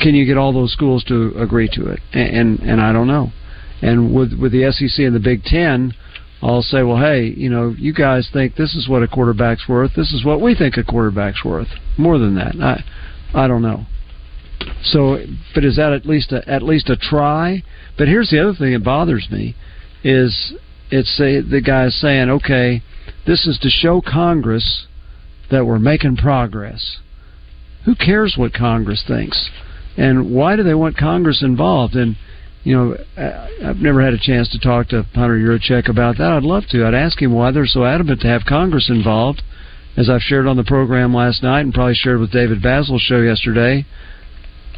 can 0.00 0.14
you 0.14 0.24
get 0.24 0.36
all 0.36 0.52
those 0.52 0.72
schools 0.72 1.04
to 1.04 1.32
agree 1.36 1.68
to 1.74 1.86
it? 1.90 2.00
And 2.12 2.36
and, 2.36 2.58
and 2.70 2.80
I 2.80 2.92
don't 2.92 3.06
know. 3.06 3.30
And 3.84 4.14
with 4.14 4.32
with 4.32 4.52
the 4.52 4.72
SEC 4.72 5.04
and 5.04 5.14
the 5.14 5.20
Big 5.20 5.44
Ten, 5.44 5.92
I'll 6.42 6.62
say, 6.62 6.82
well, 6.82 6.96
hey, 6.96 7.26
you 7.36 7.50
know, 7.50 7.74
you 7.76 7.92
guys 7.92 8.30
think 8.32 8.56
this 8.56 8.74
is 8.74 8.88
what 8.88 9.02
a 9.02 9.08
quarterback's 9.08 9.68
worth. 9.68 9.92
This 9.94 10.14
is 10.14 10.24
what 10.24 10.40
we 10.40 10.54
think 10.54 10.78
a 10.78 10.84
quarterback's 10.84 11.44
worth. 11.44 11.68
More 11.98 12.18
than 12.18 12.34
that, 12.36 12.54
I, 12.56 12.82
I 13.34 13.46
don't 13.46 13.60
know. 13.60 13.84
So, 14.82 15.18
but 15.54 15.64
is 15.64 15.76
that 15.76 15.92
at 15.92 16.06
least 16.06 16.32
a, 16.32 16.48
at 16.48 16.62
least 16.62 16.88
a 16.88 16.96
try? 16.96 17.62
But 17.98 18.08
here's 18.08 18.30
the 18.30 18.42
other 18.42 18.54
thing 18.54 18.72
that 18.72 18.82
bothers 18.82 19.28
me, 19.30 19.54
is 20.02 20.54
it's 20.90 21.20
a, 21.20 21.42
the 21.42 21.60
guy's 21.60 21.94
saying, 21.94 22.30
okay, 22.30 22.82
this 23.26 23.46
is 23.46 23.58
to 23.58 23.68
show 23.68 24.00
Congress 24.00 24.86
that 25.50 25.66
we're 25.66 25.78
making 25.78 26.16
progress. 26.16 26.98
Who 27.84 27.94
cares 27.94 28.36
what 28.38 28.54
Congress 28.54 29.04
thinks? 29.06 29.50
And 29.98 30.34
why 30.34 30.56
do 30.56 30.62
they 30.62 30.74
want 30.74 30.96
Congress 30.96 31.42
involved? 31.42 31.94
And 31.94 32.16
you 32.64 32.74
know, 32.74 32.96
I've 33.62 33.76
never 33.76 34.02
had 34.02 34.14
a 34.14 34.18
chance 34.18 34.48
to 34.50 34.58
talk 34.58 34.88
to 34.88 35.02
Hunter 35.14 35.36
Yurachek 35.36 35.88
about 35.88 36.16
that. 36.16 36.32
I'd 36.32 36.42
love 36.42 36.64
to. 36.70 36.86
I'd 36.86 36.94
ask 36.94 37.20
him 37.20 37.32
why 37.32 37.50
they're 37.50 37.66
so 37.66 37.84
adamant 37.84 38.22
to 38.22 38.28
have 38.28 38.42
Congress 38.46 38.88
involved. 38.88 39.42
As 39.96 40.08
I've 40.08 40.22
shared 40.22 40.46
on 40.46 40.56
the 40.56 40.64
program 40.64 41.14
last 41.14 41.42
night 41.42 41.60
and 41.60 41.72
probably 41.72 41.94
shared 41.94 42.18
with 42.18 42.32
David 42.32 42.60
Bazzel's 42.60 43.02
show 43.02 43.20
yesterday, 43.20 43.86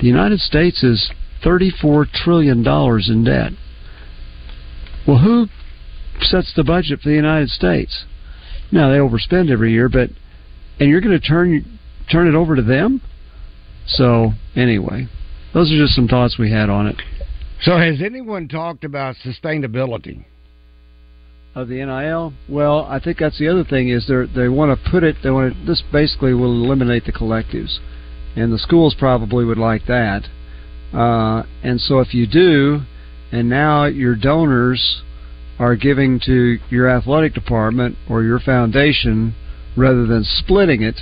the 0.00 0.06
United 0.06 0.40
States 0.40 0.82
is 0.82 1.10
$34 1.42 2.10
trillion 2.12 2.58
in 2.66 3.24
debt. 3.24 3.52
Well, 5.06 5.18
who 5.18 5.46
sets 6.20 6.52
the 6.54 6.64
budget 6.64 7.00
for 7.00 7.08
the 7.08 7.14
United 7.14 7.48
States? 7.50 8.04
Now, 8.72 8.90
they 8.90 8.98
overspend 8.98 9.50
every 9.50 9.72
year, 9.72 9.88
but, 9.88 10.10
and 10.80 10.90
you're 10.90 11.00
going 11.00 11.18
to 11.18 11.26
turn, 11.26 11.78
turn 12.10 12.26
it 12.26 12.34
over 12.34 12.56
to 12.56 12.62
them? 12.62 13.00
So, 13.86 14.32
anyway, 14.56 15.06
those 15.54 15.72
are 15.72 15.76
just 15.76 15.94
some 15.94 16.08
thoughts 16.08 16.36
we 16.36 16.50
had 16.50 16.68
on 16.68 16.88
it. 16.88 16.96
So, 17.62 17.78
has 17.78 18.00
anyone 18.02 18.48
talked 18.48 18.84
about 18.84 19.16
sustainability? 19.16 20.24
of 21.56 21.68
the 21.68 21.76
NIL? 21.76 22.34
Well, 22.48 22.84
I 22.84 23.00
think 23.00 23.18
that's 23.18 23.38
the 23.38 23.48
other 23.48 23.64
thing 23.64 23.88
is 23.88 24.06
they 24.06 24.42
they 24.42 24.48
want 24.48 24.78
to 24.78 24.90
put 24.90 25.02
it. 25.02 25.16
They 25.22 25.30
want 25.30 25.54
to, 25.54 25.66
this 25.66 25.82
basically 25.90 26.34
will 26.34 26.52
eliminate 26.52 27.06
the 27.06 27.12
collectives, 27.12 27.78
and 28.36 28.52
the 28.52 28.58
schools 28.58 28.94
probably 28.96 29.44
would 29.44 29.58
like 29.58 29.86
that. 29.86 30.28
Uh, 30.92 31.44
and 31.64 31.80
so 31.80 31.98
if 32.00 32.14
you 32.14 32.26
do, 32.26 32.82
and 33.32 33.48
now 33.48 33.86
your 33.86 34.14
donors 34.14 35.02
are 35.58 35.74
giving 35.74 36.20
to 36.26 36.58
your 36.68 36.88
athletic 36.88 37.32
department 37.32 37.96
or 38.08 38.22
your 38.22 38.38
foundation 38.38 39.34
rather 39.76 40.06
than 40.06 40.22
splitting 40.22 40.82
it, 40.82 41.00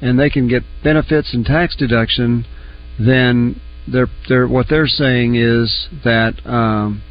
and 0.00 0.18
they 0.18 0.30
can 0.30 0.48
get 0.48 0.62
benefits 0.82 1.34
and 1.34 1.44
tax 1.44 1.74
deduction. 1.76 2.46
then 2.98 3.60
they're 3.86 4.08
they're 4.28 4.48
what 4.48 4.66
they're 4.68 4.86
saying 4.86 5.36
is 5.36 5.88
that 6.04 6.34
um, 6.44 7.02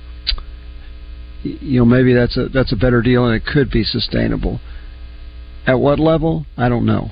you 1.44 1.80
know 1.80 1.86
maybe 1.86 2.14
that's 2.14 2.38
a 2.38 2.48
that's 2.50 2.74
a 2.74 2.76
better 2.76 3.02
deal 3.02 3.26
and 3.26 3.36
it 3.36 3.46
could 3.46 3.70
be 3.70 3.84
sustainable. 3.84 4.60
At 5.68 5.80
what 5.80 6.00
level? 6.00 6.46
I 6.58 6.70
don't 6.70 6.86
know. 6.86 7.12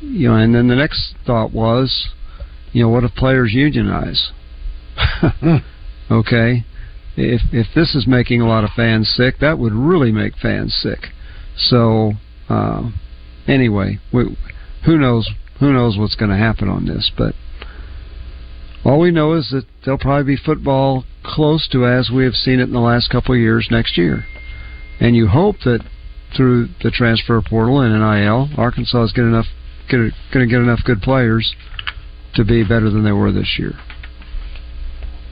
You 0.00 0.30
know, 0.30 0.36
and 0.36 0.54
then 0.54 0.68
the 0.68 0.76
next 0.76 1.14
thought 1.26 1.52
was, 1.52 2.08
you 2.72 2.82
know, 2.82 2.88
what 2.88 3.04
if 3.04 3.14
players 3.14 3.52
unionize? 3.52 4.30
okay, 6.10 6.64
if 7.16 7.42
if 7.52 7.66
this 7.74 7.94
is 7.94 8.06
making 8.06 8.40
a 8.40 8.48
lot 8.48 8.64
of 8.64 8.70
fans 8.76 9.12
sick, 9.14 9.38
that 9.40 9.58
would 9.58 9.72
really 9.72 10.12
make 10.12 10.36
fans 10.36 10.74
sick. 10.74 11.08
So 11.56 12.12
uh, 12.48 12.90
anyway, 13.46 13.98
we, 14.12 14.36
who 14.84 14.98
knows? 14.98 15.28
Who 15.60 15.72
knows 15.72 15.96
what's 15.96 16.16
going 16.16 16.30
to 16.30 16.36
happen 16.36 16.68
on 16.68 16.86
this? 16.86 17.10
But 17.16 17.34
all 18.86 19.00
we 19.00 19.10
know 19.10 19.32
is 19.32 19.50
that 19.50 19.64
there'll 19.84 19.98
probably 19.98 20.36
be 20.36 20.42
football 20.42 21.04
close 21.24 21.66
to 21.72 21.84
as 21.84 22.08
we 22.08 22.22
have 22.24 22.34
seen 22.34 22.60
it 22.60 22.64
in 22.64 22.72
the 22.72 22.78
last 22.78 23.10
couple 23.10 23.34
of 23.34 23.40
years 23.40 23.66
next 23.68 23.98
year, 23.98 24.24
and 25.00 25.16
you 25.16 25.26
hope 25.26 25.56
that 25.64 25.84
through 26.36 26.68
the 26.82 26.90
transfer 26.90 27.42
portal 27.42 27.80
and 27.80 27.92
NIL, 27.92 28.48
Arkansas 28.56 29.02
is 29.04 29.12
going 29.12 29.42
to 29.90 30.46
get 30.46 30.60
enough 30.60 30.84
good 30.84 31.02
players 31.02 31.54
to 32.34 32.44
be 32.44 32.62
better 32.62 32.88
than 32.88 33.02
they 33.02 33.12
were 33.12 33.32
this 33.32 33.58
year. 33.58 33.72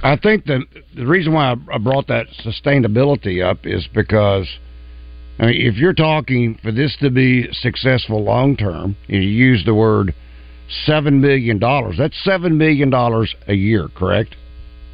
I 0.02 0.16
think 0.16 0.44
the 0.44 0.64
the 0.94 1.06
reason 1.06 1.32
why 1.32 1.54
I- 1.72 1.78
brought 1.78 2.08
that 2.08 2.26
sustainability 2.44 3.42
up 3.42 3.60
is 3.64 3.86
because 3.86 4.46
I 5.38 5.46
mean, 5.46 5.66
if 5.66 5.76
you're 5.76 5.94
talking 5.94 6.58
for 6.62 6.72
this 6.72 6.96
to 7.00 7.10
be 7.10 7.48
successful 7.52 8.22
long 8.22 8.56
term, 8.56 8.96
you 9.06 9.20
use 9.20 9.64
the 9.64 9.74
word 9.74 10.14
seven 10.86 11.20
million 11.20 11.58
dollars. 11.58 11.96
That's 11.98 12.16
seven 12.24 12.56
million 12.58 12.90
dollars 12.90 13.34
a 13.48 13.54
year, 13.54 13.88
correct? 13.94 14.36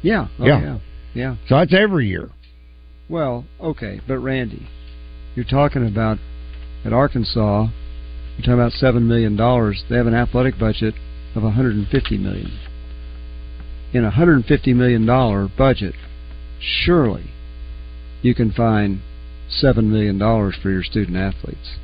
Yeah, 0.01 0.27
oh, 0.39 0.45
Yeah. 0.45 0.61
yeah, 0.61 0.79
yeah. 1.13 1.35
So 1.47 1.55
that's 1.57 1.73
every 1.73 2.07
year. 2.07 2.29
Well, 3.09 3.45
okay, 3.59 3.99
but 4.07 4.19
Randy, 4.19 4.67
you're 5.35 5.45
talking 5.45 5.85
about 5.87 6.17
at 6.85 6.93
Arkansas. 6.93 7.67
You're 8.37 8.45
talking 8.45 8.53
about 8.53 8.71
seven 8.73 9.07
million 9.07 9.35
dollars. 9.35 9.83
They 9.89 9.97
have 9.97 10.07
an 10.07 10.15
athletic 10.15 10.57
budget 10.57 10.95
of 11.35 11.43
150 11.43 12.17
million. 12.17 12.51
In 13.93 14.01
a 14.03 14.07
150 14.07 14.73
million 14.73 15.05
dollar 15.05 15.49
budget, 15.57 15.95
surely 16.59 17.29
you 18.21 18.33
can 18.33 18.51
find 18.51 19.01
seven 19.49 19.91
million 19.91 20.17
dollars 20.17 20.55
for 20.61 20.69
your 20.69 20.83
student 20.83 21.17
athletes. 21.17 21.77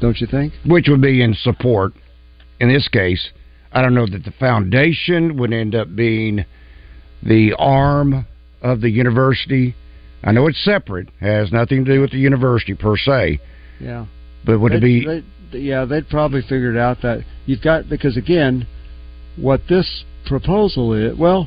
Don't 0.00 0.20
you 0.20 0.26
think? 0.26 0.52
Which 0.66 0.86
would 0.88 1.00
be 1.00 1.22
in 1.22 1.34
support. 1.34 1.94
In 2.60 2.68
this 2.68 2.88
case, 2.88 3.30
I 3.72 3.82
don't 3.82 3.94
know 3.94 4.06
that 4.06 4.24
the 4.24 4.30
foundation 4.32 5.36
would 5.38 5.52
end 5.52 5.74
up 5.74 5.94
being 5.94 6.44
the 7.22 7.54
arm 7.58 8.26
of 8.62 8.80
the 8.80 8.90
university. 8.90 9.74
I 10.22 10.32
know 10.32 10.46
it's 10.46 10.62
separate, 10.64 11.08
has 11.20 11.50
nothing 11.52 11.84
to 11.84 11.94
do 11.94 12.00
with 12.00 12.12
the 12.12 12.18
university 12.18 12.74
per 12.74 12.96
se. 12.96 13.40
Yeah. 13.80 14.06
But 14.44 14.60
would 14.60 14.72
it 14.72 14.80
They'd- 14.80 15.00
be 15.00 15.06
they'd- 15.06 15.24
yeah, 15.58 15.84
they'd 15.84 16.08
probably 16.08 16.42
figured 16.42 16.76
out 16.76 17.02
that 17.02 17.24
you've 17.46 17.62
got 17.62 17.88
because 17.88 18.16
again, 18.16 18.66
what 19.36 19.60
this 19.68 20.04
proposal 20.26 20.94
is. 20.94 21.16
Well, 21.16 21.46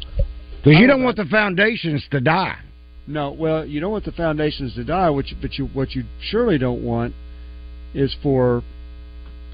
because 0.63 0.79
you 0.79 0.87
don't 0.87 0.97
don't 0.97 1.03
want 1.03 1.17
the 1.17 1.25
foundations 1.25 2.03
to 2.11 2.19
die. 2.21 2.55
No, 3.07 3.31
well, 3.31 3.65
you 3.65 3.79
don't 3.79 3.91
want 3.91 4.05
the 4.05 4.11
foundations 4.11 4.75
to 4.75 4.83
die, 4.83 5.09
which 5.09 5.33
but 5.41 5.57
you 5.57 5.65
what 5.67 5.95
you 5.95 6.03
surely 6.21 6.57
don't 6.57 6.83
want 6.83 7.13
is 7.93 8.13
for 8.21 8.63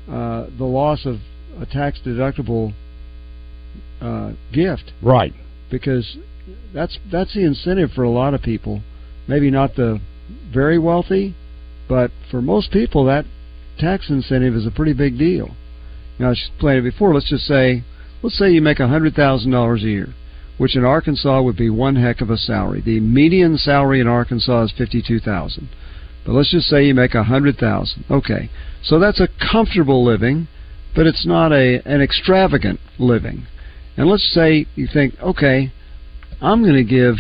uh, 0.10 0.48
the 0.58 0.66
loss 0.66 1.06
of 1.06 1.20
a 1.60 1.66
tax 1.66 2.00
deductible 2.06 2.74
uh, 4.02 4.34
gift. 4.52 4.92
Right. 5.02 5.34
Because 5.70 6.18
that's 6.74 7.00
that's 7.12 7.34
the 7.34 7.46
incentive 7.46 7.92
for 7.92 8.04
a 8.04 8.10
lot 8.10 8.34
of 8.34 8.42
people. 8.42 8.82
Maybe 9.28 9.50
not 9.50 9.76
the 9.76 10.02
very 10.54 10.78
wealthy, 10.78 11.36
but 11.88 12.12
for 12.30 12.42
most 12.42 12.72
people 12.72 13.06
that 13.06 13.26
tax 13.80 14.10
incentive 14.10 14.56
is 14.56 14.66
a 14.68 14.72
pretty 14.72 14.94
big 14.94 15.18
deal. 15.18 15.56
Now, 16.20 16.30
I 16.30 16.32
explained 16.34 16.86
it 16.86 16.92
before. 16.92 17.14
Let's 17.14 17.30
just 17.30 17.46
say, 17.46 17.84
let's 18.22 18.38
say 18.38 18.52
you 18.52 18.62
make 18.62 18.80
a 18.80 18.88
hundred 18.88 19.16
thousand 19.16 19.52
dollars 19.52 19.84
a 19.84 19.88
year, 19.88 20.14
which 20.58 20.76
in 20.76 20.84
Arkansas 20.84 21.42
would 21.42 21.58
be 21.58 21.70
one 21.70 21.96
heck 21.96 22.22
of 22.22 22.30
a 22.30 22.38
salary. 22.38 22.82
The 22.82 23.00
median 23.00 23.58
salary 23.58 24.00
in 24.00 24.08
Arkansas 24.08 24.66
is 24.66 24.74
fifty-two 24.78 25.20
thousand, 25.22 25.70
but 26.26 26.34
let's 26.34 26.52
just 26.52 26.68
say 26.68 26.86
you 26.86 26.94
make 26.94 27.16
a 27.16 27.24
hundred 27.24 27.58
thousand. 27.58 28.06
Okay, 28.12 28.50
so 28.84 29.00
that's 29.00 29.20
a 29.20 29.30
comfortable 29.52 30.06
living, 30.06 30.48
but 30.96 31.08
it's 31.08 31.26
not 31.26 31.52
a 31.52 31.82
an 31.86 32.02
extravagant 32.02 32.80
living. 33.00 33.48
And 33.98 34.08
let's 34.08 34.34
say 34.34 34.66
you 34.76 34.88
think, 34.92 35.20
okay, 35.22 35.72
I'm 36.42 36.64
going 36.64 36.76
to 36.76 36.84
give, 36.84 37.16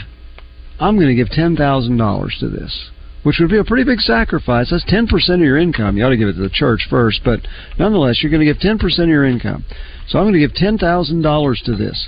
I'm 0.80 0.95
going 0.95 1.07
to 1.07 1.15
give 1.15 1.30
ten 1.30 1.55
thousand 1.55 1.97
dollars 1.97 2.36
to 2.39 2.49
this, 2.49 2.89
which 3.24 3.38
would 3.39 3.49
be 3.49 3.59
a 3.59 3.63
pretty 3.63 3.84
big 3.84 3.99
sacrifice. 3.99 4.69
That's 4.71 4.86
ten 4.88 5.07
percent 5.07 5.41
of 5.41 5.45
your 5.45 5.57
income. 5.57 5.97
You 5.97 6.05
ought 6.05 6.09
to 6.09 6.17
give 6.17 6.28
it 6.28 6.34
to 6.34 6.41
the 6.41 6.49
church 6.49 6.88
first, 6.89 7.21
but 7.24 7.41
nonetheless, 7.78 8.21
you're 8.21 8.32
going 8.32 8.45
to 8.45 8.51
give 8.51 8.59
ten 8.59 8.80
percent 8.80 9.03
of 9.03 9.09
your 9.09 9.26
income. 9.26 9.65
So 10.07 10.17
I'm 10.17 10.26
going 10.26 10.34
to 10.34 10.39
give 10.39 10.53
ten 10.53 10.78
thousand 10.78 11.21
dollars 11.21 11.61
to 11.65 11.76
this. 11.76 12.07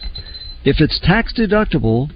If 0.64 0.82
it's 0.82 1.00
tax 1.00 1.34
deductible, 1.34 2.10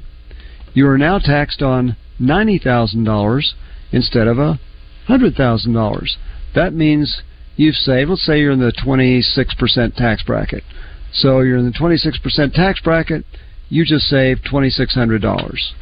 you 0.73 0.87
are 0.87 0.97
now 0.97 1.19
taxed 1.19 1.61
on 1.61 1.95
ninety 2.19 2.57
thousand 2.57 3.03
dollars 3.03 3.53
instead 3.91 4.27
of 4.27 4.39
a 4.39 4.59
hundred 5.05 5.35
thousand 5.35 5.73
dollars. 5.73 6.17
That 6.55 6.73
means 6.73 7.21
you've 7.59 7.75
saved. 7.75 8.09
Let's 8.09 8.25
say 8.25 8.39
you're 8.39 8.53
in 8.53 8.59
the 8.59 8.71
twenty-six 8.71 9.53
percent 9.53 9.95
tax 9.95 10.23
bracket. 10.23 10.63
So 11.11 11.41
you're 11.41 11.57
in 11.57 11.65
the 11.65 11.77
twenty-six 11.77 12.17
percent 12.17 12.53
tax 12.53 12.79
bracket. 12.81 13.25
You 13.67 13.85
just 13.85 14.05
saved 14.07 14.47
twenty-six 14.49 14.95
hundred 14.95 15.21
dollars. 15.21 15.73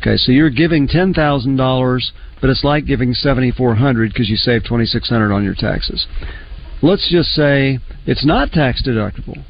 Okay, 0.00 0.16
so 0.18 0.30
you're 0.30 0.50
giving 0.50 0.86
ten 0.86 1.14
thousand 1.14 1.56
dollars, 1.56 2.12
but 2.40 2.50
it's 2.50 2.62
like 2.62 2.84
giving 2.84 3.14
$7,400 3.14 4.12
because 4.12 4.28
you 4.28 4.36
saved 4.36 4.66
$2,600 4.66 5.34
on 5.34 5.42
your 5.42 5.54
taxes. 5.54 6.06
Let's 6.82 7.10
just 7.10 7.30
say 7.30 7.78
it's 8.04 8.24
not 8.24 8.52
tax 8.52 8.82
deductible. 8.86 9.42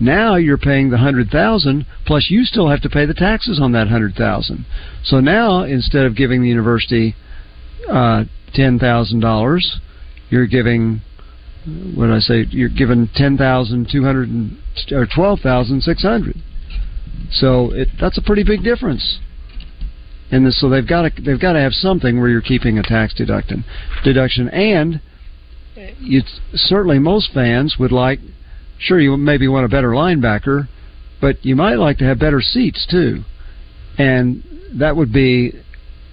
Now 0.00 0.36
you're 0.36 0.58
paying 0.58 0.90
the 0.90 0.98
hundred 0.98 1.28
thousand 1.28 1.84
plus 2.06 2.30
you 2.30 2.44
still 2.44 2.68
have 2.68 2.80
to 2.82 2.88
pay 2.88 3.04
the 3.04 3.14
taxes 3.14 3.60
on 3.60 3.72
that 3.72 3.88
hundred 3.88 4.14
thousand. 4.14 4.64
So 5.04 5.20
now 5.20 5.62
instead 5.62 6.06
of 6.06 6.16
giving 6.16 6.40
the 6.40 6.48
university 6.48 7.14
uh, 7.90 8.24
ten 8.54 8.78
thousand 8.78 9.20
dollars, 9.20 9.80
you're 10.30 10.46
giving 10.46 11.00
what 11.94 12.06
did 12.06 12.14
I 12.14 12.20
say? 12.20 12.46
You're 12.50 12.68
given 12.68 13.10
ten 13.14 13.36
thousand 13.36 13.88
two 13.90 14.04
hundred 14.04 14.30
or 14.92 15.06
twelve 15.06 15.40
thousand 15.40 15.82
six 15.82 16.02
hundred. 16.02 16.36
So 17.30 17.72
it, 17.72 17.88
that's 18.00 18.18
a 18.18 18.22
pretty 18.22 18.44
big 18.44 18.62
difference. 18.62 19.18
And 20.30 20.46
this, 20.46 20.60
so 20.60 20.68
they've 20.68 20.86
got 20.86 21.02
to 21.02 21.22
they've 21.22 21.40
got 21.40 21.54
to 21.54 21.60
have 21.60 21.72
something 21.72 22.20
where 22.20 22.28
you're 22.28 22.40
keeping 22.40 22.78
a 22.78 22.82
tax 22.82 23.14
deduction 23.14 23.64
deduction, 24.04 24.48
and 24.48 25.00
you 25.98 26.22
certainly 26.54 26.98
most 26.98 27.32
fans 27.32 27.76
would 27.78 27.92
like. 27.92 28.20
Sure, 28.78 29.00
you 29.00 29.16
maybe 29.16 29.48
want 29.48 29.66
a 29.66 29.68
better 29.68 29.90
linebacker, 29.90 30.68
but 31.20 31.44
you 31.44 31.56
might 31.56 31.78
like 31.78 31.98
to 31.98 32.04
have 32.04 32.18
better 32.18 32.40
seats 32.40 32.86
too, 32.88 33.24
and 33.98 34.44
that 34.78 34.94
would 34.94 35.12
be 35.12 35.52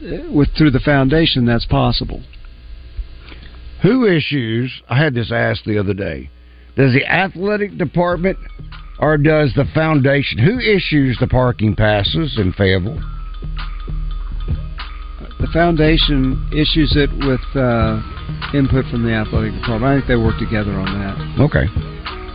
uh, 0.01 0.31
with 0.31 0.49
through 0.57 0.71
the 0.71 0.79
foundation. 0.79 1.45
That's 1.45 1.65
possible. 1.65 2.23
Who 3.81 4.05
issues? 4.05 4.71
I 4.89 4.97
had 4.97 5.13
this 5.13 5.31
asked 5.31 5.65
the 5.65 5.77
other 5.77 5.93
day. 5.93 6.29
Does 6.75 6.93
the 6.93 7.05
athletic 7.05 7.77
department 7.77 8.37
or 8.99 9.17
does 9.17 9.53
the 9.55 9.65
foundation? 9.73 10.37
Who 10.39 10.59
issues 10.59 11.17
the 11.19 11.27
parking 11.27 11.75
passes 11.75 12.37
in 12.37 12.53
Fayetteville? 12.53 13.01
The 15.39 15.47
foundation 15.53 16.49
issues 16.51 16.95
it 16.95 17.09
with 17.11 17.43
uh, 17.55 18.01
input 18.53 18.85
from 18.89 19.03
the 19.03 19.13
athletic 19.13 19.53
department. 19.53 19.83
I 19.83 19.95
think 19.97 20.07
they 20.07 20.15
work 20.15 20.39
together 20.39 20.71
on 20.71 20.85
that. 20.85 21.43
Okay. 21.43 21.67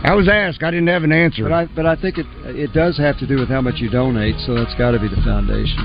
I 0.03 0.15
was 0.15 0.27
asked. 0.27 0.63
I 0.63 0.71
didn't 0.71 0.87
have 0.87 1.03
an 1.03 1.11
answer. 1.11 1.43
But 1.43 1.53
I 1.53 1.65
but 1.75 1.85
I 1.85 1.95
think 1.95 2.17
it 2.17 2.25
it 2.45 2.73
does 2.73 2.97
have 2.97 3.19
to 3.19 3.27
do 3.27 3.37
with 3.37 3.49
how 3.49 3.61
much 3.61 3.75
you 3.77 3.89
donate, 3.89 4.35
so 4.45 4.55
that's 4.55 4.73
got 4.75 4.91
to 4.91 4.99
be 4.99 5.07
the 5.07 5.21
foundation. 5.21 5.77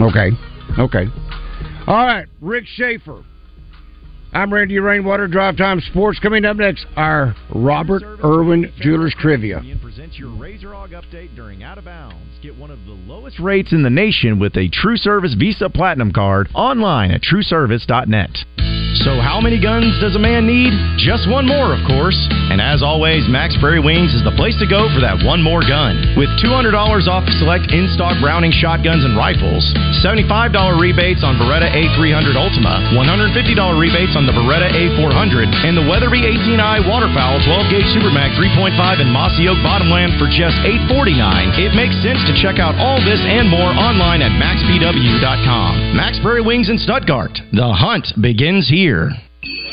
Okay. 0.00 0.30
Okay. 0.78 1.06
All 1.86 2.06
right. 2.06 2.26
Rick 2.40 2.64
Schaefer. 2.66 3.24
I'm 4.32 4.54
Randy 4.54 4.78
Rainwater. 4.78 5.26
Drive 5.26 5.56
Time 5.56 5.80
Sports. 5.80 6.20
Coming 6.20 6.44
up 6.44 6.56
next, 6.56 6.86
our 6.96 7.34
Robert 7.52 8.02
Irwin 8.22 8.72
Jewelers 8.80 9.14
Trivia. 9.18 9.60
presents 9.82 10.16
your 10.18 10.30
Razor 10.30 10.72
Hog 10.72 10.90
update 10.90 11.34
during 11.34 11.64
Out 11.64 11.78
of 11.78 11.84
Bounds. 11.84 12.38
Get 12.40 12.56
one 12.56 12.70
of 12.70 12.78
the 12.86 12.92
lowest 12.92 13.40
rates 13.40 13.72
in 13.72 13.82
the 13.82 13.90
nation 13.90 14.38
with 14.38 14.56
a 14.56 14.68
True 14.72 14.96
Service 14.96 15.34
Visa 15.34 15.68
Platinum 15.68 16.12
card 16.12 16.48
online 16.54 17.10
at 17.10 17.22
trueservice.net. 17.22 18.30
So, 19.06 19.22
how 19.22 19.40
many 19.40 19.56
guns 19.56 19.94
does 20.02 20.18
a 20.18 20.22
man 20.22 20.50
need? 20.50 20.74
Just 20.98 21.30
one 21.30 21.46
more, 21.46 21.70
of 21.72 21.80
course. 21.86 22.18
And 22.50 22.58
as 22.58 22.82
always, 22.82 23.22
Mack's 23.30 23.54
Prairie 23.62 23.80
Wings 23.80 24.10
is 24.12 24.26
the 24.26 24.34
place 24.34 24.58
to 24.58 24.66
go 24.66 24.90
for 24.90 24.98
that 25.00 25.22
one 25.22 25.40
more 25.40 25.62
gun. 25.62 26.18
With 26.18 26.28
$200 26.42 26.74
off 27.06 27.22
select 27.38 27.70
in 27.70 27.86
stock 27.94 28.18
Browning 28.18 28.50
shotguns 28.50 29.06
and 29.06 29.14
rifles, 29.14 29.62
$75 30.02 30.52
rebates 30.76 31.22
on 31.22 31.38
Beretta 31.38 31.70
A300 31.70 32.34
Ultima, 32.34 32.92
$150 32.92 33.30
rebates 33.78 34.18
on 34.18 34.19
the 34.26 34.34
Beretta 34.34 34.68
A400, 34.72 35.48
and 35.64 35.78
the 35.78 35.86
Weatherby 35.86 36.20
18i 36.24 36.84
Waterfowl 36.84 37.38
12 37.46 37.70
gauge 37.70 37.88
Supermax 37.94 38.34
3.5 38.36 38.74
in 39.00 39.08
Mossy 39.08 39.46
Oak 39.46 39.60
Bottomland 39.62 40.18
for 40.18 40.26
just 40.26 40.58
849. 40.66 41.16
It 41.56 41.72
makes 41.78 41.96
sense 42.02 42.20
to 42.26 42.34
check 42.36 42.58
out 42.58 42.74
all 42.76 42.98
this 43.00 43.22
and 43.22 43.48
more 43.48 43.70
online 43.72 44.20
at 44.20 44.34
mackspw.com. 44.36 45.96
Mack's 45.96 46.18
Prairie 46.20 46.42
Wings 46.42 46.68
in 46.68 46.76
Stuttgart. 46.76 47.38
The 47.52 47.70
hunt 47.70 48.10
begins 48.20 48.68
here. 48.68 49.14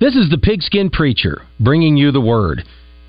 This 0.00 0.14
is 0.14 0.30
the 0.30 0.38
Pigskin 0.38 0.90
Preacher, 0.90 1.42
bringing 1.58 1.96
you 1.96 2.12
the 2.12 2.20
word. 2.20 2.62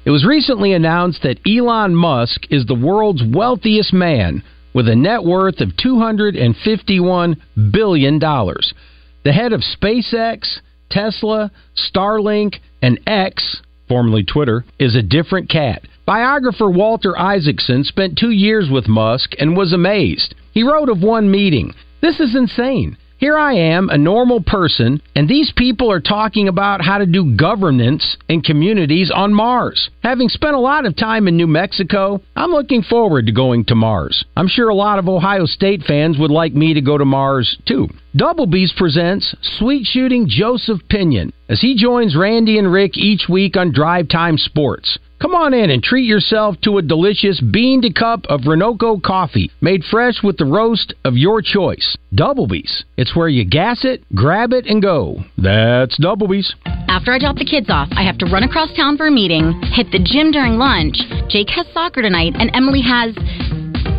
It 0.05 0.09
was 0.09 0.25
recently 0.25 0.73
announced 0.73 1.21
that 1.21 1.39
Elon 1.47 1.93
Musk 1.93 2.45
is 2.49 2.65
the 2.65 2.73
world's 2.73 3.21
wealthiest 3.23 3.93
man 3.93 4.41
with 4.73 4.87
a 4.87 4.95
net 4.95 5.23
worth 5.23 5.61
of 5.61 5.69
$251 5.69 7.37
billion. 7.71 8.19
The 8.19 9.31
head 9.31 9.53
of 9.53 9.61
SpaceX, 9.61 10.61
Tesla, 10.89 11.51
Starlink, 11.77 12.55
and 12.81 12.99
X, 13.05 13.61
formerly 13.87 14.23
Twitter, 14.23 14.65
is 14.79 14.95
a 14.95 15.03
different 15.03 15.47
cat. 15.47 15.83
Biographer 16.07 16.71
Walter 16.71 17.15
Isaacson 17.15 17.83
spent 17.83 18.17
two 18.17 18.31
years 18.31 18.67
with 18.71 18.87
Musk 18.87 19.33
and 19.37 19.55
was 19.55 19.73
amazed. 19.73 20.33
He 20.53 20.63
wrote 20.63 20.89
of 20.89 21.03
one 21.03 21.29
meeting 21.29 21.75
This 22.01 22.19
is 22.19 22.35
insane. 22.35 22.97
Here 23.19 23.37
I 23.37 23.53
am, 23.53 23.89
a 23.89 23.97
normal 23.97 24.41
person, 24.41 25.01
and 25.13 25.27
these 25.27 25.51
people 25.57 25.91
are 25.91 25.99
talking 25.99 26.47
about 26.47 26.79
how 26.81 26.99
to 26.99 27.05
do 27.05 27.35
governance 27.35 28.15
in 28.29 28.39
communities 28.39 29.11
on 29.13 29.33
Mars. 29.33 29.89
Having 30.03 30.29
spent 30.29 30.55
a 30.55 30.59
lot 30.59 30.85
of 30.85 30.95
time 30.95 31.27
in 31.27 31.35
New 31.35 31.45
Mexico, 31.45 32.21
I'm 32.37 32.51
looking 32.51 32.81
forward 32.81 33.25
to 33.25 33.33
going 33.33 33.65
to 33.65 33.75
Mars. 33.75 34.23
I'm 34.37 34.47
sure 34.47 34.69
a 34.69 34.73
lot 34.73 34.99
of 34.99 35.09
Ohio 35.09 35.45
State 35.45 35.83
fans 35.83 36.17
would 36.17 36.31
like 36.31 36.53
me 36.53 36.73
to 36.73 36.79
go 36.79 36.97
to 36.97 37.03
Mars 37.03 37.57
too. 37.67 37.89
Double 38.15 38.45
B's 38.45 38.71
presents 38.77 39.35
Sweet 39.41 39.85
Shooting 39.85 40.25
Joseph 40.29 40.79
Pinion 40.89 41.33
as 41.49 41.59
he 41.59 41.75
joins 41.75 42.15
Randy 42.15 42.57
and 42.57 42.71
Rick 42.71 42.97
each 42.97 43.27
week 43.27 43.57
on 43.57 43.73
Drive 43.73 44.07
Time 44.07 44.37
Sports. 44.37 44.97
Come 45.21 45.35
on 45.35 45.53
in 45.53 45.69
and 45.69 45.83
treat 45.83 46.05
yourself 46.05 46.55
to 46.63 46.77
a 46.77 46.81
delicious 46.81 47.41
bean 47.41 47.81
to 47.81 47.91
cup 47.91 48.25
of 48.29 48.41
Renoco 48.41 49.03
coffee 49.03 49.51
made 49.59 49.83
fresh 49.83 50.23
with 50.23 50.37
the 50.37 50.45
roast 50.45 50.93
of 51.03 51.17
your 51.17 51.41
choice. 51.41 51.97
Doublebees. 52.15 52.85
It's 52.95 53.13
where 53.17 53.27
you 53.27 53.43
gas 53.43 53.83
it, 53.83 54.01
grab 54.15 54.53
it, 54.53 54.65
and 54.65 54.81
go. 54.81 55.17
That's 55.37 55.97
Doublebees. 55.97 56.53
After 56.87 57.11
I 57.11 57.19
drop 57.19 57.35
the 57.35 57.43
kids 57.43 57.69
off, 57.69 57.89
I 57.91 58.03
have 58.03 58.17
to 58.19 58.27
run 58.27 58.43
across 58.43 58.73
town 58.77 58.95
for 58.95 59.07
a 59.07 59.11
meeting, 59.11 59.61
hit 59.73 59.91
the 59.91 59.99
gym 59.99 60.31
during 60.31 60.57
lunch. 60.57 60.95
Jake 61.27 61.49
has 61.49 61.67
soccer 61.73 62.01
tonight, 62.01 62.33
and 62.39 62.49
Emily 62.53 62.81
has 62.81 63.13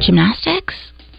gymnastics. 0.01 0.75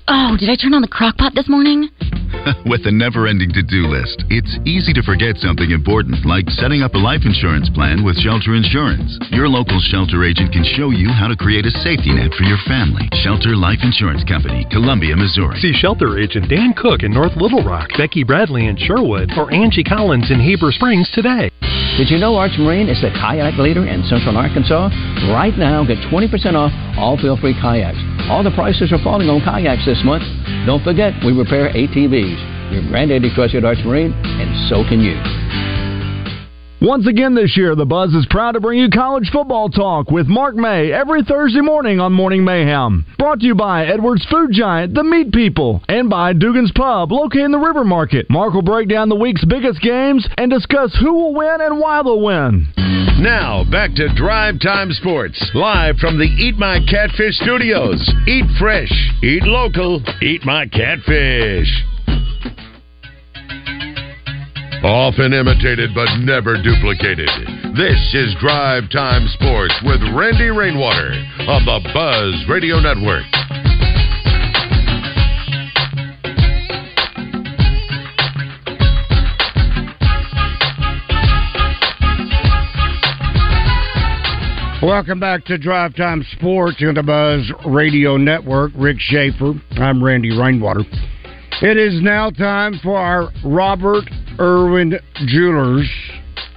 Oh, 0.08 0.36
did 0.40 0.50
I 0.50 0.56
turn 0.56 0.74
on 0.74 0.82
the 0.82 0.88
crock 0.88 1.18
pot 1.18 1.34
this 1.36 1.48
morning? 1.48 1.90
With 2.66 2.88
a 2.90 2.92
never 2.92 3.28
ending 3.28 3.54
to 3.54 3.62
do 3.62 3.86
list, 3.86 4.26
it's 4.34 4.58
easy 4.66 4.94
to 4.94 5.04
forget 5.04 5.38
something 5.38 5.70
important 5.70 6.26
like 6.26 6.50
setting 6.58 6.82
up 6.82 6.96
a 6.96 6.98
life 6.98 7.22
insurance 7.22 7.70
plan 7.70 8.04
with 8.04 8.18
Shelter 8.18 8.56
Insurance. 8.56 9.20
Your 9.30 9.48
local 9.48 9.78
shelter 9.92 10.24
agent 10.26 10.52
can 10.52 10.64
show 10.64 10.90
you 10.90 11.10
how 11.12 11.28
to 11.28 11.36
create 11.36 11.68
a 11.70 11.74
safety 11.86 12.10
net 12.16 12.34
for 12.34 12.44
your 12.44 12.58
family. 12.66 13.06
Shelter 13.22 13.54
Life 13.56 13.84
Insurance 13.84 14.24
Company, 14.26 14.66
Columbia, 14.72 15.16
Missouri. 15.16 15.60
See 15.60 15.74
shelter 15.74 16.18
agent 16.18 16.50
Dan 16.50 16.74
Cook 16.74 17.04
in 17.04 17.14
North 17.14 17.36
Little 17.38 17.64
Rock, 17.64 17.90
Becky 17.98 18.24
Bradley 18.24 18.66
in 18.66 18.78
Sherwood, 18.78 19.32
or 19.38 19.54
Angie 19.54 19.84
Collins 19.86 20.32
in 20.32 20.40
Heber 20.40 20.72
Springs 20.72 21.12
today. 21.14 21.52
Did 21.98 22.10
you 22.10 22.18
know 22.18 22.36
Arch 22.36 22.58
Marine 22.58 22.90
is 22.90 23.02
the 23.02 23.12
kayak 23.12 23.60
leader 23.60 23.86
in 23.86 24.02
Central 24.08 24.38
Arkansas? 24.38 24.90
Right 25.30 25.54
now, 25.58 25.86
get 25.86 26.00
20% 26.10 26.56
off 26.56 26.72
all 26.98 27.18
feel-free 27.18 27.60
kayaks. 27.62 28.00
All 28.30 28.44
the 28.44 28.52
prices 28.52 28.92
are 28.92 29.02
falling 29.04 29.30
on 29.30 29.42
kayaks 29.42 29.86
this 29.86 30.02
month. 30.04 30.24
Don't 30.66 30.84
forget, 30.84 31.14
we 31.26 31.34
repair 31.34 31.74
ATVs. 31.74 32.72
Your 32.72 32.88
granddaddy 32.88 33.34
trusted 33.34 33.66
Arch 33.66 33.80
Marine, 33.86 34.14
and 34.14 34.70
so 34.70 34.84
can 34.88 35.02
you. 35.02 35.18
Once 36.82 37.06
again 37.06 37.36
this 37.36 37.56
year, 37.56 37.76
the 37.76 37.86
Buzz 37.86 38.12
is 38.16 38.26
proud 38.28 38.54
to 38.54 38.60
bring 38.60 38.80
you 38.80 38.90
college 38.90 39.30
football 39.32 39.70
talk 39.70 40.10
with 40.10 40.26
Mark 40.26 40.56
May 40.56 40.92
every 40.92 41.22
Thursday 41.22 41.62
morning 41.62 42.00
on 42.00 42.12
Morning 42.12 42.44
Mayhem. 42.44 43.06
Brought 43.20 43.42
to 43.42 43.46
you 43.46 43.54
by 43.54 43.86
Edwards 43.86 44.26
Food 44.32 44.50
Giant, 44.52 44.96
The 44.96 45.04
Meat 45.04 45.32
People, 45.32 45.84
and 45.88 46.10
by 46.10 46.34
Dugan's 46.34 46.72
Pub, 46.72 47.12
located 47.12 47.46
in 47.46 47.52
the 47.52 47.60
River 47.60 47.84
Market. 47.84 48.26
Mark 48.32 48.56
will 48.56 48.64
break 48.64 48.90
down 48.90 49.10
the 49.10 49.16
week's 49.16 49.46
biggest 49.46 49.80
games 49.80 50.28
and 50.40 50.50
discuss 50.50 50.98
who 51.00 51.14
will 51.14 51.36
win 51.36 51.62
and 51.62 51.80
why 51.80 52.02
they'll 52.02 52.20
win. 52.20 52.68
Now, 53.20 53.64
back 53.70 53.96
to 53.96 54.14
Drive 54.16 54.60
Time 54.60 54.92
Sports, 54.92 55.40
live 55.54 55.98
from 55.98 56.18
the 56.18 56.26
Eat 56.26 56.58
My 56.58 56.80
Catfish 56.90 57.36
studios. 57.38 57.98
Eat 58.28 58.46
fresh, 58.60 58.92
eat 59.24 59.44
local, 59.44 60.04
eat 60.22 60.44
my 60.46 60.68
catfish. 60.68 61.70
Often 64.84 65.34
imitated 65.34 65.92
but 65.94 66.10
never 66.20 66.62
duplicated. 66.62 67.30
This 67.78 68.02
is 68.14 68.36
Drive 68.40 68.90
Time 68.90 69.28
Sports 69.30 69.76
with 69.84 70.02
Randy 70.14 70.50
Rainwater 70.50 71.14
on 71.48 71.66
the 71.66 71.80
Buzz 71.94 72.50
Radio 72.50 72.80
Network. 72.80 73.71
Welcome 84.82 85.20
back 85.20 85.46
to 85.46 85.60
Drive 85.60 85.96
Time 85.96 86.26
Sports 86.32 86.78
on 86.82 86.96
the 86.96 87.04
Buzz 87.04 87.52
Radio 87.68 88.18
Network. 88.18 88.72
Rick 88.76 88.98
Schaefer. 89.00 89.54
I'm 89.74 90.04
Randy 90.04 90.36
Rainwater. 90.36 90.82
It 91.62 91.78
is 91.78 92.02
now 92.02 92.32
time 92.32 92.80
for 92.82 92.98
our 92.98 93.30
Robert 93.46 94.06
Irwin 94.40 94.96
Jewelers 95.28 95.88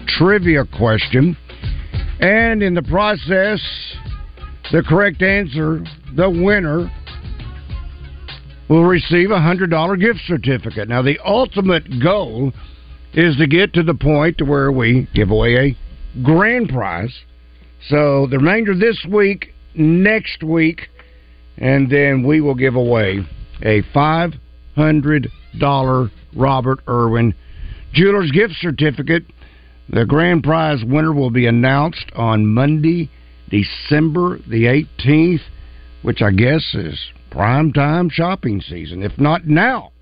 trivia 0.06 0.64
question. 0.64 1.36
And 2.18 2.62
in 2.62 2.72
the 2.72 2.82
process, 2.84 3.60
the 4.72 4.82
correct 4.82 5.20
answer, 5.20 5.84
the 6.16 6.30
winner, 6.30 6.90
will 8.70 8.84
receive 8.84 9.32
a 9.32 9.34
$100 9.34 10.00
gift 10.00 10.20
certificate. 10.26 10.88
Now, 10.88 11.02
the 11.02 11.18
ultimate 11.26 11.84
goal 12.02 12.54
is 13.12 13.36
to 13.36 13.46
get 13.46 13.74
to 13.74 13.82
the 13.82 13.92
point 13.92 14.40
where 14.40 14.72
we 14.72 15.10
give 15.14 15.30
away 15.30 15.56
a 15.56 16.22
grand 16.22 16.70
prize. 16.70 17.14
So 17.88 18.26
the 18.30 18.38
remainder 18.38 18.72
of 18.72 18.80
this 18.80 19.04
week, 19.10 19.52
next 19.74 20.42
week, 20.42 20.88
and 21.58 21.90
then 21.90 22.26
we 22.26 22.40
will 22.40 22.54
give 22.54 22.76
away 22.76 23.20
a 23.62 23.82
$500 23.94 26.10
Robert 26.34 26.78
Irwin 26.88 27.34
Jewelers 27.92 28.30
gift 28.32 28.54
certificate. 28.60 29.24
The 29.90 30.06
grand 30.06 30.42
prize 30.42 30.82
winner 30.84 31.12
will 31.12 31.30
be 31.30 31.46
announced 31.46 32.10
on 32.16 32.46
Monday, 32.46 33.10
December 33.50 34.38
the 34.48 34.64
18th, 34.64 35.42
which 36.02 36.22
I 36.22 36.30
guess 36.30 36.74
is 36.74 36.98
prime 37.30 37.70
time 37.72 38.08
shopping 38.08 38.62
season, 38.62 39.02
if 39.02 39.18
not 39.18 39.46
now. 39.46 39.92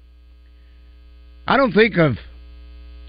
I 1.46 1.56
don't 1.56 1.72
think 1.72 1.98
of 1.98 2.18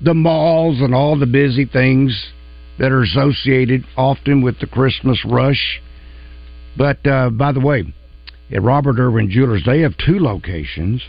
the 0.01 0.15
malls 0.15 0.81
and 0.81 0.95
all 0.95 1.17
the 1.17 1.27
busy 1.27 1.65
things 1.65 2.33
that 2.79 2.91
are 2.91 3.03
associated 3.03 3.85
often 3.95 4.41
with 4.41 4.59
the 4.59 4.67
Christmas 4.67 5.23
rush. 5.25 5.81
But 6.77 7.05
uh, 7.05 7.29
by 7.29 7.51
the 7.51 7.59
way, 7.59 7.93
at 8.51 8.61
Robert 8.61 8.99
Irwin 8.99 9.29
Jewelers, 9.29 9.63
they 9.65 9.81
have 9.81 9.93
two 9.97 10.19
locations. 10.19 11.01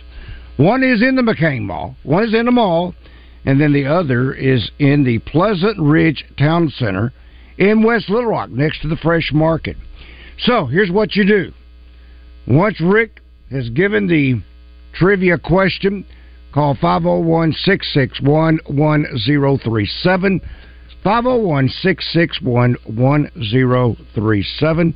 One 0.57 0.83
is 0.83 1.03
in 1.03 1.17
the 1.17 1.23
McCain 1.23 1.63
Mall, 1.63 1.97
one 2.03 2.25
is 2.25 2.35
in 2.35 2.47
the 2.47 2.53
mall, 2.53 2.95
and 3.45 3.61
then 3.61 3.73
the 3.73 3.87
other 3.87 4.33
is 4.33 4.71
in 4.79 5.05
the 5.05 5.19
Pleasant 5.21 5.79
Ridge 5.79 6.25
Town 6.39 6.71
Center 6.71 7.13
in 7.59 7.83
West 7.83 8.09
Little 8.09 8.31
Rock, 8.31 8.51
next 8.51 8.83
to 8.83 8.89
the 8.89 8.97
Fresh 8.97 9.31
Market. 9.33 9.77
So 10.39 10.67
here's 10.67 10.91
what 10.91 11.17
you 11.17 11.25
do. 11.27 11.53
Once 12.47 12.81
Rick 12.81 13.21
has 13.51 13.69
given 13.71 14.07
the 14.07 14.43
trivia 14.95 15.39
question, 15.39 16.05
Call 16.55 16.77
501 16.81 17.53
661 17.53 18.61
1037. 18.67 20.41
501 21.05 21.69
661 21.69 22.77
1037. 22.87 24.95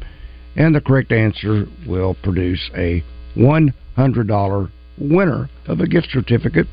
And 0.56 0.74
the 0.74 0.80
correct 0.80 1.12
answer 1.12 1.66
will 1.86 2.16
produce 2.22 2.70
a 2.74 3.04
$100 3.36 4.70
winner 4.98 5.50
of 5.66 5.80
a 5.80 5.86
gift 5.86 6.08
certificate 6.10 6.66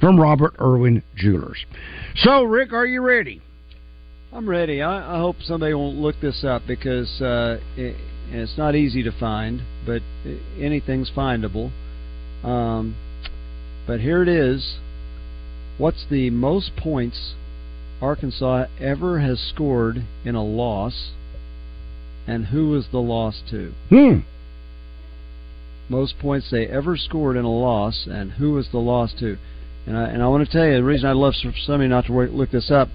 from 0.00 0.18
Robert 0.18 0.54
Irwin 0.58 1.02
Jewelers. 1.14 1.66
So, 2.16 2.42
Rick, 2.42 2.72
are 2.72 2.86
you 2.86 3.02
ready? 3.02 3.42
I'm 4.32 4.48
ready. 4.48 4.80
I, 4.80 5.16
I 5.16 5.18
hope 5.18 5.36
somebody 5.42 5.74
won't 5.74 5.98
look 5.98 6.16
this 6.22 6.42
up 6.42 6.62
because 6.66 7.20
uh, 7.20 7.58
it, 7.76 7.96
it's 8.30 8.56
not 8.56 8.74
easy 8.74 9.02
to 9.02 9.12
find, 9.12 9.60
but 9.84 10.00
anything's 10.58 11.10
findable. 11.14 11.70
Um, 12.42 12.96
but 13.86 14.00
here 14.00 14.22
it 14.22 14.28
is. 14.28 14.78
What's 15.78 16.06
the 16.10 16.30
most 16.30 16.72
points 16.76 17.34
Arkansas 18.00 18.66
ever 18.80 19.20
has 19.20 19.38
scored 19.40 20.04
in 20.24 20.34
a 20.34 20.44
loss, 20.44 21.10
and 22.26 22.46
who 22.46 22.70
was 22.70 22.86
the 22.90 22.98
loss 22.98 23.42
to? 23.50 23.72
Hmm. 23.88 24.20
Most 25.88 26.18
points 26.18 26.50
they 26.50 26.66
ever 26.66 26.96
scored 26.96 27.36
in 27.36 27.44
a 27.44 27.52
loss, 27.52 28.06
and 28.10 28.32
who 28.32 28.52
was 28.52 28.68
the 28.70 28.78
loss 28.78 29.12
to? 29.18 29.36
And 29.86 29.96
I, 29.96 30.04
and 30.08 30.22
I 30.22 30.28
want 30.28 30.46
to 30.46 30.52
tell 30.52 30.66
you 30.66 30.74
the 30.74 30.84
reason 30.84 31.08
I'd 31.08 31.16
love 31.16 31.34
for 31.42 31.52
somebody 31.64 31.88
not 31.88 32.06
to 32.06 32.12
look 32.12 32.50
this 32.50 32.70
up. 32.70 32.88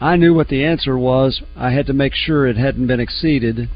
I 0.00 0.16
knew 0.16 0.34
what 0.34 0.48
the 0.48 0.64
answer 0.64 0.96
was. 0.98 1.42
I 1.56 1.70
had 1.70 1.86
to 1.86 1.92
make 1.92 2.14
sure 2.14 2.46
it 2.46 2.56
hadn't 2.56 2.86
been 2.86 3.00
exceeded, 3.00 3.68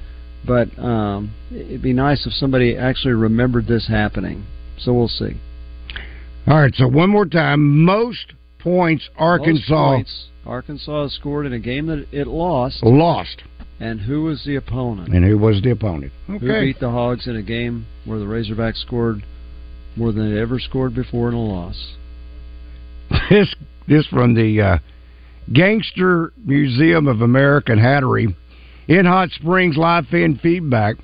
but 0.47 0.79
um, 0.79 1.33
it'd 1.51 1.83
be 1.83 1.93
nice 1.93 2.27
if 2.27 2.33
somebody 2.33 2.77
actually 2.77 3.15
remembered 3.15 3.67
this 3.67 3.89
happening. 3.89 4.45
So 4.79 4.93
we'll 4.93 5.09
see. 5.09 5.37
All 6.47 6.61
right. 6.61 6.75
So 6.75 6.89
one 6.89 7.11
more 7.11 7.27
time, 7.27 7.85
most 7.85 8.33
points 8.63 9.09
Arkansas 9.17 9.95
points 9.95 10.27
Arkansas 10.47 11.09
scored 11.09 11.47
in 11.47 11.53
a 11.53 11.59
game 11.59 11.87
that 11.87 12.07
it 12.13 12.27
lost. 12.27 12.83
lost, 12.83 13.43
And 13.79 14.01
who 14.01 14.23
was 14.23 14.43
the 14.45 14.57
opponent? 14.57 15.15
and 15.15 15.25
who 15.25 15.39
was 15.39 15.61
the 15.63 15.71
opponent? 15.71 16.13
Who 16.27 16.39
beat 16.39 16.81
the 16.81 16.91
Hogs 16.91 17.27
in 17.27 17.37
a 17.37 17.43
game 17.43 17.87
where 18.05 18.19
the 18.19 18.25
Razorbacks 18.25 18.79
scored 18.79 19.23
more 19.97 20.13
than 20.13 20.35
they 20.35 20.41
ever 20.41 20.59
scored 20.59 20.95
before 20.95 21.29
in 21.29 21.35
a 21.35 21.43
loss? 21.43 21.95
this 23.31 23.55
this 23.87 24.07
from 24.07 24.35
the 24.35 24.61
uh, 24.61 24.79
Gangster 25.53 26.33
Museum 26.45 27.07
of 27.07 27.21
American 27.21 27.79
Hattery 27.79 28.35
in 28.89 29.05
Hot 29.05 29.31
Springs 29.31 29.77
live 29.77 30.07
fan 30.07 30.39
feedback. 30.43 30.97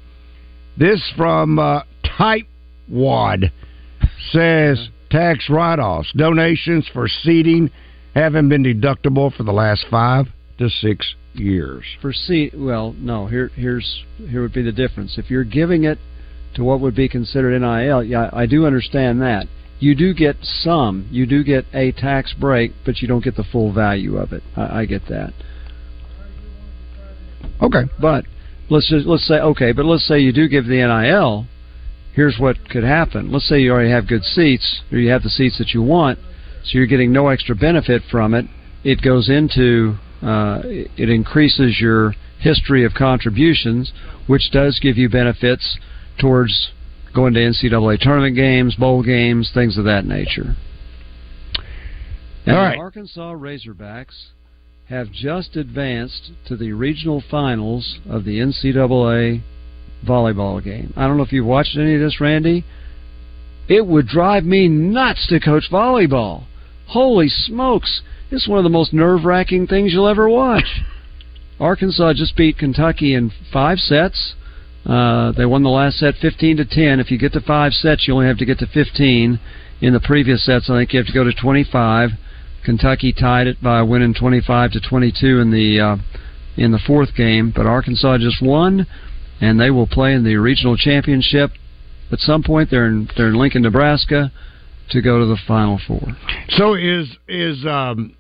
This 0.79 1.03
from 1.17 1.59
uh, 1.59 1.83
Wad 2.89 3.53
says 4.31 4.89
tax 5.11 5.49
write-offs, 5.49 6.13
donations 6.17 6.89
for 6.93 7.09
seating 7.09 7.71
haven't 8.15 8.49
been 8.49 8.65
deductible 8.65 9.35
for 9.35 9.43
the 9.43 9.53
last 9.53 9.85
five 9.91 10.27
to 10.59 10.69
six 10.69 11.15
years. 11.35 11.85
For 12.01 12.13
seat, 12.13 12.55
well, 12.57 12.95
no. 12.99 13.27
Here, 13.27 13.49
here's 13.55 14.05
here 14.17 14.43
would 14.43 14.55
be 14.55 14.63
the 14.63 14.73
difference. 14.73 15.19
If 15.19 15.31
you're 15.31 15.45
giving 15.45 15.85
it 15.85 15.99
to 16.55 16.65
what 16.65 16.81
would 16.81 16.97
be 16.97 17.09
considered 17.09 17.59
NIL, 17.61 18.03
yeah, 18.03 18.31
I 18.33 18.47
do 18.47 18.67
understand 18.67 19.21
that. 19.23 19.47
You 19.79 19.95
do 19.95 20.15
get 20.15 20.37
some. 20.41 21.07
You 21.11 21.27
do 21.27 21.45
get 21.45 21.67
a 21.75 21.93
tax 21.93 22.33
break, 22.33 22.73
but 22.87 23.03
you 23.03 23.09
don't 23.09 23.23
get 23.23 23.37
the 23.37 23.45
full 23.45 23.73
value 23.73 24.17
of 24.17 24.33
it. 24.33 24.43
I, 24.57 24.81
I 24.81 24.85
get 24.87 25.07
that. 25.09 25.35
Okay. 27.61 27.83
But 28.01 28.25
let's 28.71 28.89
just 28.89 29.07
let's 29.07 29.27
say 29.27 29.35
okay, 29.35 29.73
but 29.73 29.85
let's 29.85 30.07
say 30.07 30.19
you 30.19 30.33
do 30.33 30.49
give 30.49 30.65
the 30.65 30.77
NIL. 30.77 31.47
Here's 32.17 32.39
what 32.39 32.71
could 32.71 32.83
happen. 32.83 33.31
Let's 33.31 33.47
say 33.47 33.61
you 33.61 33.73
already 33.73 33.91
have 33.91 34.09
good 34.09 34.25
seats, 34.25 34.81
or 34.91 34.97
you 34.97 35.11
have 35.11 35.23
the 35.23 35.29
seats 35.29 35.59
that 35.59 35.75
you 35.75 35.83
want, 35.83 36.19
so 36.65 36.71
you're 36.79 36.87
getting 36.87 37.13
no 37.13 37.29
extra 37.29 37.55
benefit 37.55 38.01
from 38.11 38.33
it. 38.33 38.47
It 38.85 39.03
goes 39.03 39.29
into 39.29 39.99
uh, 40.23 40.63
it 40.65 41.11
increases 41.11 41.79
your 41.79 42.15
history 42.41 42.87
of 42.87 42.95
contributions, 42.95 43.93
which 44.27 44.51
does 44.51 44.81
give 44.81 44.97
you 44.97 45.11
benefits 45.11 45.79
towards 46.19 46.71
going 47.15 47.35
to 47.35 47.41
NCAA 47.41 48.01
tournament 48.01 48.35
games, 48.35 48.75
bowl 48.77 49.03
games, 49.03 49.51
things 49.53 49.77
of 49.77 49.85
that 49.85 50.07
nature. 50.07 50.57
And 52.47 52.57
All 52.57 52.63
the. 52.63 52.79
Arkansas 52.79 53.35
Razorbacks 53.35 54.29
have 54.89 55.13
just 55.13 55.55
advanced 55.55 56.31
to 56.47 56.57
the 56.57 56.73
regional 56.73 57.23
finals 57.31 57.99
of 58.09 58.25
the 58.25 58.39
NCAA 58.39 59.43
volleyball 60.05 60.63
game. 60.63 60.93
I 60.97 61.07
don't 61.07 61.17
know 61.17 61.23
if 61.23 61.33
you've 61.33 61.47
watched 61.47 61.77
any 61.77 61.95
of 61.95 62.01
this, 62.01 62.21
Randy. 62.21 62.65
It 63.69 63.87
would 63.87 64.07
drive 64.07 64.45
me 64.45 64.69
nuts 64.69 65.27
to 65.29 65.41
coach 65.41 65.65
volleyball. 65.71 66.45
Holy 66.89 67.29
smokes! 67.29 68.03
It's 68.31 68.49
one 68.49 68.59
of 68.59 68.65
the 68.65 68.71
most 68.71 68.93
nerve 68.93 69.25
wracking 69.25 69.67
things 69.67 69.93
you'll 69.93 70.09
ever 70.09 70.29
watch. 70.29 70.83
Arkansas 71.61 72.13
just 72.15 72.37
beat 72.37 72.59
Kentucky 72.59 73.15
in 73.15 73.33
five 73.53 73.79
sets. 73.79 74.35
Uh, 74.85 75.33
they 75.33 75.47
won 75.47 75.63
the 75.63 75.69
last 75.69 75.99
set 75.99 76.15
15 76.21 76.59
to 76.59 76.65
10. 76.65 77.01
If 77.01 77.11
you 77.11 77.19
get 77.19 77.33
to 77.33 77.41
five 77.41 77.73
sets, 77.73 78.07
you 78.07 78.15
only 78.15 78.27
have 78.27 78.39
to 78.39 78.45
get 78.45 78.59
to 78.61 78.67
15. 78.67 79.41
In 79.81 79.93
the 79.93 80.01
previous 80.01 80.45
sets, 80.45 80.71
I 80.71 80.79
think 80.79 80.93
you 80.93 80.99
have 80.99 81.07
to 81.07 81.13
go 81.13 81.25
to 81.25 81.33
25. 81.33 82.11
Kentucky 82.65 83.13
tied 83.13 83.47
it 83.47 83.63
by 83.63 83.83
winning 83.83 84.15
25 84.15 84.73
to 84.73 84.81
22 84.81 85.41
in 85.41 85.51
the 85.51 85.81
uh, 85.81 85.97
in 86.57 86.73
the 86.73 86.79
fourth 86.79 87.15
game, 87.15 87.53
but 87.55 87.67
Arkansas 87.67 88.19
just 88.19 88.43
won, 88.43 88.87
and 89.41 89.61
they 89.61 89.71
will 89.71 89.87
play 89.87 90.15
in 90.15 90.25
the 90.25 90.37
regional 90.37 90.77
championship 90.77 91.51
at 92.13 92.19
some 92.21 92.43
point. 92.43 92.71
They're 92.71 92.87
in 92.87 93.09
they're 93.17 93.29
in 93.29 93.35
Lincoln, 93.35 93.63
Nebraska, 93.63 94.33
to 94.91 95.03
go 95.03 95.19
to 95.19 95.27
the 95.27 95.39
Final 95.47 95.81
Four. 95.87 96.17
So 96.51 96.75
is 96.75 97.09
is 97.29 97.65
um, 97.67 98.15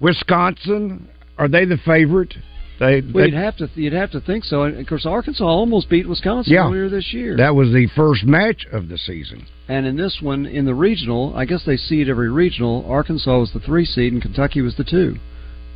Wisconsin? 0.00 1.08
Are 1.38 1.48
they 1.48 1.64
the 1.64 1.78
favorite? 1.84 2.34
They, 2.78 3.00
Well, 3.00 3.24
they- 3.24 3.30
you'd 3.30 3.34
have 3.34 3.56
to 3.56 3.70
you'd 3.74 3.92
have 3.94 4.10
to 4.12 4.20
think 4.20 4.44
so. 4.44 4.62
And 4.64 4.78
of 4.78 4.86
course, 4.86 5.06
Arkansas 5.06 5.44
almost 5.44 5.88
beat 5.88 6.06
Wisconsin 6.08 6.52
Yeah. 6.52 6.66
earlier 6.66 6.88
this 6.90 7.12
year. 7.12 7.36
that 7.36 7.54
was 7.54 7.72
the 7.72 7.86
first 7.96 8.24
match 8.24 8.66
of 8.70 8.88
the 8.88 8.98
season. 8.98 9.46
And 9.68 9.86
in 9.86 9.96
this 9.96 10.18
one, 10.20 10.44
in 10.46 10.64
the 10.66 10.74
regional, 10.74 11.32
I 11.34 11.44
guess 11.46 11.64
they 11.64 11.76
seed 11.76 12.08
every 12.08 12.30
regional. 12.30 12.84
Arkansas 12.88 13.38
was 13.38 13.52
the 13.52 13.60
three 13.60 13.84
seed, 13.86 14.12
and 14.12 14.20
Kentucky 14.22 14.60
was 14.60 14.76
the 14.76 14.84
two. 14.84 15.16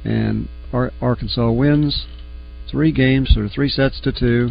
And 0.04 0.48
Ar- 0.72 0.92
Arkansas 1.00 1.50
wins 1.50 2.06
three 2.70 2.92
games, 2.92 3.36
or 3.36 3.48
three 3.48 3.68
sets 3.68 4.00
to 4.02 4.12
two, 4.12 4.50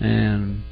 and 0.00 0.62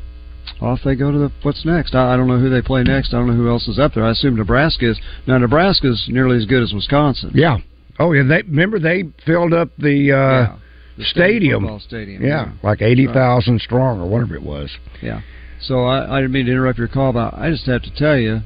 off 0.61 0.81
they 0.85 0.95
go 0.95 1.11
to 1.13 1.19
the 1.19 1.33
what's 1.43 1.65
next. 1.65 1.95
I, 1.95 2.15
I 2.15 2.17
don't 2.17 2.29
know 2.29 2.39
who 2.39 2.49
they 2.51 2.63
play 2.63 2.83
next. 2.83 3.09
I 3.13 3.19
don't 3.19 3.27
know 3.29 3.35
who 3.35 3.49
else 3.49 3.67
is 3.69 3.79
up 3.79 3.95
there. 3.95 4.05
I 4.05 4.11
assume 4.13 4.37
Nebraska 4.37 4.91
is. 4.91 5.01
Now 5.27 5.39
Nebraska 5.39 5.89
is 5.91 6.07
nearly 6.09 6.37
as 6.37 6.47
good 6.47 6.63
as 6.63 6.73
Wisconsin. 6.73 7.33
Yeah. 7.35 7.59
Oh 7.99 8.13
yeah. 8.13 8.23
They 8.23 8.43
remember 8.43 8.79
they 8.79 9.05
filled 9.25 9.53
up 9.53 9.71
the, 9.79 10.13
uh, 10.13 10.57
the 10.99 11.05
stadium. 11.05 11.63
football 11.63 11.81
stadium, 11.81 12.23
Yeah, 12.23 12.47
yeah. 12.47 12.53
like 12.63 12.81
eighty 12.83 13.07
thousand 13.07 13.61
strong 13.61 14.01
or 14.01 14.07
whatever 14.09 14.35
it 14.35 14.43
was. 14.43 14.71
Yeah. 15.03 15.21
So 15.61 15.85
I, 15.85 16.17
I 16.17 16.21
didn't 16.21 16.33
mean 16.33 16.47
to 16.47 16.53
interrupt 16.53 16.79
your 16.79 16.89
call, 16.89 17.13
but 17.13 17.35
I 17.35 17.51
just 17.51 17.67
have 17.67 17.83
to 17.83 17.95
tell 17.95 18.17
you, 18.17 18.41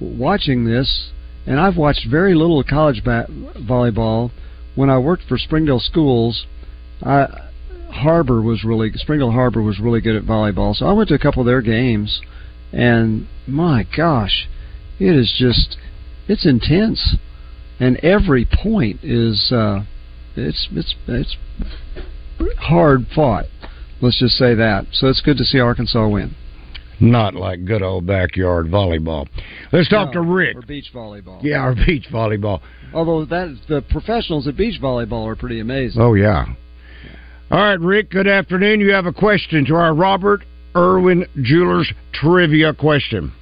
watching 0.00 0.64
this, 0.64 1.10
and 1.46 1.58
I've 1.60 1.76
watched 1.76 2.06
very 2.10 2.34
little 2.34 2.62
college 2.62 3.02
ba- 3.04 3.26
volleyball. 3.58 4.30
When 4.74 4.90
I 4.90 4.98
worked 4.98 5.22
for 5.28 5.38
Springdale 5.38 5.80
Schools, 5.80 6.44
I, 7.02 7.26
Har-Ber 7.90 8.42
was 8.42 8.64
really 8.64 8.92
Springdale 8.94 9.30
Har-Ber 9.32 9.62
was 9.62 9.80
really 9.80 10.00
good 10.00 10.16
at 10.16 10.24
volleyball. 10.24 10.74
So 10.74 10.86
I 10.86 10.92
went 10.92 11.08
to 11.08 11.14
a 11.14 11.18
couple 11.18 11.40
of 11.40 11.46
their 11.46 11.62
games, 11.62 12.20
and 12.72 13.26
my 13.46 13.86
gosh, 13.96 14.48
it 14.98 15.14
is 15.14 15.34
just 15.38 15.76
it's 16.28 16.46
intense, 16.46 17.16
and 17.80 17.96
every 17.98 18.44
point 18.44 19.00
is 19.02 19.50
uh, 19.52 19.84
it's 20.34 20.68
it's 20.72 20.94
it's 21.06 21.36
hard 22.58 23.06
fought. 23.14 23.46
Let's 24.00 24.18
just 24.18 24.36
say 24.36 24.54
that. 24.54 24.86
So 24.92 25.08
it's 25.08 25.22
good 25.22 25.38
to 25.38 25.44
see 25.44 25.58
Arkansas 25.58 26.08
win. 26.08 26.34
Not 26.98 27.34
like 27.34 27.64
good 27.64 27.82
old 27.82 28.06
backyard 28.06 28.66
volleyball. 28.66 29.26
Let's 29.72 29.88
talk 29.88 30.12
to 30.12 30.22
Rick. 30.22 30.56
Or 30.56 30.62
beach 30.62 30.90
volleyball. 30.94 31.42
Yeah, 31.42 31.58
our 31.58 31.74
beach 31.74 32.06
volleyball. 32.10 32.60
Although 32.94 33.24
that 33.26 33.58
the 33.68 33.82
professionals 33.82 34.46
at 34.48 34.56
beach 34.56 34.80
volleyball 34.80 35.26
are 35.26 35.36
pretty 35.36 35.60
amazing. 35.60 36.00
Oh 36.00 36.14
yeah. 36.14 36.46
All 37.50 37.58
right, 37.58 37.78
Rick. 37.78 38.10
Good 38.10 38.26
afternoon. 38.26 38.80
You 38.80 38.92
have 38.92 39.06
a 39.06 39.12
question 39.12 39.64
to 39.66 39.76
our 39.76 39.94
Robert 39.94 40.42
Irwin 40.74 41.26
Jewelers 41.42 41.92
trivia 42.12 42.74
question. 42.74 43.32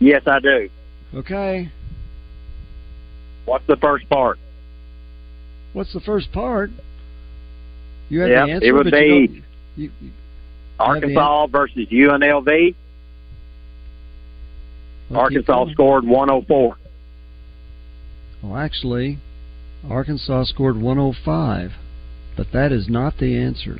Yes, 0.00 0.22
I 0.26 0.40
do. 0.40 0.68
Okay. 1.14 1.70
What's 3.44 3.66
the 3.66 3.76
first 3.76 4.08
part? 4.08 4.38
What's 5.72 5.92
the 5.92 6.00
first 6.00 6.32
part? 6.32 6.70
You 8.08 8.20
have 8.20 8.30
Yep, 8.30 8.46
the 8.46 8.52
answer, 8.52 8.66
it 8.66 8.72
would 8.72 8.86
you 8.86 8.92
be 8.92 9.26
don't- 9.26 9.42
you- 9.76 9.90
you- 10.02 10.10
Arkansas 10.78 11.46
versus 11.46 11.88
UNLV. 11.90 12.74
Arkansas 15.14 15.66
scored 15.72 16.04
104. 16.04 16.76
Well, 18.42 18.56
actually, 18.56 19.18
Arkansas 19.88 20.44
scored 20.44 20.80
105, 20.80 21.72
but 22.36 22.46
that 22.52 22.72
is 22.72 22.88
not 22.88 23.18
the 23.18 23.36
answer. 23.36 23.78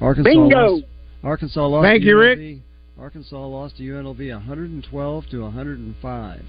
Arkansas 0.00 0.30
Bingo! 0.30 0.66
Lost, 0.76 0.84
Arkansas 1.22 1.66
lost. 1.66 1.84
Thank 1.84 2.02
to 2.02 2.08
you, 2.08 2.16
UNLV. 2.16 2.36
Rick. 2.36 2.58
Arkansas 2.98 3.46
lost 3.46 3.76
to 3.78 3.82
UNLV 3.82 4.30
112 4.30 5.24
to 5.30 5.42
105. 5.42 6.42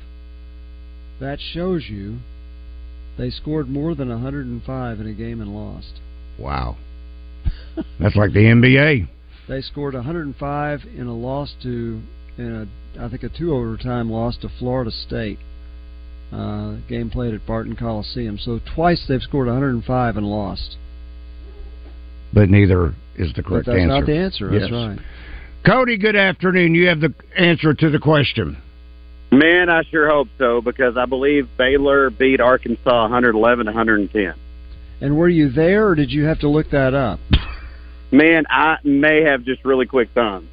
That 1.20 1.39
shows 1.39 1.86
you 1.89 2.20
they 3.18 3.30
scored 3.30 3.70
more 3.70 3.95
than 3.95 4.09
105 4.09 4.99
in 4.99 5.07
a 5.07 5.13
game 5.13 5.41
and 5.41 5.55
lost. 5.55 5.99
Wow. 6.38 6.78
That's 7.99 8.16
like 8.16 8.34
the 8.34 8.39
NBA. 8.39 9.07
They 9.47 9.61
scored 9.61 9.93
105 9.93 10.82
in 10.95 11.07
a 11.07 11.16
loss 11.16 11.55
to, 11.63 12.01
in 12.38 12.68
a 12.97 13.03
I 13.03 13.09
think 13.09 13.24
a 13.24 13.30
two 13.30 13.53
overtime 13.53 14.09
loss 14.09 14.38
to 14.38 14.49
Florida 14.59 14.91
State. 14.91 15.39
Uh, 16.32 16.76
game 16.89 17.09
played 17.09 17.34
at 17.34 17.45
Barton 17.45 17.76
Coliseum. 17.76 18.38
So 18.38 18.59
twice 18.73 19.05
they've 19.07 19.21
scored 19.21 19.47
105 19.47 20.17
and 20.17 20.26
lost. 20.26 20.78
But 22.34 22.49
neither 22.49 22.93
is 23.15 23.32
the 23.34 23.41
But 23.43 23.49
correct 23.49 23.65
that's 23.67 23.78
answer. 23.78 23.88
That's 23.88 23.99
not 23.99 24.05
the 24.05 24.17
answer. 24.17 24.49
That's 24.51 24.63
Yes. 24.63 24.71
right. 24.71 24.99
Cody, 25.65 25.97
good 25.97 26.15
afternoon. 26.15 26.76
You 26.76 26.88
have 26.88 26.99
the 26.99 27.13
answer 27.38 27.73
to 27.73 27.89
the 27.89 27.99
question. 27.99 28.57
Man, 29.32 29.69
I 29.69 29.84
sure 29.84 30.09
hope 30.09 30.28
so 30.38 30.61
because 30.61 30.97
I 30.97 31.05
believe 31.05 31.47
Baylor 31.57 32.09
beat 32.09 32.39
Arkansas 32.39 33.01
111 33.03 33.65
to 33.65 33.71
110. 33.71 34.34
And 35.01 35.17
were 35.17 35.28
you 35.28 35.49
there, 35.49 35.88
or 35.88 35.95
did 35.95 36.11
you 36.11 36.26
have 36.26 36.39
to 36.39 36.47
look 36.47 36.69
that 36.69 36.93
up? 36.93 37.19
Man, 38.11 38.45
I 38.49 38.78
may 38.84 39.23
have 39.23 39.43
just 39.43 39.65
really 39.65 39.86
quick 39.88 40.09
thumbs. 40.13 40.47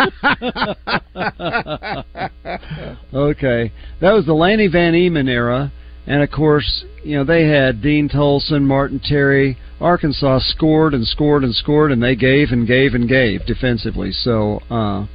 okay, 3.14 3.72
that 4.00 4.12
was 4.12 4.26
the 4.26 4.34
Lanny 4.34 4.68
Van 4.68 4.94
Eman 4.94 5.28
era, 5.28 5.72
and 6.06 6.22
of 6.22 6.30
course, 6.30 6.84
you 7.04 7.16
know 7.16 7.24
they 7.24 7.46
had 7.46 7.82
Dean 7.82 8.08
Tolson, 8.08 8.62
Martin 8.62 9.00
Terry. 9.00 9.58
Arkansas 9.80 10.40
scored 10.40 10.92
and 10.92 11.06
scored 11.06 11.42
and 11.42 11.54
scored, 11.54 11.90
and 11.90 12.02
they 12.02 12.14
gave 12.14 12.50
and 12.50 12.66
gave 12.66 12.94
and 12.94 13.08
gave 13.08 13.46
defensively. 13.46 14.12
So 14.12 14.60
uh, 14.70 15.06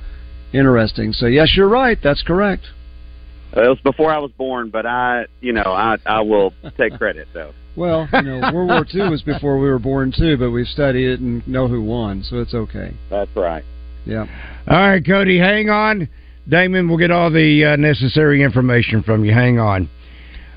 interesting. 0.53 1.13
So 1.13 1.27
yes, 1.27 1.53
you're 1.55 1.69
right. 1.69 1.97
That's 2.01 2.23
correct. 2.23 2.63
It 3.53 3.69
was 3.69 3.79
before 3.83 4.11
I 4.11 4.17
was 4.17 4.31
born, 4.31 4.69
but 4.69 4.85
I, 4.85 5.27
you 5.39 5.53
know, 5.53 5.63
I 5.65 5.97
I 6.05 6.21
will 6.21 6.53
take 6.77 6.97
credit 6.97 7.27
though. 7.33 7.53
Well, 7.77 8.07
you 8.13 8.21
know, 8.21 8.51
World 8.53 8.69
War 8.69 8.85
II 8.93 9.09
was 9.09 9.21
before 9.21 9.59
we 9.59 9.67
were 9.67 9.79
born 9.79 10.13
too, 10.17 10.37
but 10.37 10.51
we've 10.51 10.65
studied 10.65 11.09
it 11.09 11.19
and 11.19 11.45
know 11.45 11.67
who 11.67 11.81
won, 11.81 12.23
so 12.23 12.37
it's 12.37 12.53
okay. 12.53 12.93
That's 13.09 13.29
right. 13.35 13.65
Yeah. 14.05 14.25
All 14.67 14.89
right, 14.89 15.05
Cody, 15.05 15.39
hang 15.39 15.69
on. 15.69 16.09
Damon 16.47 16.87
will 16.87 16.97
get 16.97 17.11
all 17.11 17.31
the 17.31 17.65
uh, 17.65 17.75
necessary 17.75 18.43
information 18.43 19.01
from 19.03 19.25
you. 19.25 19.33
Hang 19.33 19.59
on. 19.59 19.89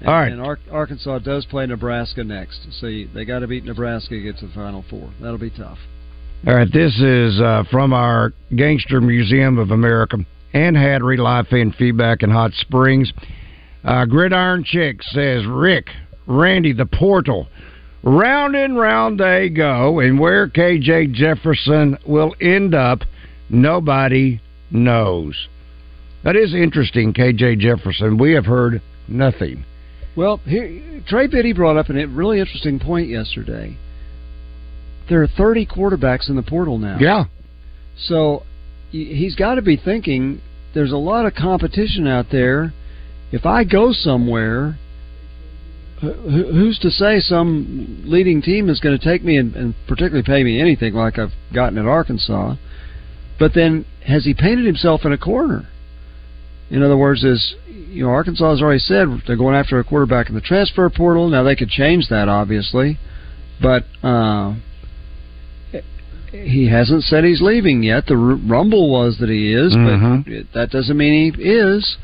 And, 0.00 0.08
All 0.08 0.14
right. 0.14 0.32
And 0.32 0.40
Ar- 0.40 0.58
Arkansas 0.70 1.18
does 1.20 1.46
play 1.46 1.66
Nebraska 1.66 2.22
next, 2.22 2.66
so 2.78 2.86
you, 2.86 3.08
they 3.12 3.24
got 3.24 3.40
to 3.40 3.46
beat 3.46 3.64
Nebraska 3.64 4.10
to 4.10 4.20
get 4.20 4.38
to 4.38 4.46
the 4.46 4.52
Final 4.52 4.84
Four. 4.90 5.10
That'll 5.20 5.38
be 5.38 5.50
tough. 5.50 5.78
All 6.46 6.54
right, 6.54 6.72
this 6.72 6.94
is 7.00 7.40
uh, 7.40 7.64
from 7.70 7.92
our 7.92 8.32
Gangster 8.54 9.00
Museum 9.00 9.58
of 9.58 9.72
America 9.72 10.18
and 10.52 10.76
Hattery 10.76 11.18
live 11.18 11.48
fan 11.48 11.72
feedback 11.76 12.22
in 12.22 12.30
Hot 12.30 12.52
Springs. 12.52 13.12
Uh, 13.82 14.04
Gridiron 14.04 14.62
Chick 14.64 15.02
says, 15.02 15.44
Rick, 15.46 15.86
Randy, 16.26 16.72
the 16.72 16.86
portal. 16.86 17.48
Round 18.04 18.54
and 18.54 18.78
round 18.78 19.18
they 19.18 19.48
go, 19.48 19.98
and 19.98 20.20
where 20.20 20.48
KJ 20.48 21.12
Jefferson 21.12 21.98
will 22.06 22.34
end 22.40 22.72
up, 22.74 23.00
nobody 23.48 24.40
knows. 24.70 25.48
That 26.24 26.36
is 26.36 26.54
interesting, 26.54 27.12
KJ 27.12 27.58
Jefferson. 27.58 28.18
We 28.18 28.32
have 28.32 28.46
heard 28.46 28.82
nothing. 29.06 29.64
Well, 30.16 30.38
here, 30.44 31.02
Trey 31.06 31.28
Biddy 31.28 31.52
brought 31.52 31.76
up 31.76 31.88
a 31.90 32.06
really 32.06 32.40
interesting 32.40 32.80
point 32.80 33.08
yesterday. 33.08 33.76
There 35.08 35.22
are 35.22 35.28
30 35.28 35.66
quarterbacks 35.66 36.28
in 36.28 36.36
the 36.36 36.42
portal 36.42 36.76
now. 36.76 36.98
Yeah. 37.00 37.24
So 37.96 38.42
he's 38.90 39.36
got 39.36 39.54
to 39.54 39.62
be 39.62 39.76
thinking 39.76 40.40
there's 40.74 40.92
a 40.92 40.96
lot 40.96 41.26
of 41.26 41.34
competition 41.34 42.06
out 42.06 42.26
there. 42.30 42.72
If 43.32 43.46
I 43.46 43.64
go 43.64 43.92
somewhere, 43.92 44.78
who's 46.00 46.78
to 46.80 46.90
say 46.90 47.20
some 47.20 48.02
leading 48.04 48.42
team 48.42 48.68
is 48.68 48.80
going 48.80 48.98
to 48.98 49.04
take 49.04 49.22
me 49.22 49.36
and, 49.36 49.54
and 49.54 49.74
particularly 49.86 50.22
pay 50.22 50.42
me 50.44 50.60
anything 50.60 50.94
like 50.94 51.18
I've 51.18 51.32
gotten 51.54 51.78
at 51.78 51.86
Arkansas? 51.86 52.56
But 53.38 53.54
then 53.54 53.84
has 54.06 54.24
he 54.24 54.34
painted 54.34 54.66
himself 54.66 55.04
in 55.04 55.12
a 55.12 55.18
corner? 55.18 55.68
In 56.70 56.82
other 56.82 56.96
words, 56.96 57.24
is 57.24 57.54
you 57.66 58.04
know 58.04 58.10
Arkansas 58.10 58.50
has 58.50 58.60
already 58.62 58.80
said 58.80 59.08
they're 59.26 59.36
going 59.36 59.54
after 59.54 59.78
a 59.78 59.84
quarterback 59.84 60.28
in 60.28 60.34
the 60.34 60.40
transfer 60.40 60.88
portal. 60.90 61.28
Now 61.28 61.42
they 61.42 61.56
could 61.56 61.70
change 61.70 62.08
that, 62.08 62.28
obviously, 62.28 62.98
but 63.62 63.84
uh, 64.02 64.54
he 66.30 66.68
hasn't 66.68 67.04
said 67.04 67.24
he's 67.24 67.40
leaving 67.40 67.82
yet. 67.82 68.06
The 68.06 68.16
rumble 68.16 68.90
was 68.90 69.16
that 69.18 69.28
he 69.30 69.52
is, 69.52 69.74
Mhm. 69.74 70.24
but 70.24 70.32
it, 70.32 70.52
that 70.52 70.70
doesn't 70.70 70.96
mean 70.96 71.32
he 71.34 71.42
is. 71.42 71.96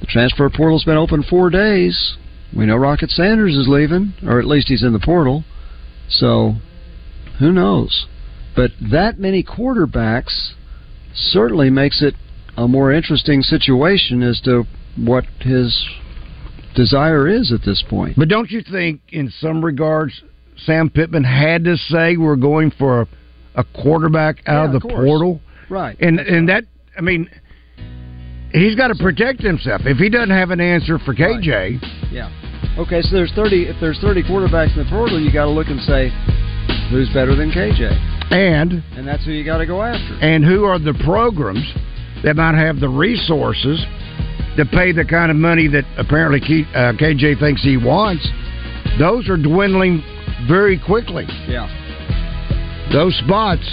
The 0.00 0.06
transfer 0.06 0.48
portal's 0.48 0.84
been 0.84 0.96
open 0.96 1.22
four 1.24 1.50
days. 1.50 2.16
We 2.54 2.66
know 2.66 2.76
Rocket 2.76 3.10
Sanders 3.10 3.56
is 3.56 3.68
leaving, 3.68 4.12
or 4.24 4.38
at 4.38 4.46
least 4.46 4.68
he's 4.68 4.82
in 4.82 4.92
the 4.92 4.98
portal. 5.00 5.44
So, 6.08 6.56
who 7.38 7.52
knows? 7.52 8.06
But 8.56 8.70
that 8.90 9.18
many 9.18 9.42
quarterbacks 9.42 10.50
certainly 11.14 11.70
makes 11.70 12.02
it 12.02 12.14
a 12.56 12.66
more 12.68 12.92
interesting 12.92 13.42
situation 13.42 14.22
as 14.22 14.40
to 14.42 14.64
what 14.96 15.24
his 15.40 15.86
desire 16.74 17.28
is 17.28 17.52
at 17.52 17.64
this 17.64 17.82
point. 17.88 18.16
But 18.16 18.28
don't 18.28 18.50
you 18.50 18.62
think, 18.62 19.00
in 19.10 19.30
some 19.40 19.64
regards, 19.64 20.22
Sam 20.56 20.90
Pittman 20.90 21.24
had 21.24 21.64
to 21.64 21.76
say 21.76 22.16
we're 22.16 22.36
going 22.36 22.70
for 22.72 23.02
a, 23.02 23.08
a 23.56 23.64
quarterback 23.82 24.42
out 24.46 24.68
Yeah, 24.70 24.74
of 24.76 24.82
the 24.82 24.88
of 24.88 24.94
portal? 24.94 25.40
Right. 25.68 25.96
And 26.00 26.18
and 26.20 26.48
that, 26.48 26.64
I 26.98 27.00
mean, 27.00 27.30
he's 28.52 28.74
got 28.74 28.88
to 28.88 28.94
protect 28.96 29.40
himself. 29.40 29.82
If 29.84 29.98
he 29.98 30.08
doesn't 30.10 30.30
have 30.30 30.50
an 30.50 30.60
answer 30.60 30.98
for 30.98 31.14
KJ, 31.14 31.78
Yeah. 32.12 32.30
Okay, 32.78 33.02
so 33.02 33.14
there's 33.16 33.32
30. 33.32 33.64
If 33.66 33.76
there's 33.80 33.98
30 34.00 34.22
quarterbacks 34.24 34.76
in 34.76 34.84
the 34.84 34.90
portal, 34.90 35.20
you 35.20 35.32
got 35.32 35.44
to 35.46 35.50
look 35.50 35.68
and 35.68 35.80
say, 35.82 36.10
who's 36.90 37.08
better 37.14 37.34
than 37.34 37.50
KJ? 37.50 38.19
And 38.30 38.82
And 38.96 39.06
that's 39.06 39.24
who 39.24 39.32
you 39.32 39.44
got 39.44 39.58
to 39.58 39.66
go 39.66 39.82
after. 39.82 40.14
and 40.22 40.44
who 40.44 40.64
are 40.64 40.78
the 40.78 40.94
programs 41.04 41.64
that 42.24 42.36
might 42.36 42.54
have 42.54 42.80
the 42.80 42.88
resources 42.88 43.80
to 44.56 44.64
pay 44.66 44.92
the 44.92 45.04
kind 45.04 45.30
of 45.30 45.36
money 45.36 45.68
that 45.68 45.84
apparently 45.98 46.40
K, 46.40 46.64
uh, 46.74 46.92
KJ 46.92 47.38
thinks 47.40 47.62
he 47.62 47.76
wants? 47.76 48.26
Those 48.98 49.28
are 49.28 49.36
dwindling 49.36 50.02
very 50.48 50.78
quickly. 50.78 51.24
Yeah, 51.48 51.68
Those 52.92 53.14
spots 53.18 53.66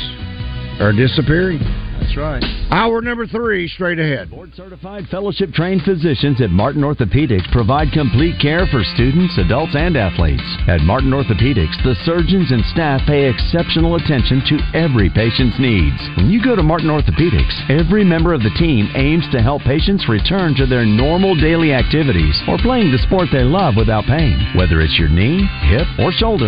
are 0.79 0.93
disappearing. 0.93 1.59
That's 2.07 2.17
right. 2.17 2.43
Hour 2.71 3.01
number 3.01 3.27
three, 3.27 3.67
straight 3.67 3.99
ahead. 3.99 4.29
Board 4.29 4.51
certified 4.55 5.07
fellowship 5.11 5.51
trained 5.51 5.83
physicians 5.83 6.41
at 6.41 6.49
Martin 6.49 6.81
Orthopedics 6.81 7.51
provide 7.51 7.91
complete 7.91 8.39
care 8.41 8.65
for 8.71 8.83
students, 8.95 9.37
adults, 9.37 9.75
and 9.75 9.97
athletes. 9.97 10.43
At 10.67 10.81
Martin 10.81 11.11
Orthopedics, 11.11 11.75
the 11.83 11.95
surgeons 12.05 12.51
and 12.51 12.63
staff 12.71 13.01
pay 13.07 13.27
exceptional 13.27 13.95
attention 13.95 14.41
to 14.47 14.55
every 14.77 15.09
patient's 15.09 15.59
needs. 15.59 15.99
When 16.15 16.29
you 16.29 16.43
go 16.43 16.55
to 16.55 16.63
Martin 16.63 16.87
Orthopedics, 16.87 17.55
every 17.69 18.03
member 18.03 18.33
of 18.33 18.43
the 18.43 18.55
team 18.55 18.87
aims 18.95 19.27
to 19.31 19.41
help 19.41 19.61
patients 19.63 20.07
return 20.07 20.55
to 20.55 20.65
their 20.65 20.85
normal 20.85 21.35
daily 21.35 21.73
activities 21.73 22.35
or 22.47 22.57
playing 22.59 22.91
the 22.91 23.03
sport 23.03 23.27
they 23.31 23.43
love 23.43 23.75
without 23.75 24.05
pain. 24.05 24.39
Whether 24.55 24.79
it's 24.81 24.97
your 24.99 25.09
knee, 25.09 25.47
hip, 25.67 25.87
or 25.99 26.11
shoulder, 26.11 26.27